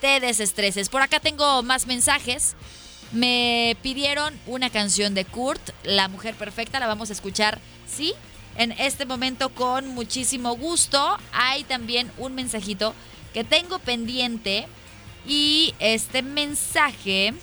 te 0.00 0.20
desestreses. 0.20 0.88
Por 0.88 1.02
acá 1.02 1.20
tengo 1.20 1.62
más 1.62 1.86
mensajes. 1.86 2.54
Me 3.12 3.76
pidieron 3.82 4.34
una 4.46 4.70
canción 4.70 5.14
de 5.14 5.24
Kurt, 5.24 5.70
La 5.84 6.08
Mujer 6.08 6.34
Perfecta, 6.34 6.80
la 6.80 6.86
vamos 6.86 7.10
a 7.10 7.12
escuchar, 7.12 7.60
sí, 7.86 8.12
en 8.56 8.72
este 8.72 9.06
momento 9.06 9.50
con 9.50 9.86
muchísimo 9.88 10.56
gusto. 10.56 11.18
Hay 11.32 11.64
también 11.64 12.10
un 12.18 12.34
mensajito 12.34 12.94
que 13.32 13.44
tengo 13.44 13.78
pendiente 13.78 14.66
y 15.26 15.74
este 15.78 16.22
mensaje 16.22 17.34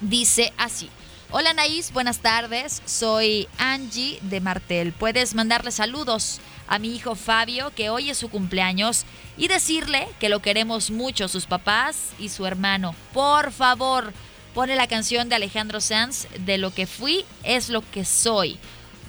dice 0.00 0.52
así. 0.56 0.90
Hola 1.32 1.52
Naís, 1.52 1.92
buenas 1.92 2.20
tardes. 2.20 2.82
Soy 2.84 3.48
Angie 3.58 4.20
de 4.22 4.40
Martel. 4.40 4.92
Puedes 4.92 5.34
mandarle 5.34 5.72
saludos 5.72 6.40
a 6.68 6.78
mi 6.78 6.94
hijo 6.94 7.16
Fabio, 7.16 7.72
que 7.74 7.90
hoy 7.90 8.10
es 8.10 8.18
su 8.18 8.30
cumpleaños, 8.30 9.04
y 9.36 9.48
decirle 9.48 10.06
que 10.20 10.28
lo 10.28 10.40
queremos 10.40 10.92
mucho, 10.92 11.26
sus 11.26 11.46
papás 11.46 12.10
y 12.20 12.28
su 12.28 12.46
hermano. 12.46 12.94
Por 13.12 13.50
favor, 13.50 14.12
pone 14.54 14.76
la 14.76 14.86
canción 14.86 15.28
de 15.28 15.34
Alejandro 15.34 15.80
Sanz, 15.80 16.28
de 16.38 16.58
lo 16.58 16.72
que 16.72 16.86
fui 16.86 17.24
es 17.42 17.70
lo 17.70 17.82
que 17.90 18.04
soy. 18.04 18.56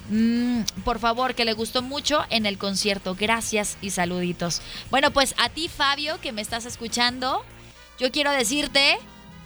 Mm, 0.09 0.61
por 0.83 0.97
favor, 0.97 1.35
que 1.35 1.45
le 1.45 1.53
gustó 1.53 1.83
mucho 1.83 2.25
en 2.31 2.47
el 2.47 2.57
concierto. 2.57 3.15
Gracias 3.15 3.77
y 3.79 3.91
saluditos. 3.91 4.61
Bueno, 4.89 5.11
pues 5.11 5.35
a 5.37 5.49
ti, 5.49 5.67
Fabio, 5.67 6.19
que 6.19 6.31
me 6.31 6.41
estás 6.41 6.65
escuchando, 6.65 7.45
yo 7.99 8.11
quiero 8.11 8.31
decirte 8.31 8.97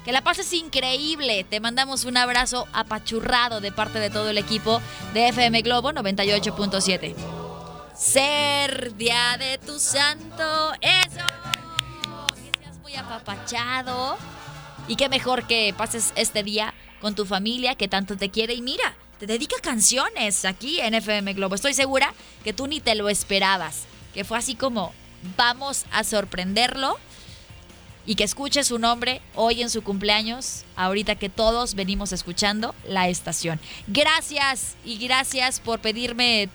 que 0.04 0.12
la 0.12 0.22
pases 0.22 0.52
increíble. 0.54 1.46
Te 1.50 1.60
mandamos 1.60 2.06
un 2.06 2.18
abrazo 2.18 2.68
apachurrado 2.74 3.62
de 3.62 3.72
parte 3.72 4.00
de 4.00 4.10
todo 4.10 4.30
el 4.30 4.38
equipo 4.38 4.82
de 5.14 5.30
FM 5.30 5.62
Globo 5.62 5.92
98.7. 5.92 7.16
Ser 7.96 8.96
día 8.96 9.38
de 9.38 9.58
tu 9.60 9.80
santo. 9.80 10.74
Eso. 10.82 11.26
Que 12.36 12.60
seas 12.60 12.78
muy 12.82 12.96
apapachado. 12.96 14.18
Y 14.88 14.96
qué 14.96 15.10
mejor 15.10 15.46
que 15.46 15.74
pases 15.78 16.14
este 16.16 16.44
día 16.44 16.74
con 17.00 17.16
tu 17.16 17.26
familia 17.26 17.76
que 17.76 17.88
tanto 17.88 18.18
te 18.18 18.30
quiere. 18.30 18.54
Y 18.56 18.62
mira, 18.62 18.96
te 19.20 19.28
dedica 19.28 19.56
canciones 19.62 20.46
aquí 20.46 20.80
en 20.80 20.96
FM 20.96 21.34
Globo. 21.34 21.54
Estoy 21.54 21.76
segura 21.76 22.14
que 22.44 22.54
tú 22.54 22.66
ni 22.66 22.80
te 22.80 22.96
lo 22.96 23.08
esperabas. 23.08 23.84
Que 24.16 24.24
fue 24.24 24.38
así 24.40 24.56
como, 24.56 24.94
vamos 25.38 25.86
a 25.92 26.04
sorprenderlo 26.04 26.98
y 28.06 28.16
que 28.16 28.24
escuche 28.24 28.64
su 28.64 28.80
nombre 28.80 29.22
hoy 29.36 29.62
en 29.62 29.70
su 29.70 29.84
cumpleaños, 29.84 30.64
ahorita 30.76 31.16
que 31.16 31.30
todos 31.30 31.76
venimos 31.76 32.12
escuchando 32.12 32.74
la 32.88 33.10
estación. 33.10 33.60
Gracias 33.88 34.76
y 34.84 34.98
gracias 34.98 35.60
por 35.60 35.80
pedirme 35.80 36.50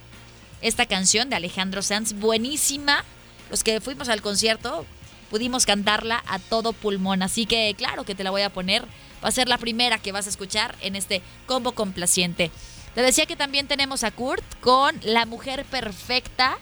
esta 0.60 0.86
canción 0.86 1.30
de 1.30 1.36
Alejandro 1.36 1.82
Sanz, 1.82 2.14
buenísima. 2.14 3.04
Los 3.50 3.62
que 3.62 3.80
fuimos 3.80 4.08
al 4.08 4.22
concierto 4.22 4.84
pudimos 5.30 5.66
cantarla 5.66 6.22
a 6.26 6.38
todo 6.38 6.72
pulmón, 6.72 7.22
así 7.22 7.46
que 7.46 7.74
claro 7.76 8.04
que 8.04 8.14
te 8.14 8.24
la 8.24 8.30
voy 8.30 8.42
a 8.42 8.50
poner. 8.52 8.84
Va 9.24 9.28
a 9.28 9.32
ser 9.32 9.48
la 9.48 9.58
primera 9.58 9.98
que 9.98 10.12
vas 10.12 10.26
a 10.26 10.30
escuchar 10.30 10.74
en 10.80 10.96
este 10.96 11.22
combo 11.46 11.72
complaciente. 11.72 12.50
Te 12.94 13.02
decía 13.02 13.26
que 13.26 13.36
también 13.36 13.66
tenemos 13.66 14.04
a 14.04 14.10
Kurt 14.10 14.44
con 14.60 14.98
La 15.02 15.26
Mujer 15.26 15.64
Perfecta 15.66 16.58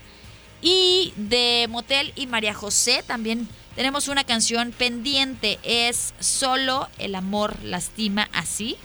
y 0.60 1.12
de 1.16 1.66
Motel 1.68 2.12
y 2.16 2.26
María 2.26 2.54
José 2.54 3.04
también 3.06 3.48
tenemos 3.76 4.08
una 4.08 4.24
canción 4.24 4.72
pendiente, 4.72 5.58
es 5.62 6.14
Solo 6.20 6.88
el 6.98 7.14
amor 7.14 7.62
lastima 7.62 8.28
así. 8.32 8.76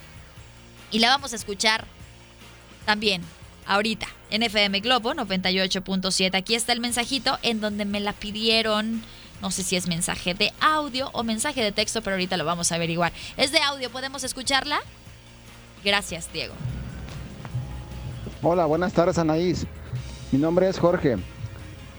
Y 0.91 0.99
la 0.99 1.09
vamos 1.09 1.33
a 1.33 1.35
escuchar 1.35 1.85
también 2.85 3.21
ahorita 3.67 4.07
en 4.31 4.43
FM 4.43 4.79
Globo 4.79 5.13
98.7. 5.13 6.35
Aquí 6.35 6.55
está 6.55 6.73
el 6.73 6.79
mensajito 6.79 7.37
en 7.43 7.61
donde 7.61 7.85
me 7.85 7.99
la 7.99 8.13
pidieron. 8.13 9.03
No 9.41 9.51
sé 9.51 9.63
si 9.63 9.75
es 9.75 9.87
mensaje 9.87 10.33
de 10.33 10.51
audio 10.59 11.09
o 11.13 11.23
mensaje 11.23 11.63
de 11.63 11.71
texto, 11.71 12.01
pero 12.01 12.15
ahorita 12.15 12.35
lo 12.35 12.45
vamos 12.45 12.71
a 12.71 12.75
averiguar. 12.75 13.13
Es 13.37 13.51
de 13.51 13.59
audio, 13.59 13.89
¿podemos 13.89 14.23
escucharla? 14.23 14.79
Gracias, 15.83 16.31
Diego. 16.33 16.53
Hola, 18.41 18.65
buenas 18.65 18.93
tardes, 18.93 19.17
Anaís. 19.17 19.65
Mi 20.31 20.39
nombre 20.39 20.67
es 20.67 20.77
Jorge. 20.79 21.17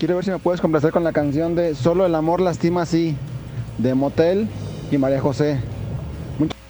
Quiero 0.01 0.17
ver 0.17 0.25
si 0.25 0.31
me 0.31 0.39
puedes 0.39 0.63
complacer 0.63 0.93
con 0.93 1.05
la 1.05 1.13
canción 1.13 1.55
de 1.55 1.75
Solo 1.75 2.07
el 2.07 2.15
amor 2.15 2.41
lastima 2.41 2.81
así, 2.81 3.15
de 3.77 3.93
Motel 3.93 4.49
y 4.91 4.97
María 4.97 5.21
José. 5.21 5.61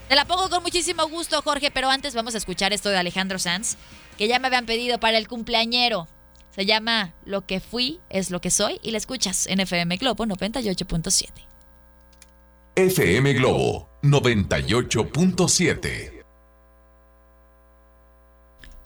Te 0.08 0.16
la 0.16 0.24
pongo 0.24 0.50
con 0.50 0.64
muchísimo 0.64 1.08
gusto, 1.08 1.40
Jorge, 1.40 1.70
pero 1.70 1.88
antes 1.88 2.16
vamos 2.16 2.34
a 2.34 2.38
escuchar 2.38 2.72
esto 2.72 2.88
de 2.88 2.96
Alejandro 2.96 3.38
Sanz, 3.38 3.76
que 4.18 4.26
ya 4.26 4.40
me 4.40 4.48
habían 4.48 4.66
pedido 4.66 4.98
para 4.98 5.16
el 5.16 5.28
cumpleañero. 5.28 6.08
Se 6.50 6.66
llama 6.66 7.14
Lo 7.24 7.46
que 7.46 7.60
fui 7.60 8.00
es 8.10 8.32
lo 8.32 8.40
que 8.40 8.50
soy 8.50 8.80
y 8.82 8.90
la 8.90 8.98
escuchas 8.98 9.46
en 9.46 9.60
FM 9.60 9.96
Globo 9.98 10.26
98.7. 10.26 11.28
FM 12.74 13.32
Globo 13.34 13.88
98.7. 14.02 16.19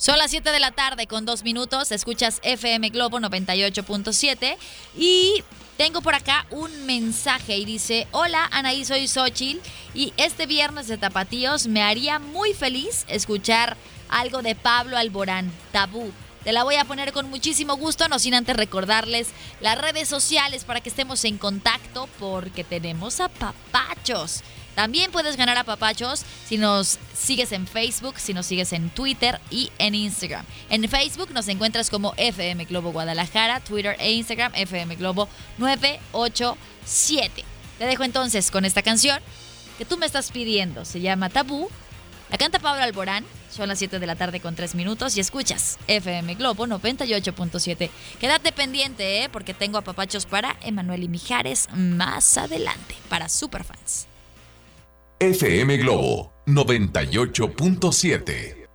Son 0.04 0.18
las 0.18 0.32
7 0.32 0.52
de 0.52 0.60
la 0.60 0.70
tarde 0.70 1.06
con 1.06 1.24
dos 1.24 1.44
minutos. 1.44 1.90
Escuchas 1.90 2.38
FM 2.42 2.90
Globo 2.90 3.20
98.7 3.20 4.58
y 4.98 5.42
tengo 5.78 6.02
por 6.02 6.14
acá 6.14 6.44
un 6.50 6.84
mensaje 6.84 7.56
y 7.56 7.64
dice, 7.64 8.06
hola 8.10 8.46
Anaí, 8.52 8.84
soy 8.84 9.08
Xochil 9.08 9.62
y 9.94 10.12
este 10.18 10.44
viernes 10.44 10.88
de 10.88 10.98
Tapatíos 10.98 11.68
me 11.68 11.82
haría 11.82 12.18
muy 12.18 12.52
feliz 12.52 13.06
escuchar 13.08 13.78
algo 14.10 14.42
de 14.42 14.54
Pablo 14.54 14.98
Alborán, 14.98 15.50
Tabú. 15.72 16.12
Te 16.44 16.52
la 16.52 16.64
voy 16.64 16.74
a 16.74 16.84
poner 16.84 17.14
con 17.14 17.30
muchísimo 17.30 17.78
gusto, 17.78 18.06
no 18.08 18.18
sin 18.18 18.34
antes 18.34 18.54
recordarles 18.58 19.28
las 19.62 19.78
redes 19.78 20.06
sociales 20.06 20.64
para 20.64 20.82
que 20.82 20.90
estemos 20.90 21.24
en 21.24 21.38
contacto 21.38 22.10
porque 22.18 22.62
tenemos 22.62 23.20
a 23.20 23.30
papachos. 23.30 24.42
También 24.74 25.12
puedes 25.12 25.36
ganar 25.36 25.56
a 25.56 25.64
papachos 25.64 26.24
si 26.46 26.58
nos 26.58 26.98
sigues 27.14 27.52
en 27.52 27.66
Facebook, 27.66 28.18
si 28.18 28.34
nos 28.34 28.46
sigues 28.46 28.72
en 28.72 28.90
Twitter 28.90 29.40
y 29.50 29.70
en 29.78 29.94
Instagram. 29.94 30.44
En 30.70 30.88
Facebook 30.88 31.30
nos 31.32 31.48
encuentras 31.48 31.90
como 31.90 32.14
FM 32.16 32.64
Globo 32.64 32.92
Guadalajara, 32.92 33.60
Twitter 33.60 33.96
e 33.98 34.12
Instagram 34.12 34.52
FM 34.54 34.96
Globo 34.96 35.28
987. 35.58 37.44
Te 37.78 37.86
dejo 37.86 38.04
entonces 38.04 38.50
con 38.50 38.64
esta 38.64 38.82
canción 38.82 39.20
que 39.78 39.84
tú 39.84 39.96
me 39.96 40.06
estás 40.06 40.30
pidiendo. 40.30 40.84
Se 40.84 41.00
llama 41.00 41.28
Tabú. 41.28 41.68
La 42.30 42.38
canta 42.38 42.58
Pablo 42.58 42.82
Alborán. 42.82 43.24
Son 43.50 43.68
las 43.68 43.78
7 43.78 44.00
de 44.00 44.06
la 44.06 44.16
tarde 44.16 44.40
con 44.40 44.56
3 44.56 44.74
minutos 44.74 45.16
y 45.16 45.20
escuchas 45.20 45.78
FM 45.86 46.34
Globo 46.34 46.66
98.7. 46.66 47.88
Quédate 48.18 48.50
pendiente, 48.50 49.22
¿eh? 49.22 49.28
porque 49.28 49.54
tengo 49.54 49.78
a 49.78 49.82
papachos 49.82 50.26
para 50.26 50.56
Emanuel 50.62 51.04
y 51.04 51.08
Mijares 51.08 51.68
más 51.72 52.36
adelante, 52.36 52.96
para 53.08 53.28
superfans. 53.28 54.08
FM 55.20 55.76
Globo 55.76 56.32
98.7. 56.46 58.66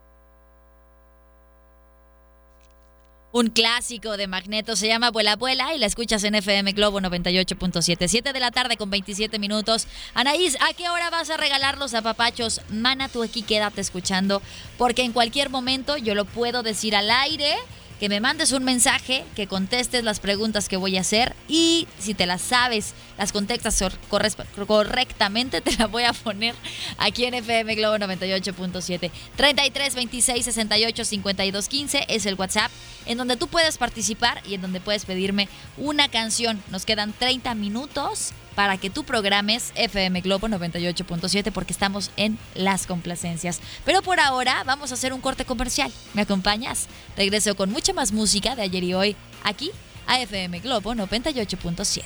Un 3.34 3.50
clásico 3.50 4.16
de 4.16 4.28
Magneto 4.28 4.78
se 4.78 4.88
llama 4.88 5.08
Abuela 5.08 5.34
Abuela 5.34 5.76
y 5.76 5.80
la 5.80 5.86
escuchas 5.86 6.24
en 6.24 6.36
FM 6.36 6.72
Globo 6.72 7.02
98.7. 7.02 8.08
7 8.08 8.32
de 8.32 8.40
la 8.40 8.52
tarde 8.52 8.78
con 8.78 8.90
27 8.90 9.38
minutos. 9.38 9.86
Anaís, 10.14 10.56
¿a 10.62 10.72
qué 10.74 10.90
hora 10.90 11.10
vas 11.10 11.30
a 11.30 11.36
regalar 11.36 11.78
los 11.78 11.92
zapapachos? 11.92 12.62
Mana, 12.70 13.10
tú 13.10 13.22
aquí 13.22 13.42
quédate 13.42 13.82
escuchando 13.82 14.42
porque 14.78 15.04
en 15.04 15.12
cualquier 15.12 15.50
momento 15.50 15.98
yo 15.98 16.16
lo 16.16 16.24
puedo 16.24 16.64
decir 16.64 16.96
al 16.96 17.12
aire 17.12 17.54
que 18.00 18.10
me 18.10 18.22
mandes 18.22 18.54
un 18.54 18.64
mensaje, 18.64 19.26
que 19.36 19.48
contestes 19.48 20.04
las 20.04 20.20
preguntas 20.20 20.70
que 20.70 20.78
voy 20.78 20.98
a 20.98 21.02
hacer 21.02 21.36
y 21.48 21.88
si 22.00 22.14
te 22.14 22.26
las 22.26 22.42
sabes, 22.42 22.94
las 23.18 23.32
contestas 23.32 23.84
correctamente, 24.10 25.62
te 25.62 25.76
las 25.76 25.92
voy 25.92 26.04
a 26.04 26.14
poner 26.14 26.56
aquí 26.98 27.26
en 27.26 27.34
FM 27.34 27.76
Globo 27.76 27.98
98.7. 27.98 29.12
33 29.36 29.96
26 29.96 30.46
68 30.46 31.06
52 31.06 31.68
15 31.68 32.06
es 32.08 32.26
el 32.26 32.36
WhatsApp 32.36 32.72
en 33.06 33.18
donde 33.18 33.36
tú 33.36 33.48
puedes 33.48 33.78
participar 33.78 34.42
y 34.48 34.54
en 34.54 34.62
donde 34.62 34.80
puedes 34.80 35.06
pedirme 35.06 35.50
una 35.78 36.10
canción. 36.10 36.62
Nos 36.70 36.86
quedan 36.86 37.12
30 37.14 37.54
minutos 37.56 38.32
para 38.60 38.78
que 38.78 38.90
tú 38.90 39.06
programes 39.06 39.72
FM 39.76 40.20
Globo 40.20 40.50
98.7 40.50 41.50
porque 41.54 41.72
estamos 41.72 42.12
en 42.18 42.38
las 42.56 42.88
complacencias. 42.88 43.62
Pero 43.86 44.02
por 44.02 44.20
ahora 44.20 44.66
vamos 44.66 44.92
a 44.92 44.96
hacer 44.96 45.14
un 45.14 45.22
corte 45.22 45.46
comercial. 45.46 45.90
¿Me 46.14 46.24
acompañas? 46.24 46.90
Regreso 47.16 47.56
con 47.56 47.72
mucha 47.72 47.94
más 47.94 48.12
música 48.12 48.58
de 48.58 48.64
ayer 48.64 48.84
y 48.84 48.94
hoy 48.94 49.16
aquí 49.46 49.72
a 50.08 50.20
FM 50.20 50.60
Globo 50.60 50.94
98.7. 50.94 52.04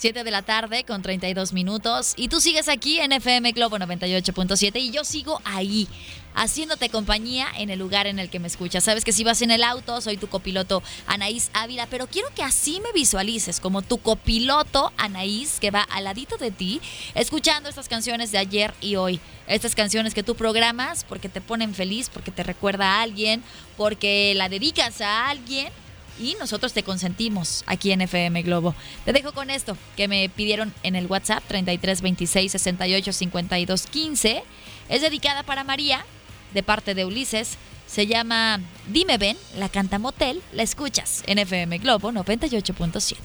7 0.00 0.24
de 0.24 0.30
la 0.30 0.42
tarde 0.42 0.84
con 0.84 1.02
32 1.02 1.52
minutos. 1.52 2.14
Y 2.16 2.28
tú 2.28 2.40
sigues 2.40 2.68
aquí 2.68 2.98
en 3.00 3.12
FM 3.12 3.52
Globo 3.52 3.78
98.7 3.78 4.80
y 4.80 4.90
yo 4.90 5.04
sigo 5.04 5.40
ahí, 5.44 5.88
haciéndote 6.34 6.88
compañía 6.88 7.46
en 7.56 7.70
el 7.70 7.78
lugar 7.78 8.06
en 8.06 8.18
el 8.18 8.30
que 8.30 8.38
me 8.38 8.46
escuchas. 8.46 8.84
Sabes 8.84 9.04
que 9.04 9.12
si 9.12 9.24
vas 9.24 9.42
en 9.42 9.50
el 9.50 9.62
auto, 9.62 10.00
soy 10.00 10.16
tu 10.16 10.28
copiloto 10.28 10.82
Anaís 11.06 11.50
Ávila, 11.52 11.86
pero 11.86 12.06
quiero 12.06 12.28
que 12.34 12.42
así 12.42 12.80
me 12.80 12.92
visualices 12.92 13.60
como 13.60 13.82
tu 13.82 13.98
copiloto 13.98 14.92
Anaís, 14.96 15.60
que 15.60 15.70
va 15.70 15.82
al 15.82 16.04
ladito 16.04 16.36
de 16.36 16.50
ti, 16.50 16.80
escuchando 17.14 17.68
estas 17.68 17.88
canciones 17.88 18.32
de 18.32 18.38
ayer 18.38 18.74
y 18.80 18.96
hoy. 18.96 19.20
Estas 19.46 19.74
canciones 19.74 20.14
que 20.14 20.22
tú 20.22 20.34
programas 20.36 21.04
porque 21.04 21.28
te 21.28 21.40
ponen 21.40 21.74
feliz, 21.74 22.08
porque 22.08 22.30
te 22.30 22.42
recuerda 22.42 22.98
a 22.98 23.02
alguien, 23.02 23.42
porque 23.76 24.32
la 24.36 24.48
dedicas 24.48 25.00
a 25.00 25.28
alguien 25.28 25.72
y 26.20 26.36
nosotros 26.38 26.72
te 26.72 26.82
consentimos 26.82 27.64
aquí 27.66 27.92
en 27.92 28.02
FM 28.02 28.42
Globo. 28.42 28.74
Te 29.04 29.12
dejo 29.12 29.32
con 29.32 29.50
esto 29.50 29.76
que 29.96 30.06
me 30.06 30.28
pidieron 30.28 30.72
en 30.82 30.94
el 30.94 31.06
WhatsApp 31.06 31.42
33 31.48 32.02
26 32.02 32.52
68 32.52 33.12
52 33.12 33.86
15. 33.86 34.42
Es 34.88 35.02
dedicada 35.02 35.42
para 35.42 35.64
María 35.64 36.04
de 36.52 36.62
parte 36.62 36.94
de 36.94 37.04
Ulises. 37.04 37.56
Se 37.86 38.06
llama 38.06 38.60
Dime 38.86 39.18
Ven, 39.18 39.36
la 39.58 39.68
canta 39.68 39.98
Motel, 39.98 40.42
la 40.52 40.62
escuchas 40.62 41.24
en 41.26 41.38
FM 41.38 41.78
Globo 41.78 42.12
98.7. 42.12 43.16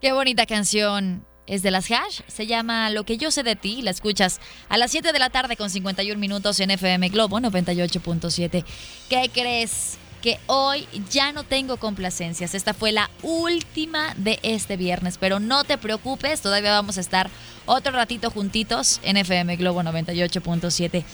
Qué 0.00 0.12
bonita 0.12 0.46
canción 0.46 1.26
es 1.46 1.62
de 1.62 1.70
las 1.70 1.90
Hash, 1.90 2.20
se 2.26 2.46
llama 2.46 2.90
Lo 2.90 3.04
que 3.04 3.18
yo 3.18 3.30
sé 3.30 3.42
de 3.42 3.56
ti, 3.56 3.82
la 3.82 3.90
escuchas 3.90 4.40
a 4.68 4.78
las 4.78 4.92
7 4.92 5.12
de 5.12 5.18
la 5.18 5.30
tarde 5.30 5.56
con 5.56 5.68
51 5.68 6.18
minutos 6.18 6.58
en 6.60 6.70
FM 6.70 7.08
Globo 7.10 7.38
98.7. 7.38 8.64
¿Qué 9.10 9.30
crees? 9.32 9.98
Que 10.22 10.38
hoy 10.46 10.86
ya 11.10 11.32
no 11.32 11.44
tengo 11.44 11.78
complacencias. 11.78 12.54
Esta 12.54 12.74
fue 12.74 12.92
la 12.92 13.10
última 13.22 14.14
de 14.16 14.38
este 14.42 14.76
viernes, 14.76 15.16
pero 15.18 15.40
no 15.40 15.64
te 15.64 15.78
preocupes, 15.78 16.40
todavía 16.40 16.72
vamos 16.72 16.98
a 16.98 17.00
estar 17.00 17.30
otro 17.66 17.92
ratito 17.92 18.30
juntitos 18.30 19.00
en 19.02 19.16
FM 19.16 19.56
Globo 19.56 19.82
98.7. 19.82 21.04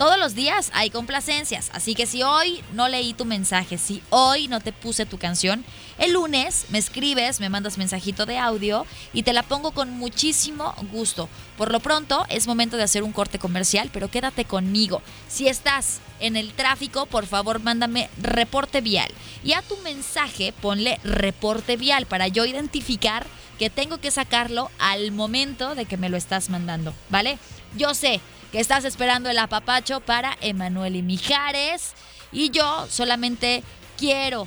Todos 0.00 0.18
los 0.18 0.34
días 0.34 0.70
hay 0.72 0.88
complacencias, 0.88 1.70
así 1.74 1.94
que 1.94 2.06
si 2.06 2.22
hoy 2.22 2.64
no 2.72 2.88
leí 2.88 3.12
tu 3.12 3.26
mensaje, 3.26 3.76
si 3.76 4.02
hoy 4.08 4.48
no 4.48 4.60
te 4.60 4.72
puse 4.72 5.04
tu 5.04 5.18
canción, 5.18 5.62
el 5.98 6.14
lunes 6.14 6.64
me 6.70 6.78
escribes, 6.78 7.38
me 7.38 7.50
mandas 7.50 7.76
mensajito 7.76 8.24
de 8.24 8.38
audio 8.38 8.86
y 9.12 9.24
te 9.24 9.34
la 9.34 9.42
pongo 9.42 9.72
con 9.72 9.90
muchísimo 9.90 10.74
gusto. 10.90 11.28
Por 11.58 11.70
lo 11.70 11.80
pronto 11.80 12.24
es 12.30 12.46
momento 12.46 12.78
de 12.78 12.84
hacer 12.84 13.02
un 13.02 13.12
corte 13.12 13.38
comercial, 13.38 13.90
pero 13.92 14.10
quédate 14.10 14.46
conmigo. 14.46 15.02
Si 15.28 15.48
estás 15.48 16.00
en 16.18 16.34
el 16.36 16.54
tráfico, 16.54 17.04
por 17.04 17.26
favor 17.26 17.60
mándame 17.60 18.08
reporte 18.22 18.80
vial 18.80 19.12
y 19.44 19.52
a 19.52 19.60
tu 19.60 19.76
mensaje 19.82 20.54
ponle 20.62 20.98
reporte 21.04 21.76
vial 21.76 22.06
para 22.06 22.26
yo 22.26 22.46
identificar 22.46 23.26
que 23.58 23.68
tengo 23.68 23.98
que 23.98 24.10
sacarlo 24.10 24.70
al 24.78 25.12
momento 25.12 25.74
de 25.74 25.84
que 25.84 25.98
me 25.98 26.08
lo 26.08 26.16
estás 26.16 26.48
mandando, 26.48 26.94
¿vale? 27.10 27.38
Yo 27.76 27.92
sé 27.92 28.22
que 28.52 28.60
estás 28.60 28.84
esperando 28.84 29.30
el 29.30 29.38
apapacho 29.38 30.00
para 30.00 30.36
Emanuel 30.40 30.96
y 30.96 31.02
Mijares. 31.02 31.92
Y 32.32 32.50
yo 32.50 32.86
solamente 32.88 33.62
quiero 33.96 34.46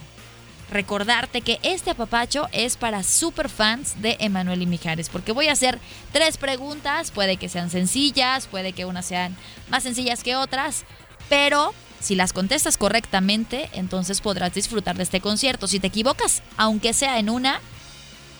recordarte 0.71 1.41
que 1.41 1.59
este 1.63 1.91
apapacho 1.91 2.47
es 2.51 2.77
para 2.77 3.03
super 3.03 3.49
fans 3.49 4.01
de 4.01 4.17
Emanuel 4.19 4.61
y 4.61 4.65
Mijares, 4.65 5.09
porque 5.09 5.31
voy 5.31 5.47
a 5.47 5.53
hacer 5.53 5.79
tres 6.11 6.37
preguntas, 6.37 7.11
puede 7.11 7.37
que 7.37 7.49
sean 7.49 7.69
sencillas, 7.69 8.47
puede 8.47 8.73
que 8.73 8.85
unas 8.85 9.05
sean 9.05 9.35
más 9.69 9.83
sencillas 9.83 10.23
que 10.23 10.35
otras, 10.35 10.85
pero 11.29 11.73
si 11.99 12.15
las 12.15 12.33
contestas 12.33 12.77
correctamente, 12.77 13.69
entonces 13.73 14.19
podrás 14.19 14.53
disfrutar 14.53 14.97
de 14.97 15.03
este 15.03 15.21
concierto. 15.21 15.67
Si 15.67 15.79
te 15.79 15.87
equivocas, 15.87 16.41
aunque 16.57 16.93
sea 16.93 17.17
en 17.19 17.29
una, 17.29 17.61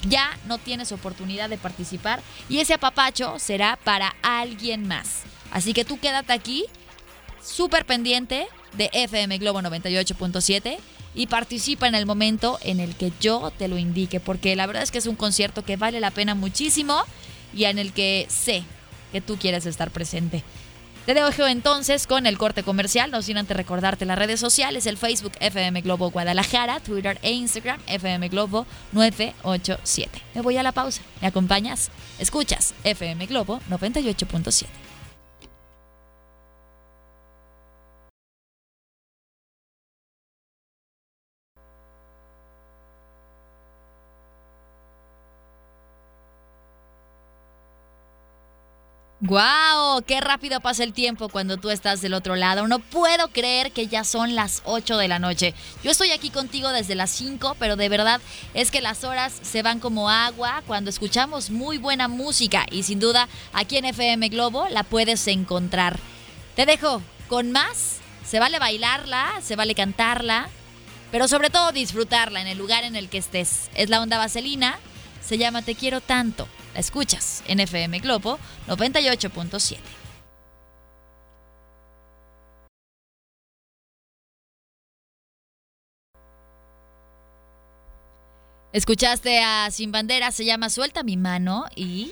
ya 0.09 0.38
no 0.47 0.57
tienes 0.57 0.91
oportunidad 0.91 1.49
de 1.49 1.57
participar 1.57 2.22
y 2.49 2.59
ese 2.59 2.74
apapacho 2.74 3.39
será 3.39 3.78
para 3.84 4.16
alguien 4.22 4.88
más. 4.88 5.24
Así 5.53 5.73
que 5.73 5.85
tú 5.85 5.99
quédate 5.99 6.33
aquí, 6.33 6.65
súper 7.41 7.85
pendiente 7.85 8.47
de 8.75 8.89
FM 8.91 9.37
Globo 9.37 9.61
98.7 9.61 10.77
y 11.13 11.27
participa 11.27 11.87
en 11.87 11.93
el 11.93 12.07
momento 12.07 12.57
en 12.63 12.79
el 12.79 12.95
que 12.95 13.13
yo 13.21 13.51
te 13.55 13.67
lo 13.67 13.77
indique, 13.77 14.19
porque 14.19 14.55
la 14.55 14.65
verdad 14.65 14.81
es 14.81 14.89
que 14.89 14.97
es 14.97 15.05
un 15.05 15.15
concierto 15.15 15.63
que 15.63 15.77
vale 15.77 15.99
la 15.99 16.09
pena 16.09 16.33
muchísimo 16.33 17.03
y 17.53 17.65
en 17.65 17.77
el 17.77 17.93
que 17.93 18.25
sé 18.29 18.63
que 19.11 19.21
tú 19.21 19.37
quieres 19.37 19.67
estar 19.67 19.91
presente. 19.91 20.43
Te 21.05 21.13
dejo 21.13 21.45
entonces 21.45 22.07
con 22.07 22.25
el 22.25 22.39
corte 22.39 22.63
comercial, 22.63 23.11
no 23.11 23.21
sin 23.21 23.37
antes 23.37 23.55
recordarte 23.55 24.05
las 24.05 24.17
redes 24.17 24.39
sociales, 24.39 24.87
el 24.87 24.97
Facebook 24.97 25.33
FM 25.39 25.81
Globo 25.81 26.09
Guadalajara, 26.09 26.79
Twitter 26.79 27.19
e 27.21 27.31
Instagram 27.33 27.79
FM 27.85 28.29
Globo 28.29 28.65
987. 28.93 30.19
Me 30.33 30.41
voy 30.41 30.57
a 30.57 30.63
la 30.63 30.71
pausa, 30.71 31.03
¿me 31.21 31.27
acompañas? 31.27 31.91
Escuchas 32.17 32.73
FM 32.85 33.27
Globo 33.27 33.59
98.7. 33.69 34.65
¡Guau! 49.26 50.01
¡Qué 50.01 50.19
rápido 50.19 50.59
pasa 50.59 50.84
el 50.84 50.91
tiempo 50.91 51.30
cuando 51.30 51.55
tú 51.55 51.69
estás 51.69 52.01
del 52.01 52.13
otro 52.13 52.36
lado! 52.36 52.67
No 52.67 52.80
puedo 52.80 53.30
creer 53.30 53.71
que 53.71 53.88
ya 53.88 54.03
son 54.03 54.36
las 54.36 54.61
8 54.65 54.97
de 54.97 55.07
la 55.07 55.17
noche. 55.17 55.53
Yo 55.82 55.91
estoy 55.91 56.11
aquí 56.11 56.30
contigo 56.30 56.67
desde 56.71 56.93
las 56.93 57.11
5, 57.11 57.55
pero 57.57 57.78
de 57.78 57.88
verdad 57.88 58.19
es 58.53 58.69
que 58.69 58.82
las 58.82 59.05
horas 59.05 59.32
se 59.41 59.61
van 59.61 59.80
como 59.80 60.09
agua 60.09 60.61
cuando 60.67 60.89
escuchamos 60.89 61.51
muy 61.51 61.78
buena 61.78 62.09
música 62.09 62.65
y 62.69 62.84
sin 62.84 62.99
duda 62.99 63.30
aquí 63.53 63.78
en 63.78 63.86
FM 63.86 64.28
Globo 64.28 64.67
la 64.67 64.84
puedes 64.84 65.26
encontrar. 65.28 65.99
Te 66.57 66.65
dejo 66.65 67.01
con 67.30 67.53
más. 67.53 68.01
Se 68.26 68.39
vale 68.39 68.59
bailarla, 68.59 69.39
se 69.41 69.55
vale 69.55 69.74
cantarla, 69.74 70.49
pero 71.11 71.30
sobre 71.30 71.49
todo 71.49 71.71
disfrutarla 71.71 72.41
en 72.41 72.47
el 72.47 72.57
lugar 72.57 72.84
en 72.84 72.97
el 72.97 73.07
que 73.07 73.19
estés. 73.19 73.69
Es 73.74 73.89
la 73.89 74.01
onda 74.01 74.17
vaselina, 74.17 74.80
se 75.24 75.38
llama 75.38 75.61
Te 75.61 75.76
quiero 75.76 76.01
tanto. 76.01 76.47
La 76.74 76.80
escuchas 76.80 77.43
en 77.47 77.59
FM 77.59 77.99
Globo 77.99 78.39
98.7. 78.67 79.78
Escuchaste 88.74 89.39
a 89.39 89.69
Sin 89.69 89.91
Bandera, 89.91 90.32
se 90.32 90.45
llama 90.45 90.71
Suelta 90.71 91.03
mi 91.03 91.15
mano 91.15 91.65
y 91.76 92.11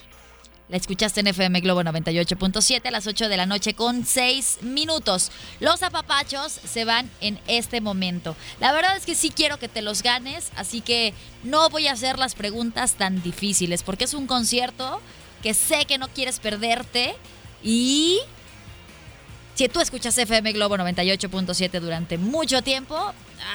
la 0.72 0.78
escuchaste 0.78 1.19
en 1.19 1.28
FM 1.28 1.59
Globo 1.59 1.82
98.7 1.82 2.88
a 2.88 2.91
las 2.91 3.05
8 3.05 3.28
de 3.28 3.36
la 3.36 3.45
noche 3.45 3.74
con 3.74 4.05
6 4.05 4.59
minutos. 4.61 5.30
Los 5.59 5.84
apapachos 5.84 6.53
se 6.53 6.86
van 6.86 7.11
en 7.19 7.38
este 7.47 7.82
momento. 7.82 8.38
La 8.61 8.72
verdad 8.72 8.95
es 8.95 9.05
que 9.05 9.13
sí 9.13 9.32
quiero 9.32 9.59
que 9.59 9.67
te 9.67 9.82
los 9.82 10.01
ganes, 10.01 10.49
así 10.55 10.80
que 10.80 11.13
no 11.43 11.69
voy 11.69 11.88
a 11.88 11.91
hacer 11.91 12.17
las 12.17 12.36
preguntas 12.36 12.93
tan 12.93 13.22
difíciles 13.22 13.84
porque 13.84 14.05
es 14.05 14.13
un 14.13 14.28
concierto 14.28 15.01
que 15.43 15.53
sé 15.53 15.84
que 15.86 15.97
no 15.97 16.07
quieres 16.07 16.39
perderte 16.39 17.15
y 17.61 18.19
si 19.55 19.67
tú 19.67 19.82
escuchas 19.82 20.17
FM 20.17 20.53
Globo 20.53 20.78
98.7 20.78 21.82
durante 21.82 22.17
mucho 22.17 22.61
tiempo, 22.61 22.97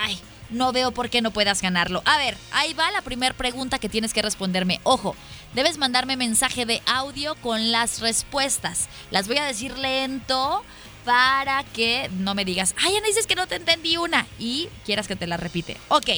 ay, 0.03 0.19
no 0.51 0.73
veo 0.73 0.93
por 0.93 1.11
qué 1.11 1.23
no 1.23 1.31
puedas 1.31 1.63
ganarlo. 1.63 2.03
A 2.05 2.19
ver, 2.19 2.37
ahí 2.53 2.75
va 2.75 2.91
la 2.91 3.03
primera 3.03 3.35
pregunta 3.35 3.79
que 3.79 3.89
tienes 3.89 4.13
que 4.13 4.23
responderme. 4.23 4.81
Ojo, 4.85 5.17
debes 5.55 5.79
mandarme 5.79 6.17
mensaje 6.17 6.67
de 6.67 6.83
audio 6.87 7.35
con 7.37 7.73
las 7.73 8.01
respuestas. 8.01 8.89
Las 9.11 9.29
voy 9.29 9.39
a 9.39 9.45
decir 9.45 9.77
lento 9.79 10.63
para 11.05 11.63
que 11.65 12.11
no 12.19 12.35
me 12.35 12.45
digas, 12.45 12.75
ay, 12.79 12.97
Ana, 12.97 13.07
dices 13.07 13.27
que 13.27 13.37
no 13.37 13.47
te 13.47 13.57
entendí 13.57 13.97
una 13.97 14.27
y 14.39 14.69
quieras 14.85 15.07
que 15.07 15.17
te 15.17 15.27
la 15.27 15.37
repite. 15.37 15.77
Ok, 15.89 16.11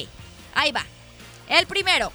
ahí 0.55 0.71
va. 0.71 0.85
El 1.47 1.67
primero, 1.67 2.11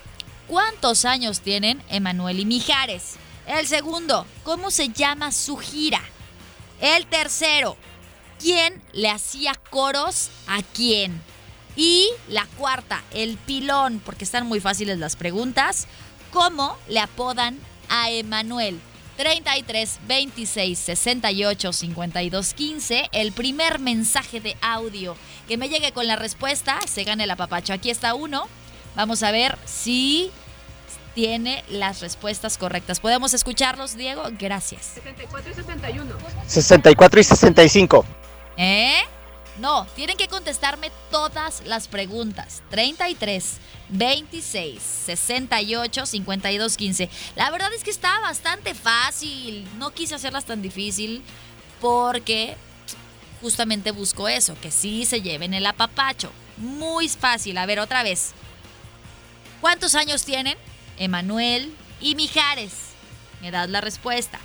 ¿cuántos 0.48 1.04
años 1.04 1.40
tienen 1.40 1.82
Emanuel 1.88 2.40
y 2.40 2.44
Mijares? 2.44 3.14
El 3.46 3.66
segundo, 3.66 4.26
¿cómo 4.42 4.70
se 4.70 4.88
llama 4.88 5.30
su 5.30 5.56
gira? 5.56 6.00
El 6.80 7.06
tercero, 7.06 7.76
¿quién 8.40 8.82
le 8.92 9.10
hacía 9.10 9.54
coros 9.70 10.30
a 10.46 10.62
quién? 10.62 11.22
Y 11.76 12.08
la 12.28 12.46
cuarta, 12.58 13.02
el 13.12 13.36
pilón, 13.36 14.00
porque 14.04 14.24
están 14.24 14.46
muy 14.46 14.60
fáciles 14.60 14.98
las 14.98 15.16
preguntas. 15.16 15.86
¿Cómo 16.32 16.76
le 16.88 17.00
apodan 17.00 17.58
a 17.88 18.10
Emanuel? 18.10 18.80
33 19.16 20.00
26 20.08 20.78
68 20.78 21.72
52 21.72 22.54
15. 22.54 23.08
El 23.12 23.32
primer 23.32 23.78
mensaje 23.78 24.40
de 24.40 24.56
audio 24.60 25.16
que 25.46 25.56
me 25.56 25.68
llegue 25.68 25.92
con 25.92 26.06
la 26.06 26.16
respuesta 26.16 26.78
se 26.86 27.04
gana 27.04 27.24
el 27.24 27.30
apapacho. 27.30 27.72
Aquí 27.72 27.90
está 27.90 28.14
uno. 28.14 28.48
Vamos 28.96 29.22
a 29.22 29.30
ver 29.30 29.58
si 29.64 30.30
tiene 31.14 31.64
las 31.68 32.00
respuestas 32.00 32.58
correctas. 32.58 33.00
¿Podemos 33.00 33.34
escucharlos, 33.34 33.96
Diego? 33.96 34.24
Gracias. 34.38 34.94
64 34.94 35.50
y 35.50 35.54
61. 35.54 36.14
64 36.46 37.20
y 37.20 37.24
65. 37.24 38.04
¿Eh? 38.56 39.02
No, 39.58 39.86
tienen 39.94 40.16
que 40.16 40.28
contestarme 40.28 40.90
todas 41.10 41.62
las 41.64 41.86
preguntas. 41.88 42.62
33 42.70 43.58
26 43.88 44.82
68 44.82 46.06
52 46.06 46.76
15. 46.76 47.10
La 47.36 47.50
verdad 47.50 47.72
es 47.72 47.84
que 47.84 47.90
está 47.90 48.18
bastante 48.20 48.74
fácil. 48.74 49.68
No 49.78 49.92
quise 49.92 50.16
hacerlas 50.16 50.44
tan 50.44 50.60
difícil 50.60 51.22
porque 51.80 52.56
justamente 53.40 53.90
busco 53.92 54.28
eso, 54.28 54.56
que 54.60 54.70
sí 54.70 55.04
se 55.04 55.22
lleven 55.22 55.54
el 55.54 55.66
apapacho. 55.66 56.32
Muy 56.56 57.08
fácil. 57.08 57.58
A 57.58 57.66
ver, 57.66 57.78
otra 57.78 58.02
vez. 58.02 58.32
¿Cuántos 59.60 59.94
años 59.94 60.24
tienen? 60.24 60.58
Emanuel 60.98 61.72
y 62.00 62.14
Mijares. 62.14 62.72
Me 63.40 63.50
das 63.50 63.68
la 63.68 63.80
respuesta. 63.80 64.40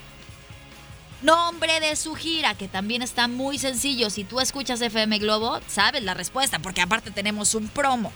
Nombre 1.22 1.82
de 1.82 1.98
su 1.98 2.16
gira, 2.16 2.56
que 2.56 2.70
también 2.70 3.02
está 3.02 3.28
muy 3.28 3.60
sencillo. 3.60 4.10
Si 4.10 4.24
tú 4.24 4.40
escuchas 4.40 4.80
FM 4.80 5.20
Globo, 5.20 5.60
sabes 5.68 6.02
la 6.02 6.14
respuesta, 6.14 6.60
porque 6.60 6.82
aparte 6.82 7.12
tenemos 7.12 7.56
un 7.56 7.68
promo. 7.68 8.14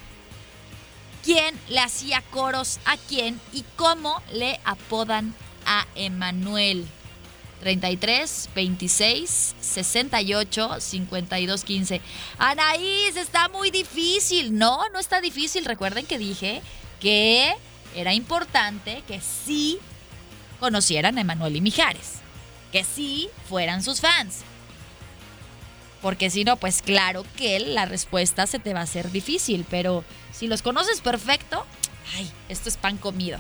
¿Quién 1.24 1.60
le 1.68 1.80
hacía 1.80 2.22
coros 2.32 2.80
a 2.86 2.96
quién 2.98 3.40
y 3.52 3.66
cómo 3.76 4.22
le 4.32 4.60
apodan 4.64 5.34
a 5.66 5.86
Emanuel? 5.96 6.86
33 7.60 8.50
26 8.56 9.56
68 9.60 10.82
52 10.82 11.64
15. 11.64 12.02
Anaís, 12.38 13.16
está 13.16 13.48
muy 13.50 13.72
difícil. 13.72 14.58
No, 14.58 14.80
no 14.90 15.00
está 15.00 15.22
difícil. 15.22 15.66
Recuerden 15.66 16.06
que 16.06 16.18
dije 16.18 16.62
que 17.00 17.54
era 17.96 18.14
importante 18.14 19.04
que 19.08 19.22
sí 19.22 19.78
conocieran 20.60 21.18
a 21.18 21.22
Emanuel 21.22 21.56
y 21.56 21.62
Mijares. 21.62 22.23
Que 22.74 22.84
sí 22.84 23.30
fueran 23.48 23.82
sus 23.82 24.02
fans. 24.02 24.42
Porque 26.02 26.30
si 26.30 26.44
no, 26.44 26.58
pues 26.58 26.82
claro 26.82 27.26
que 27.38 27.60
la 27.62 27.86
respuesta 27.86 28.46
se 28.46 28.60
te 28.60 28.74
va 28.74 28.82
a 28.82 28.84
hacer 28.84 29.12
difícil. 29.12 29.66
Pero 29.70 30.04
si 30.34 30.48
los 30.48 30.62
conoces 30.62 31.00
perfecto, 31.00 31.66
ay, 32.18 32.30
esto 32.50 32.68
es 32.68 32.76
pan 32.76 32.98
comido. 32.98 33.40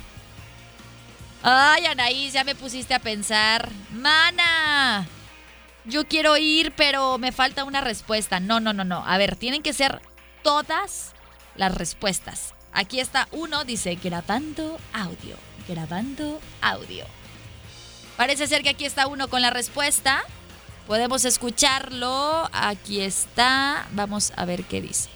Ay, 1.41 1.85
Anaís, 1.87 2.31
ya 2.31 2.45
me 2.45 2.55
pusiste 2.55 2.93
a 2.93 2.99
pensar. 2.99 3.69
Mana, 3.91 5.05
yo 5.83 6.07
quiero 6.07 6.37
ir, 6.37 6.71
pero 6.71 7.17
me 7.17 7.33
falta 7.33 7.65
una 7.65 7.81
respuesta. 7.81 8.39
No, 8.39 8.61
no, 8.61 8.71
no, 8.71 8.85
no. 8.85 9.03
A 9.05 9.17
ver, 9.17 9.35
tienen 9.35 9.61
que 9.61 9.73
ser 9.73 10.01
todas 10.41 11.11
las 11.55 11.75
respuestas. 11.75 12.53
Aquí 12.71 13.01
está 13.01 13.27
uno, 13.31 13.65
dice 13.65 13.95
grabando 14.01 14.79
audio, 14.93 15.35
grabando 15.67 16.39
audio. 16.61 17.05
Parece 18.17 18.47
ser 18.47 18.63
que 18.63 18.69
aquí 18.69 18.85
está 18.85 19.07
uno 19.07 19.27
con 19.27 19.41
la 19.41 19.49
respuesta. 19.49 20.23
Podemos 20.87 21.25
escucharlo. 21.25 22.49
Aquí 22.51 23.01
está. 23.01 23.87
Vamos 23.91 24.33
a 24.35 24.45
ver 24.45 24.63
qué 24.63 24.81
dice. 24.81 25.09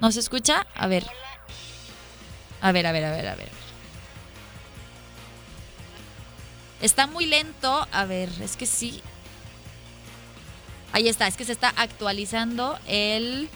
¿No 0.00 0.10
se 0.12 0.20
escucha? 0.20 0.66
A 0.74 0.86
ver. 0.88 1.06
A 2.60 2.72
ver, 2.72 2.86
a 2.86 2.92
ver, 2.92 3.04
a 3.04 3.10
ver, 3.10 3.28
a 3.28 3.34
ver. 3.34 3.50
Está 6.80 7.06
muy 7.06 7.26
lento. 7.26 7.86
A 7.92 8.04
ver, 8.04 8.28
es 8.42 8.56
que 8.56 8.66
sí. 8.66 9.02
Ahí 10.92 11.08
está, 11.08 11.26
es 11.26 11.36
que 11.36 11.44
se 11.46 11.52
está 11.52 11.72
actualizando 11.76 12.78
el, 12.86 13.48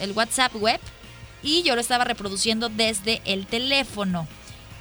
el 0.00 0.12
WhatsApp 0.12 0.52
web 0.56 0.80
y 1.42 1.62
yo 1.62 1.74
lo 1.74 1.80
estaba 1.80 2.04
reproduciendo 2.04 2.68
desde 2.68 3.20
el 3.24 3.46
teléfono. 3.46 4.26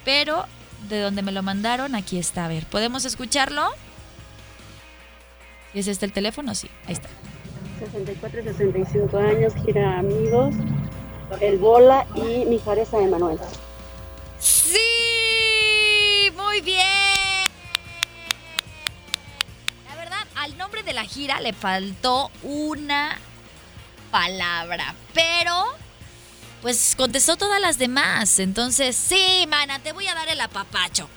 Pero 0.06 0.46
de 0.90 1.02
donde 1.02 1.22
me 1.22 1.32
lo 1.32 1.44
mandaron, 1.44 1.96
aquí 1.96 2.18
está. 2.18 2.46
A 2.46 2.48
ver, 2.48 2.66
¿podemos 2.66 3.06
escucharlo? 3.06 3.68
¿Y 5.74 5.80
es 5.80 5.88
este 5.88 6.06
el 6.06 6.14
teléfono? 6.14 6.56
Sí, 6.56 6.70
ahí 6.86 6.94
está. 6.94 7.10
64 7.80 8.40
y 8.40 8.44
65 8.44 9.18
años, 9.18 9.54
gira 9.64 10.00
amigos, 10.00 10.56
el 11.42 11.58
Bola 11.58 12.08
y 12.16 12.46
Mijares 12.46 12.94
a 12.94 13.00
Emanuel. 13.00 13.40
¡Sí! 14.40 14.80
Muy 16.36 16.62
bien. 16.62 16.86
La 19.88 19.96
verdad, 19.96 20.26
al 20.36 20.58
nombre 20.58 20.84
de 20.84 20.94
la 20.94 21.04
gira 21.04 21.40
le 21.42 21.54
faltó 21.54 22.32
una 22.44 23.18
palabra, 24.10 24.96
pero 25.14 25.66
pues 26.62 26.96
contestó 26.96 27.38
todas 27.38 27.62
las 27.62 27.78
demás. 27.78 28.40
Entonces, 28.40 28.96
sí, 28.96 29.46
mana, 29.48 29.80
te 29.80 29.94
voy 29.94 30.08
a 30.08 30.16
dar 30.16 30.30
el 30.30 30.42
apapacho. 30.42 31.10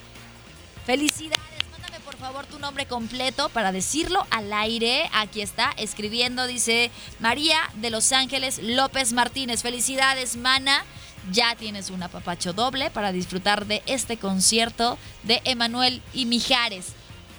Felicidades. 0.87 1.41
Mándame 1.73 2.01
por 2.01 2.17
favor 2.17 2.47
tu 2.47 2.59
nombre 2.59 2.87
completo 2.87 3.49
para 3.49 3.73
decirlo 3.73 4.27
al 4.31 4.53
aire. 4.53 5.09
Aquí 5.13 5.41
está, 5.41 5.73
escribiendo, 5.77 6.47
dice 6.47 6.91
María 7.19 7.59
de 7.75 7.91
Los 7.91 8.13
Ángeles 8.13 8.59
López 8.63 9.13
Martínez. 9.13 9.63
Felicidades, 9.63 10.37
mana. 10.37 10.85
Ya 11.31 11.55
tienes 11.55 11.91
un 11.91 12.03
apapacho 12.03 12.53
doble 12.53 12.91
para 12.91 13.13
disfrutar 13.13 13.67
de 13.67 13.83
este 13.87 14.17
concierto 14.17 14.99
de 15.23 15.43
Emanuel 15.45 16.03
y 16.15 16.27
Mijares. 16.27 16.95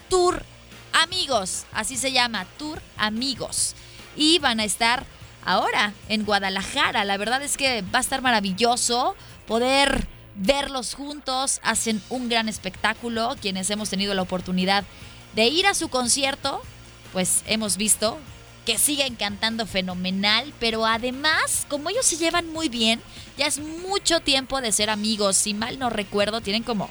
Tour 0.07 0.45
Amigos, 0.93 1.65
así 1.71 1.97
se 1.97 2.11
llama, 2.11 2.45
Tour 2.57 2.81
Amigos. 2.97 3.75
Y 4.15 4.39
van 4.39 4.59
a 4.59 4.65
estar 4.65 5.05
ahora 5.45 5.93
en 6.09 6.25
Guadalajara. 6.25 7.05
La 7.05 7.17
verdad 7.17 7.41
es 7.41 7.57
que 7.57 7.81
va 7.83 7.99
a 7.99 8.01
estar 8.01 8.21
maravilloso 8.21 9.15
poder 9.47 10.07
verlos 10.35 10.93
juntos. 10.93 11.59
Hacen 11.63 12.01
un 12.09 12.29
gran 12.29 12.49
espectáculo. 12.49 13.35
Quienes 13.41 13.69
hemos 13.69 13.89
tenido 13.89 14.13
la 14.13 14.21
oportunidad 14.21 14.83
de 15.35 15.47
ir 15.47 15.67
a 15.67 15.73
su 15.73 15.89
concierto, 15.89 16.61
pues 17.13 17.43
hemos 17.47 17.77
visto 17.77 18.19
que 18.65 18.77
siguen 18.77 19.15
cantando 19.15 19.65
fenomenal, 19.65 20.53
pero 20.59 20.85
además, 20.85 21.65
como 21.67 21.89
ellos 21.89 22.05
se 22.05 22.17
llevan 22.17 22.47
muy 22.51 22.69
bien, 22.69 23.01
ya 23.37 23.47
es 23.47 23.59
mucho 23.59 24.19
tiempo 24.19 24.61
de 24.61 24.71
ser 24.71 24.89
amigos. 24.89 25.35
Si 25.35 25.53
mal 25.53 25.79
no 25.79 25.89
recuerdo, 25.89 26.41
tienen 26.41 26.63
como 26.63 26.89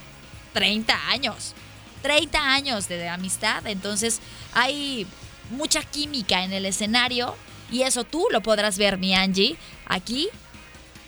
30 0.52 1.09
años. 1.10 1.55
30 2.02 2.52
años 2.52 2.89
de, 2.89 3.09
amistad, 3.09 3.66
entonces 3.66 4.20
hay 4.55 5.06
mucha 5.51 5.82
química 5.82 6.44
en 6.44 6.52
el 6.52 6.64
escenario 6.64 7.36
y 7.71 7.83
eso 7.83 8.05
tú 8.05 8.27
lo 8.31 8.41
podrás 8.41 8.79
ver, 8.79 8.99
mi 8.99 9.15
Angie, 9.15 9.57
aquí 9.87 10.29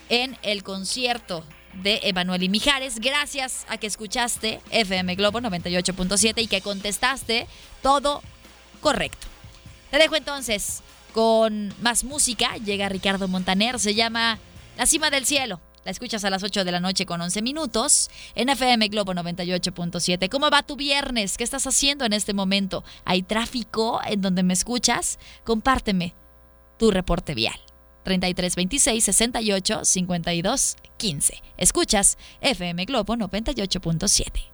en 0.08 0.36
el 0.42 0.62
concierto 0.62 1.44
de 1.74 2.00
Emanuel 2.04 2.42
y 2.42 2.48
Mijares, 2.48 2.98
gracias 3.00 3.64
a 3.68 3.78
que 3.78 3.86
escuchaste 3.86 4.60
FM 4.70 5.14
Globo 5.14 5.40
98.7 5.40 6.42
y 6.42 6.46
que 6.46 6.60
contestaste 6.60 7.46
todo 7.82 8.22
correcto. 8.80 9.26
Te 9.90 9.98
dejo 9.98 10.16
entonces 10.16 10.82
con 11.12 11.74
más 11.80 12.04
música. 12.04 12.56
Llega 12.56 12.88
Ricardo 12.88 13.28
Montaner, 13.28 13.78
se 13.78 13.94
llama 13.94 14.38
La 14.76 14.86
Cima 14.86 15.10
del 15.10 15.24
Cielo. 15.24 15.60
La 15.84 15.90
escuchas 15.90 16.24
a 16.24 16.30
las 16.30 16.44
8 16.44 16.64
de 16.64 16.70
la 16.70 16.78
noche 16.78 17.06
con 17.06 17.20
11 17.20 17.42
minutos 17.42 18.08
en 18.36 18.48
FM 18.48 18.86
Globo 18.88 19.14
98.7. 19.14 20.28
¿Cómo 20.28 20.48
va 20.48 20.62
tu 20.62 20.76
viernes? 20.76 21.36
¿Qué 21.36 21.42
estás 21.42 21.66
haciendo 21.66 22.04
en 22.04 22.12
este 22.12 22.34
momento? 22.34 22.84
¿Hay 23.04 23.22
tráfico 23.22 24.00
en 24.06 24.20
donde 24.20 24.44
me 24.44 24.52
escuchas? 24.52 25.18
Compárteme 25.42 26.14
tu 26.82 26.90
reporte 26.90 27.36
vial. 27.36 27.54
33 28.02 28.56
26 28.56 29.04
68 29.04 29.84
52 29.84 30.76
15. 30.96 31.42
Escuchas 31.56 32.18
FM 32.40 32.86
Globo 32.86 33.14
98.7. 33.14 34.50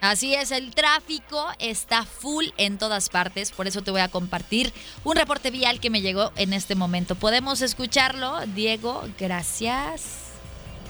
Así 0.00 0.34
es, 0.34 0.50
el 0.50 0.74
tráfico 0.74 1.46
está 1.58 2.06
full 2.06 2.46
en 2.56 2.78
todas 2.78 3.10
partes, 3.10 3.50
por 3.50 3.66
eso 3.66 3.82
te 3.82 3.90
voy 3.90 4.00
a 4.00 4.08
compartir 4.08 4.72
un 5.04 5.16
reporte 5.16 5.50
vial 5.50 5.80
que 5.80 5.90
me 5.90 6.00
llegó 6.00 6.32
en 6.36 6.54
este 6.54 6.74
momento. 6.74 7.16
¿Podemos 7.16 7.60
escucharlo? 7.60 8.40
Diego, 8.54 9.02
gracias. 9.18 10.25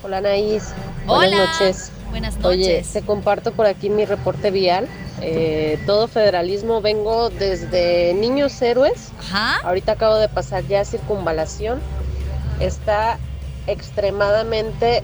Hola 0.02 0.18
Anaís, 0.18 0.72
Hola. 1.06 1.16
buenas 1.28 1.48
noches. 1.60 1.92
Buenas 2.10 2.36
Oye, 2.44 2.74
noches. 2.76 2.92
te 2.92 3.02
comparto 3.02 3.52
por 3.52 3.66
aquí 3.66 3.90
mi 3.90 4.04
reporte 4.04 4.50
vial. 4.50 4.88
Eh, 5.20 5.78
todo 5.86 6.08
federalismo, 6.08 6.80
vengo 6.80 7.30
desde 7.30 8.14
Niños 8.14 8.60
Héroes. 8.62 9.10
Ahorita 9.64 9.92
acabo 9.92 10.16
de 10.16 10.28
pasar 10.28 10.64
ya 10.66 10.84
circunvalación. 10.84 11.80
Está 12.60 13.18
extremadamente 13.66 15.02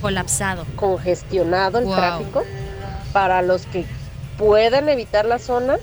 colapsado, 0.00 0.64
congestionado 0.76 1.78
el 1.78 1.84
Wow. 1.84 1.94
tráfico. 1.94 2.42
Para 3.12 3.42
los 3.42 3.66
que 3.66 3.86
puedan 4.36 4.88
evitar 4.88 5.24
la 5.24 5.38
zona, 5.38 5.76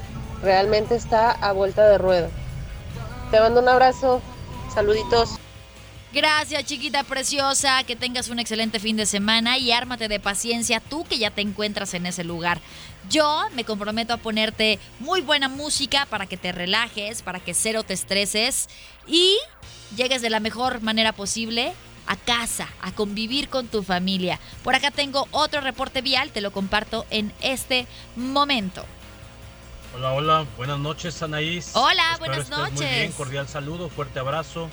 realmente 0.44 0.96
está 0.96 1.32
a 1.32 1.54
vuelta 1.54 1.88
de 1.88 1.98
rueda. 1.98 2.28
Te 3.32 3.40
mando 3.40 3.62
un 3.62 3.70
abrazo, 3.70 4.22
saluditos. 4.74 5.38
Gracias, 6.14 6.66
chiquita 6.66 7.04
preciosa. 7.04 7.84
Que 7.84 7.96
tengas 7.96 8.28
un 8.30 8.40
excelente 8.40 8.80
fin 8.80 8.98
de 8.98 9.06
semana 9.06 9.58
y 9.58 9.72
ármate 9.72 10.10
de 10.10 10.20
paciencia 10.20 10.82
tú 10.82 11.06
que 11.06 11.18
ya 11.18 11.32
te 11.32 11.42
encuentras 11.42 11.94
en 11.94 12.06
ese 12.06 12.24
lugar. 12.24 12.60
Yo 13.10 13.46
me 13.56 13.64
comprometo 13.64 14.14
a 14.14 14.18
ponerte 14.18 14.78
muy 15.00 15.22
buena 15.22 15.48
música 15.48 16.06
para 16.08 16.26
que 16.26 16.38
te 16.38 16.52
relajes, 16.52 17.22
para 17.22 17.40
que 17.40 17.54
cero 17.54 17.84
te 17.84 17.94
estreses 17.94 18.68
y 19.08 19.38
llegues 19.96 20.22
de 20.22 20.30
la 20.30 20.40
mejor 20.40 20.82
manera 20.82 21.14
posible 21.14 21.74
a 22.08 22.18
casa, 22.18 22.68
a 22.82 22.92
convivir 22.92 23.48
con 23.48 23.68
tu 23.68 23.82
familia. 23.82 24.40
Por 24.64 24.76
acá 24.76 24.92
tengo 24.92 25.28
otro 25.32 25.62
reporte 25.62 26.02
vial, 26.02 26.32
te 26.32 26.42
lo 26.42 26.52
comparto 26.52 27.06
en 27.10 27.32
este 27.42 27.88
momento. 28.18 28.86
Hola, 29.96 30.14
hola, 30.14 30.46
buenas 30.58 30.80
noches, 30.80 31.22
Anaís. 31.22 31.72
Hola, 31.74 32.14
Espero 32.14 32.20
buenas 32.20 32.38
estés 32.40 32.58
Muy 32.58 32.70
noches. 32.70 32.98
bien, 32.98 33.12
cordial 33.14 33.48
saludo, 33.48 33.90
fuerte 33.90 34.20
abrazo, 34.20 34.70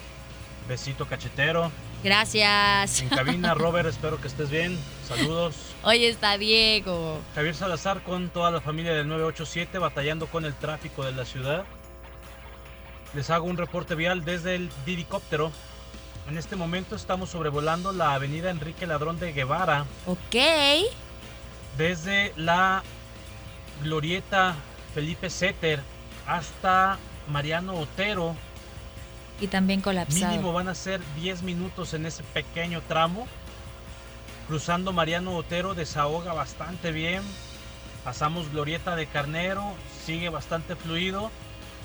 besito 0.69 1.07
cachetero. 1.07 1.73
Gracias. 2.05 3.01
En 3.03 3.09
cabina, 3.09 3.55
Robert, 3.57 3.89
espero 3.89 4.21
que 4.21 4.29
estés 4.29 4.51
bien. 4.51 4.79
Saludos. 5.07 5.57
Hoy 5.83 6.05
está 6.05 6.39
Diego. 6.39 7.19
Javier 7.35 7.55
Salazar 7.55 8.03
con 8.03 8.29
toda 8.29 8.51
la 8.51 8.61
familia 8.61 8.93
del 8.93 9.09
987 9.09 9.79
batallando 9.79 10.27
con 10.27 10.45
el 10.45 10.55
tráfico 10.55 11.05
de 11.05 11.13
la 11.13 11.25
ciudad. 11.25 11.65
Les 13.15 13.31
hago 13.31 13.47
un 13.47 13.57
reporte 13.57 13.95
vial 13.95 14.25
desde 14.25 14.55
el 14.55 14.71
diricóptero. 14.85 15.51
En 16.29 16.37
este 16.37 16.57
momento 16.57 16.95
estamos 16.95 17.31
sobrevolando 17.31 17.91
la 17.93 18.13
avenida 18.13 18.51
Enrique 18.51 18.87
Ladrón 18.87 19.19
de 19.19 19.33
Guevara. 19.33 19.87
Ok. 20.07 20.37
Desde 21.79 22.35
la 22.37 22.83
glorieta 23.83 24.55
Felipe 24.95 25.31
Setter 25.31 25.81
hasta 26.27 26.99
Mariano 27.29 27.77
Otero. 27.79 28.37
Y 29.41 29.47
también 29.47 29.81
colapsado. 29.81 30.31
Mínimo 30.33 30.53
van 30.53 30.69
a 30.69 30.75
ser 30.75 31.01
10 31.21 31.43
minutos 31.43 31.95
en 31.95 32.07
ese 32.07 32.23
pequeño 32.23 32.81
tramo. 32.83 33.27
Cruzando 34.49 34.93
Mariano 34.93 35.37
Otero 35.37 35.75
desahoga 35.75 36.33
bastante 36.33 36.91
bien. 36.91 37.23
Pasamos 38.05 38.51
Glorieta 38.51 38.97
de 38.97 39.07
Carnero, 39.07 39.75
sigue 40.05 40.29
bastante 40.29 40.75
fluido. 40.75 41.31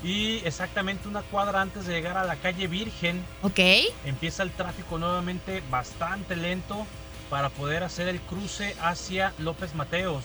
Y 0.02 0.38
exactamente 0.44 1.08
una 1.08 1.22
cuadra 1.22 1.60
antes 1.62 1.86
de 1.86 1.94
llegar 1.94 2.16
a 2.18 2.24
la 2.24 2.36
calle 2.36 2.66
Virgen, 2.66 3.24
Ok. 3.42 3.58
empieza 4.04 4.42
el 4.42 4.50
tráfico 4.50 4.98
nuevamente 4.98 5.62
bastante 5.70 6.36
lento 6.36 6.86
para 7.30 7.48
poder 7.48 7.82
hacer 7.84 8.08
el 8.08 8.20
cruce 8.20 8.76
hacia 8.82 9.32
López 9.38 9.74
Mateos. 9.74 10.24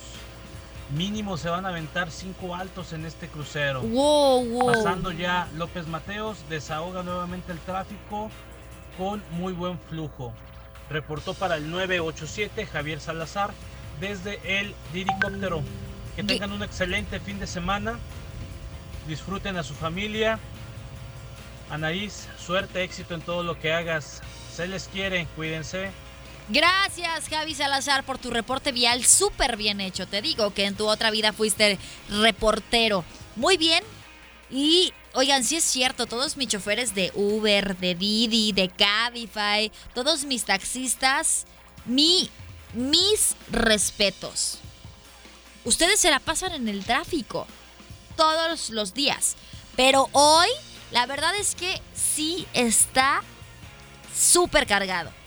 Mínimo 0.95 1.38
se 1.38 1.49
van 1.49 1.66
a 1.66 1.70
aventar 1.70 2.10
cinco 2.10 2.56
altos 2.56 2.94
en 2.94 3.06
este 3.06 3.28
crucero. 3.28 3.82
Wow, 3.82 4.45
wow. 4.45 4.74
Pasando 4.74 5.11
ya 5.11 5.48
López 5.56 5.88
Mateos, 5.88 6.38
desahoga 6.49 7.03
nuevamente 7.03 7.52
el 7.52 7.60
tráfico 7.60 8.32
con 8.98 9.22
muy 9.32 9.53
buen 9.53 9.78
flujo. 9.78 10.34
Reportó 10.90 11.36
para 11.36 11.57
el 11.57 11.70
987 11.70 12.66
Javier 12.66 12.99
Salazar 12.99 13.52
desde 13.99 14.40
el 14.60 14.74
diricóptero. 14.91 15.61
Que 16.16 16.24
tengan 16.24 16.52
un 16.52 16.64
excelente 16.64 17.20
fin 17.20 17.40
de 17.40 17.45
semana. 17.45 17.99
Disfruten 19.07 19.57
a 19.57 19.64
su 19.64 19.76
familia. 19.76 20.40
Anaís, 21.70 22.28
suerte, 22.40 22.84
éxito 22.84 23.14
en 23.14 23.22
todo 23.22 23.44
lo 23.44 23.60
que 23.60 23.74
hagas. 23.74 24.22
Se 24.52 24.68
les 24.68 24.88
quiere, 24.88 25.28
cuídense. 25.36 25.91
Gracias, 26.51 27.30
Javi 27.30 27.53
Salazar, 27.53 28.03
por 28.03 28.17
tu 28.17 28.31
reporte 28.31 28.71
vial 28.71 29.05
súper 29.05 29.55
bien 29.55 29.80
hecho. 29.80 30.07
Te 30.07 30.19
digo 30.19 30.51
que 30.51 30.65
en 30.65 30.76
tu 30.76 30.88
otra 30.89 31.11
vida 31.11 31.31
fuiste 31.31 31.77
reportero. 32.09 33.05
Muy 33.35 33.55
bien. 33.55 33.84
Y, 34.49 34.91
oigan, 35.13 35.43
sí 35.43 35.57
es 35.57 35.63
cierto, 35.63 36.07
todos 36.07 36.38
mis 36.38 36.47
choferes 36.47 36.95
de 36.95 37.11
Uber, 37.13 37.77
de 37.77 37.93
Didi, 37.93 38.51
de 38.51 38.67
Cabify, 38.67 39.71
todos 39.93 40.26
mis 40.26 40.45
taxistas, 40.45 41.45
mi, 41.85 42.31
mis 42.73 43.35
respetos. 43.51 44.57
Ustedes 45.65 45.99
se 45.99 46.09
la 46.09 46.19
pasan 46.19 46.53
en 46.53 46.67
el 46.67 46.84
tráfico 46.84 47.45
todos 48.15 48.71
los 48.71 48.95
días. 48.95 49.35
Pero 49.76 50.09
hoy, 50.13 50.47
la 50.89 51.05
verdad 51.05 51.35
es 51.35 51.53
que 51.53 51.80
sí 51.93 52.47
está 52.53 53.21
súper 54.15 54.65
cargado 54.65 55.18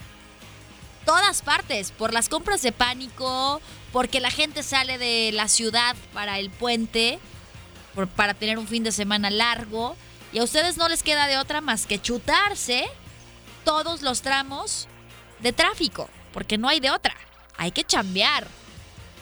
todas 1.05 1.41
partes, 1.41 1.91
por 1.91 2.13
las 2.13 2.29
compras 2.29 2.61
de 2.61 2.71
pánico, 2.71 3.61
porque 3.91 4.19
la 4.19 4.31
gente 4.31 4.63
sale 4.63 4.97
de 4.97 5.31
la 5.33 5.47
ciudad 5.47 5.95
para 6.13 6.39
el 6.39 6.49
puente, 6.49 7.19
para 8.15 8.33
tener 8.33 8.57
un 8.57 8.67
fin 8.67 8.83
de 8.83 8.91
semana 8.91 9.29
largo, 9.29 9.95
y 10.31 10.39
a 10.39 10.43
ustedes 10.43 10.77
no 10.77 10.89
les 10.89 11.03
queda 11.03 11.27
de 11.27 11.37
otra 11.37 11.61
más 11.61 11.85
que 11.85 12.01
chutarse 12.01 12.85
todos 13.63 14.01
los 14.01 14.21
tramos 14.21 14.87
de 15.39 15.53
tráfico, 15.53 16.09
porque 16.31 16.57
no 16.57 16.67
hay 16.67 16.79
de 16.79 16.91
otra, 16.91 17.15
hay 17.57 17.71
que 17.71 17.83
chambear. 17.83 18.47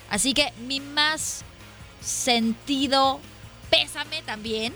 Así 0.10 0.34
que 0.34 0.52
mi 0.68 0.80
más 0.80 1.44
sentido 2.02 3.20
pésame 3.70 4.22
también 4.24 4.74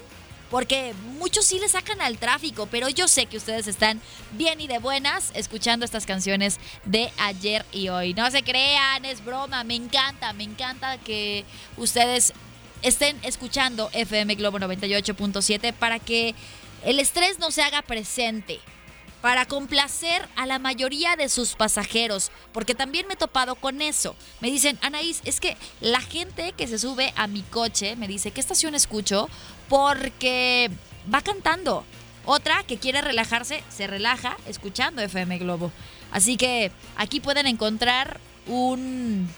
porque 0.49 0.93
muchos 1.17 1.45
sí 1.45 1.59
le 1.59 1.69
sacan 1.69 2.01
al 2.01 2.17
tráfico, 2.17 2.67
pero 2.69 2.89
yo 2.89 3.07
sé 3.07 3.26
que 3.26 3.38
ustedes 3.38 3.67
están 3.67 4.01
bien 4.34 4.61
y 4.61 4.67
de 4.67 4.80
buenas 4.80 5.31
escuchando 5.34 5.85
estas 5.85 6.05
canciones 6.05 6.59
de 6.85 7.11
ayer 7.17 7.65
y 7.72 7.89
hoy. 7.89 8.13
No 8.13 8.30
se 8.31 8.43
crean, 8.43 9.05
es 9.05 9.23
broma, 9.23 9.63
me 9.63 9.76
encanta, 9.76 10.34
me 10.34 10.43
encanta 10.43 10.97
que 10.97 11.45
ustedes 11.77 12.34
estén 12.81 13.17
escuchando 13.23 13.89
FM 13.93 14.35
Globo 14.35 14.59
98.7 14.59 15.73
para 15.73 15.99
que 15.99 16.35
el 16.84 16.99
estrés 16.99 17.39
no 17.39 17.51
se 17.51 17.63
haga 17.63 17.81
presente 17.81 18.59
para 19.26 19.47
complacer 19.47 20.27
a 20.35 20.45
la 20.45 20.59
mayoría 20.59 21.15
de 21.15 21.30
sus 21.30 21.55
pasajeros, 21.55 22.30
porque 22.53 22.76
también 22.76 23.07
me 23.07 23.15
he 23.15 23.17
topado 23.17 23.55
con 23.55 23.81
eso. 23.81 24.15
Me 24.39 24.51
dicen, 24.51 24.77
Anaís, 24.84 25.22
es 25.26 25.39
que 25.39 25.57
la 25.81 25.99
gente 25.99 26.51
que 26.51 26.67
se 26.67 26.77
sube 26.77 27.11
a 27.15 27.26
mi 27.26 27.41
coche 27.41 27.95
me 27.95 28.07
dice, 28.07 28.30
¿qué 28.30 28.39
estación 28.39 28.76
escucho? 28.76 29.27
Porque 29.70 30.70
va 31.14 31.22
cantando. 31.22 31.86
Otra 32.26 32.64
que 32.64 32.78
quiere 32.78 33.02
relajarse, 33.02 33.64
se 33.70 33.88
relaja 33.88 34.38
escuchando 34.48 35.02
FM 35.02 35.38
Globo. 35.38 35.72
Así 36.12 36.38
que 36.38 36.72
aquí 36.96 37.20
pueden 37.20 37.46
encontrar 37.46 38.20
un 38.48 39.30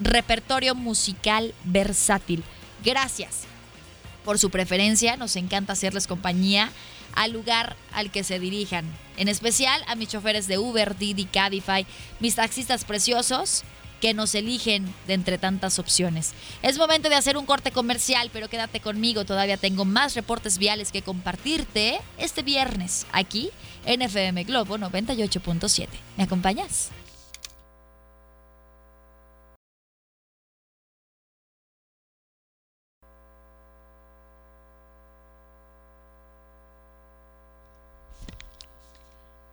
repertorio 0.00 0.74
musical 0.74 1.54
versátil. 1.64 2.42
Gracias 2.84 3.44
por 4.24 4.38
su 4.38 4.50
preferencia, 4.50 5.16
nos 5.16 5.36
encanta 5.36 5.72
hacerles 5.72 6.06
compañía 6.06 6.70
al 7.14 7.32
lugar 7.32 7.76
al 7.92 8.10
que 8.10 8.24
se 8.24 8.38
dirijan. 8.38 8.84
En 9.16 9.28
especial 9.28 9.82
a 9.86 9.94
mis 9.94 10.08
choferes 10.08 10.46
de 10.46 10.58
Uber, 10.58 10.96
Didi, 10.96 11.26
Cabify, 11.26 11.86
mis 12.20 12.36
taxistas 12.36 12.84
preciosos 12.84 13.64
que 14.02 14.14
nos 14.14 14.34
eligen 14.34 14.92
de 15.06 15.14
entre 15.14 15.38
tantas 15.38 15.78
opciones. 15.78 16.32
Es 16.60 16.76
momento 16.76 17.08
de 17.08 17.14
hacer 17.14 17.36
un 17.36 17.46
corte 17.46 17.70
comercial, 17.70 18.30
pero 18.32 18.48
quédate 18.48 18.80
conmigo, 18.80 19.24
todavía 19.24 19.56
tengo 19.56 19.84
más 19.84 20.16
reportes 20.16 20.58
viales 20.58 20.90
que 20.90 21.02
compartirte 21.02 22.00
este 22.18 22.42
viernes 22.42 23.06
aquí 23.12 23.50
en 23.86 24.02
FM 24.02 24.42
Globo 24.42 24.76
98.7. 24.76 25.86
¿Me 26.16 26.24
acompañas? 26.24 26.90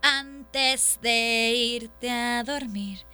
Antes 0.01 0.97
de 1.03 1.53
irte 1.55 2.09
a 2.09 2.43
dormir. 2.43 3.08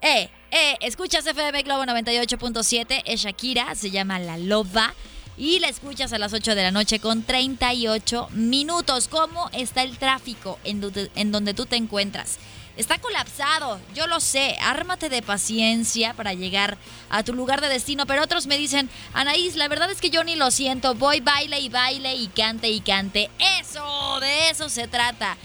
Eh, 0.00 0.30
eh, 0.52 0.76
escuchas 0.80 1.26
FM 1.26 1.62
Globo 1.62 1.84
98.7, 1.84 3.02
es 3.04 3.22
Shakira, 3.22 3.74
se 3.74 3.90
llama 3.90 4.18
La 4.18 4.38
Loba. 4.38 4.94
Y 5.36 5.60
la 5.60 5.68
escuchas 5.68 6.12
a 6.12 6.18
las 6.18 6.32
8 6.32 6.54
de 6.56 6.62
la 6.64 6.70
noche 6.72 6.98
con 6.98 7.22
38 7.22 8.28
minutos. 8.32 9.06
¿Cómo 9.08 9.48
está 9.52 9.82
el 9.82 9.96
tráfico 9.96 10.58
en, 10.64 10.82
en 11.14 11.32
donde 11.32 11.54
tú 11.54 11.64
te 11.64 11.76
encuentras? 11.76 12.38
Está 12.76 12.98
colapsado, 12.98 13.80
yo 13.94 14.08
lo 14.08 14.18
sé. 14.18 14.56
Ármate 14.60 15.08
de 15.08 15.22
paciencia 15.22 16.14
para 16.14 16.34
llegar 16.34 16.76
a 17.10 17.22
tu 17.22 17.34
lugar 17.34 17.60
de 17.60 17.68
destino. 17.68 18.06
Pero 18.06 18.22
otros 18.22 18.46
me 18.46 18.58
dicen, 18.58 18.90
Anaís, 19.14 19.54
la 19.54 19.68
verdad 19.68 19.90
es 19.90 20.00
que 20.00 20.10
yo 20.10 20.24
ni 20.24 20.34
lo 20.34 20.50
siento. 20.50 20.94
Voy, 20.94 21.20
baile 21.20 21.60
y 21.60 21.68
baile 21.68 22.14
y 22.14 22.28
cante 22.28 22.68
y 22.68 22.80
cante. 22.80 23.30
Eso, 23.60 24.18
de 24.20 24.50
eso 24.50 24.68
se 24.68 24.88
trata. 24.88 25.36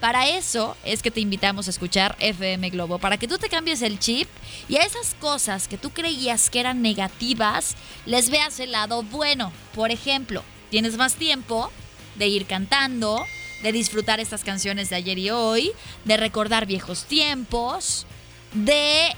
Para 0.00 0.28
eso 0.28 0.76
es 0.84 1.02
que 1.02 1.10
te 1.10 1.20
invitamos 1.20 1.66
a 1.66 1.70
escuchar 1.70 2.14
FM 2.20 2.70
Globo, 2.70 2.98
para 2.98 3.16
que 3.16 3.26
tú 3.26 3.36
te 3.36 3.48
cambies 3.48 3.82
el 3.82 3.98
chip 3.98 4.28
y 4.68 4.76
a 4.76 4.82
esas 4.82 5.14
cosas 5.14 5.66
que 5.66 5.76
tú 5.76 5.90
creías 5.90 6.50
que 6.50 6.60
eran 6.60 6.82
negativas, 6.82 7.74
les 8.06 8.30
veas 8.30 8.60
el 8.60 8.72
lado 8.72 9.02
bueno. 9.02 9.52
Por 9.74 9.90
ejemplo, 9.90 10.44
tienes 10.70 10.96
más 10.96 11.14
tiempo 11.14 11.72
de 12.14 12.28
ir 12.28 12.46
cantando, 12.46 13.24
de 13.62 13.72
disfrutar 13.72 14.20
estas 14.20 14.44
canciones 14.44 14.88
de 14.88 14.96
ayer 14.96 15.18
y 15.18 15.30
hoy, 15.30 15.72
de 16.04 16.16
recordar 16.16 16.66
viejos 16.66 17.04
tiempos, 17.04 18.06
de 18.54 19.16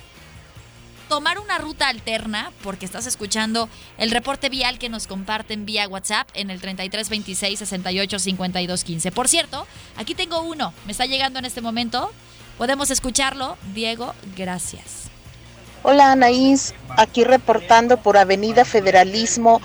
tomar 1.10 1.40
una 1.40 1.58
ruta 1.58 1.88
alterna, 1.88 2.52
porque 2.62 2.86
estás 2.86 3.04
escuchando 3.04 3.68
el 3.98 4.12
reporte 4.12 4.48
vial 4.48 4.78
que 4.78 4.88
nos 4.88 5.08
comparten 5.08 5.66
vía 5.66 5.88
WhatsApp 5.88 6.28
en 6.34 6.50
el 6.50 6.60
33 6.60 7.08
26 7.08 7.58
68 7.58 8.18
52 8.20 8.84
15. 8.84 9.10
Por 9.10 9.26
cierto, 9.26 9.66
aquí 9.96 10.14
tengo 10.14 10.40
uno, 10.42 10.72
me 10.86 10.92
está 10.92 11.06
llegando 11.06 11.40
en 11.40 11.46
este 11.46 11.60
momento. 11.60 12.12
Podemos 12.58 12.92
escucharlo. 12.92 13.58
Diego, 13.74 14.14
gracias. 14.36 15.10
Hola 15.82 16.12
Anaís, 16.12 16.74
aquí 16.96 17.24
reportando 17.24 17.96
por 17.96 18.16
Avenida 18.16 18.64
Federalismo 18.64 19.60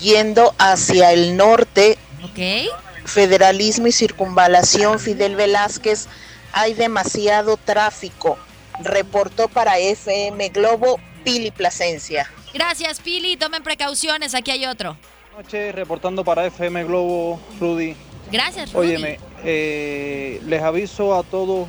yendo 0.00 0.54
hacia 0.56 1.12
el 1.12 1.36
norte. 1.36 1.98
Ok. 2.24 2.72
Federalismo 3.04 3.88
y 3.88 3.92
Circunvalación 3.92 4.98
Fidel 4.98 5.36
Velázquez 5.36 6.06
hay 6.52 6.72
demasiado 6.72 7.58
tráfico. 7.58 8.38
Reportó 8.80 9.48
para 9.48 9.78
FM 9.78 10.50
Globo 10.50 11.00
Pili 11.24 11.50
Plasencia. 11.50 12.30
Gracias, 12.54 13.00
Pili. 13.00 13.36
Tomen 13.36 13.62
precauciones. 13.62 14.34
Aquí 14.34 14.50
hay 14.50 14.66
otro. 14.66 14.96
noches, 15.36 15.74
reportando 15.74 16.24
para 16.24 16.46
FM 16.46 16.84
Globo, 16.84 17.40
Rudy. 17.60 17.94
Gracias, 18.32 18.72
Rudy. 18.72 18.88
Óyeme, 18.88 19.20
eh, 19.44 20.40
les 20.44 20.62
aviso 20.62 21.14
a 21.14 21.22
todos 21.22 21.68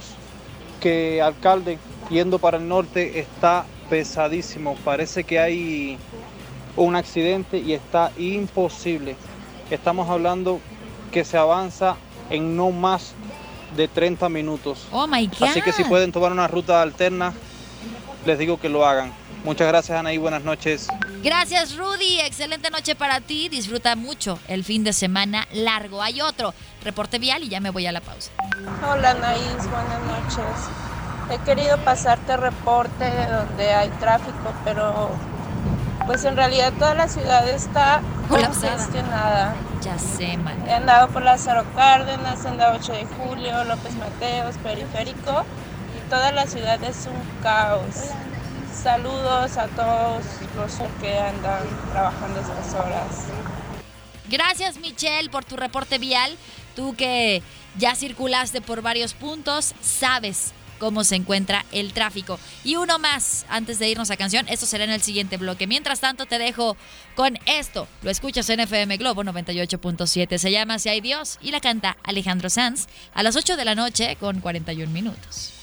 que 0.79 1.21
alcalde 1.21 1.77
yendo 2.09 2.39
para 2.39 2.57
el 2.57 2.67
norte 2.67 3.19
está 3.19 3.65
pesadísimo. 3.89 4.75
Parece 4.83 5.23
que 5.23 5.39
hay 5.39 5.97
un 6.75 6.95
accidente 6.95 7.57
y 7.57 7.73
está 7.73 8.11
imposible. 8.17 9.15
Estamos 9.69 10.09
hablando 10.09 10.59
que 11.11 11.25
se 11.25 11.37
avanza 11.37 11.97
en 12.29 12.55
no 12.55 12.71
más 12.71 13.13
de 13.75 13.87
30 13.87 14.29
minutos. 14.29 14.87
Oh 14.91 15.07
my 15.07 15.27
God. 15.27 15.49
Así 15.49 15.61
que 15.61 15.71
si 15.71 15.83
pueden 15.83 16.11
tomar 16.11 16.31
una 16.31 16.47
ruta 16.47 16.81
alterna, 16.81 17.33
les 18.25 18.39
digo 18.39 18.59
que 18.59 18.69
lo 18.69 18.85
hagan. 18.85 19.13
Muchas 19.43 19.67
gracias, 19.67 19.97
Anaí. 19.97 20.17
Buenas 20.17 20.43
noches. 20.43 20.87
Gracias, 21.23 21.77
Rudy. 21.77 22.19
Excelente 22.21 22.69
noche 22.69 22.95
para 22.95 23.21
ti. 23.21 23.49
Disfruta 23.49 23.95
mucho 23.95 24.37
el 24.47 24.63
fin 24.63 24.83
de 24.83 24.93
semana 24.93 25.47
largo. 25.53 26.01
Hay 26.01 26.21
otro 26.21 26.53
reporte 26.83 27.19
vial 27.19 27.43
y 27.43 27.49
ya 27.49 27.59
me 27.59 27.69
voy 27.69 27.85
a 27.87 27.91
la 27.91 28.01
pausa. 28.01 28.31
Hola 28.89 29.11
Anaís, 29.11 29.69
buenas 29.69 30.01
noches. 30.05 30.69
He 31.31 31.37
querido 31.45 31.77
pasarte 31.79 32.35
reporte 32.37 33.05
donde 33.29 33.71
hay 33.71 33.89
tráfico, 33.99 34.53
pero 34.65 35.09
pues 36.09 36.25
en 36.25 36.35
realidad 36.35 36.73
toda 36.79 36.95
la 36.95 37.07
ciudad 37.07 37.47
está 37.47 38.01
Colapsada. 38.27 38.77
congestionada. 38.77 39.55
Ya 39.83 39.99
sé, 39.99 40.37
man. 40.37 40.67
He 40.67 40.73
andado 40.73 41.07
por 41.09 41.21
Lázaro 41.21 41.63
Cárdenas, 41.75 42.43
he 42.43 42.47
andado 42.47 42.79
8 42.79 42.93
de 42.93 43.05
julio, 43.05 43.63
López 43.65 43.93
Mateos, 43.93 44.55
Periférico 44.57 45.45
y 45.95 46.09
toda 46.09 46.31
la 46.31 46.47
ciudad 46.47 46.83
es 46.83 47.05
un 47.05 47.43
caos. 47.43 47.93
Saludos 48.73 49.55
a 49.57 49.67
todos 49.67 50.23
los 50.55 50.71
que 50.99 51.15
andan 51.19 51.61
trabajando 51.91 52.39
estas 52.39 52.73
horas. 52.73 53.25
Gracias, 54.29 54.79
Michelle, 54.79 55.29
por 55.29 55.45
tu 55.45 55.57
reporte 55.57 55.99
vial. 55.99 56.35
Tú 56.75 56.95
que 56.95 57.43
ya 57.77 57.93
circulaste 57.93 58.61
por 58.61 58.81
varios 58.81 59.13
puntos, 59.13 59.75
sabes 59.79 60.53
cómo 60.79 61.03
se 61.03 61.15
encuentra 61.15 61.65
el 61.71 61.93
tráfico. 61.93 62.39
Y 62.63 62.75
uno 62.77 62.97
más, 62.97 63.45
antes 63.49 63.77
de 63.77 63.89
irnos 63.89 64.09
a 64.09 64.17
canción, 64.17 64.47
esto 64.47 64.65
será 64.65 64.85
en 64.85 64.91
el 64.91 65.01
siguiente 65.01 65.37
bloque. 65.37 65.67
Mientras 65.67 65.99
tanto, 65.99 66.25
te 66.25 66.39
dejo 66.39 66.75
con 67.15 67.37
esto. 67.45 67.87
Lo 68.01 68.09
escuchas 68.09 68.49
en 68.49 68.61
FM 68.61 68.97
Globo 68.97 69.23
98.7. 69.23 70.37
Se 70.37 70.51
llama 70.51 70.79
Si 70.79 70.89
hay 70.89 71.01
Dios 71.01 71.37
y 71.41 71.51
la 71.51 71.59
canta 71.59 71.97
Alejandro 72.03 72.49
Sanz 72.49 72.87
a 73.13 73.21
las 73.21 73.35
8 73.35 73.57
de 73.57 73.65
la 73.65 73.75
noche 73.75 74.15
con 74.19 74.39
41 74.39 74.91
minutos. 74.91 75.58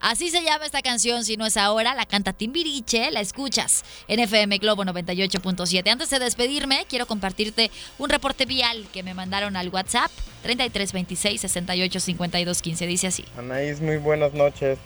Así 0.00 0.30
se 0.30 0.42
llama 0.42 0.64
esta 0.64 0.80
canción, 0.80 1.24
si 1.24 1.36
no 1.36 1.44
es 1.44 1.58
ahora, 1.58 1.94
la 1.94 2.06
canta 2.06 2.32
Timbiriche, 2.32 3.10
la 3.10 3.20
escuchas 3.20 3.84
en 4.08 4.18
FM 4.20 4.56
Globo 4.56 4.82
98.7. 4.82 5.90
Antes 5.90 6.08
de 6.08 6.18
despedirme, 6.18 6.86
quiero 6.88 7.04
compartirte 7.04 7.70
un 7.98 8.08
reporte 8.08 8.46
vial 8.46 8.86
que 8.94 9.02
me 9.02 9.12
mandaron 9.12 9.56
al 9.56 9.68
WhatsApp 9.68 10.10
3326 10.42 11.42
68 11.42 12.00
52 12.00 12.62
15. 12.62 12.86
Dice 12.86 13.06
así. 13.08 13.26
Anaís, 13.36 13.82
muy 13.82 13.98
buenas 13.98 14.32
noches. 14.32 14.78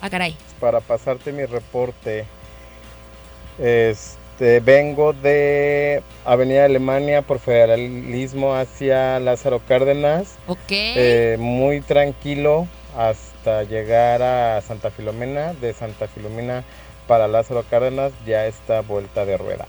Ah, 0.00 0.08
caray. 0.08 0.34
Para 0.58 0.80
pasarte 0.80 1.32
mi 1.32 1.44
reporte, 1.44 2.24
este, 3.58 4.60
vengo 4.60 5.12
de 5.12 6.02
Avenida 6.24 6.64
Alemania 6.64 7.20
por 7.20 7.40
Federalismo 7.40 8.54
hacia 8.54 9.20
Lázaro 9.20 9.60
Cárdenas. 9.68 10.38
Ok. 10.46 10.70
Eh, 10.70 11.36
muy 11.38 11.82
tranquilo 11.82 12.66
hasta 13.40 13.62
llegar 13.62 14.22
a 14.22 14.60
Santa 14.60 14.90
Filomena. 14.90 15.54
De 15.54 15.72
Santa 15.72 16.06
Filomena 16.08 16.62
para 17.06 17.26
Lázaro 17.26 17.64
Cárdenas 17.68 18.12
ya 18.26 18.46
está 18.46 18.82
vuelta 18.82 19.24
de 19.24 19.38
rueda. 19.38 19.66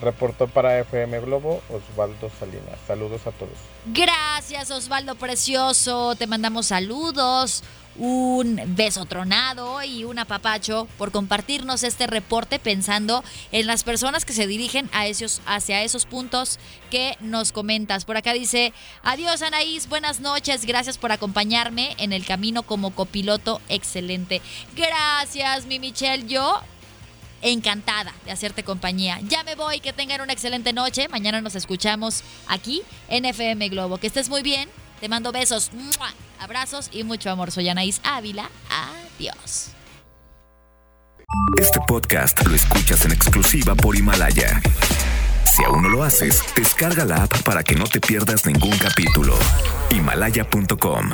Reportó 0.00 0.46
para 0.46 0.78
FM 0.78 1.20
Globo 1.20 1.60
Osvaldo 1.68 2.30
Salinas. 2.40 2.78
Saludos 2.86 3.26
a 3.26 3.32
todos. 3.32 3.52
Gracias, 3.86 4.70
Osvaldo 4.70 5.14
Precioso. 5.16 6.14
Te 6.14 6.26
mandamos 6.26 6.66
saludos, 6.66 7.64
un 7.98 8.60
beso 8.68 9.04
tronado 9.04 9.82
y 9.82 10.04
un 10.04 10.18
apapacho 10.18 10.88
por 10.96 11.10
compartirnos 11.10 11.82
este 11.82 12.06
reporte 12.06 12.58
pensando 12.58 13.24
en 13.52 13.66
las 13.66 13.82
personas 13.82 14.24
que 14.24 14.32
se 14.32 14.46
dirigen 14.46 14.88
a 14.92 15.06
esos, 15.06 15.42
hacia 15.46 15.82
esos 15.82 16.06
puntos 16.06 16.58
que 16.90 17.16
nos 17.20 17.52
comentas. 17.52 18.04
Por 18.04 18.16
acá 18.16 18.32
dice, 18.32 18.72
adiós 19.02 19.42
Anaís, 19.42 19.88
buenas 19.88 20.20
noches, 20.20 20.64
gracias 20.64 20.98
por 20.98 21.12
acompañarme 21.12 21.94
en 21.98 22.12
el 22.12 22.24
camino 22.24 22.62
como 22.62 22.92
copiloto 22.92 23.60
excelente. 23.68 24.40
Gracias, 24.76 25.66
mi 25.66 25.78
Michelle. 25.78 26.26
Yo 26.26 26.60
encantada 27.42 28.12
de 28.24 28.32
hacerte 28.32 28.62
compañía. 28.64 29.20
Ya 29.24 29.44
me 29.44 29.54
voy, 29.54 29.80
que 29.80 29.92
tengan 29.92 30.20
una 30.20 30.32
excelente 30.32 30.72
noche. 30.72 31.08
Mañana 31.08 31.40
nos 31.40 31.54
escuchamos 31.54 32.22
aquí 32.46 32.82
en 33.08 33.24
FM 33.24 33.68
Globo. 33.68 33.98
Que 33.98 34.06
estés 34.06 34.28
muy 34.28 34.42
bien. 34.42 34.68
Te 35.00 35.08
mando 35.08 35.32
besos, 35.32 35.70
abrazos 36.40 36.90
y 36.92 37.04
mucho 37.04 37.30
amor. 37.30 37.50
Soy 37.50 37.68
Anaís 37.68 38.00
Ávila. 38.04 38.50
Adiós. 38.70 39.72
Este 41.58 41.78
podcast 41.86 42.44
lo 42.46 42.54
escuchas 42.54 43.04
en 43.04 43.12
exclusiva 43.12 43.74
por 43.74 43.96
Himalaya. 43.96 44.60
Si 45.44 45.62
aún 45.64 45.82
no 45.82 45.88
lo 45.88 46.04
haces, 46.04 46.42
descarga 46.56 47.04
la 47.04 47.24
app 47.24 47.42
para 47.42 47.62
que 47.62 47.74
no 47.74 47.84
te 47.84 48.00
pierdas 48.00 48.46
ningún 48.46 48.76
capítulo. 48.78 49.34
Himalaya.com 49.90 51.10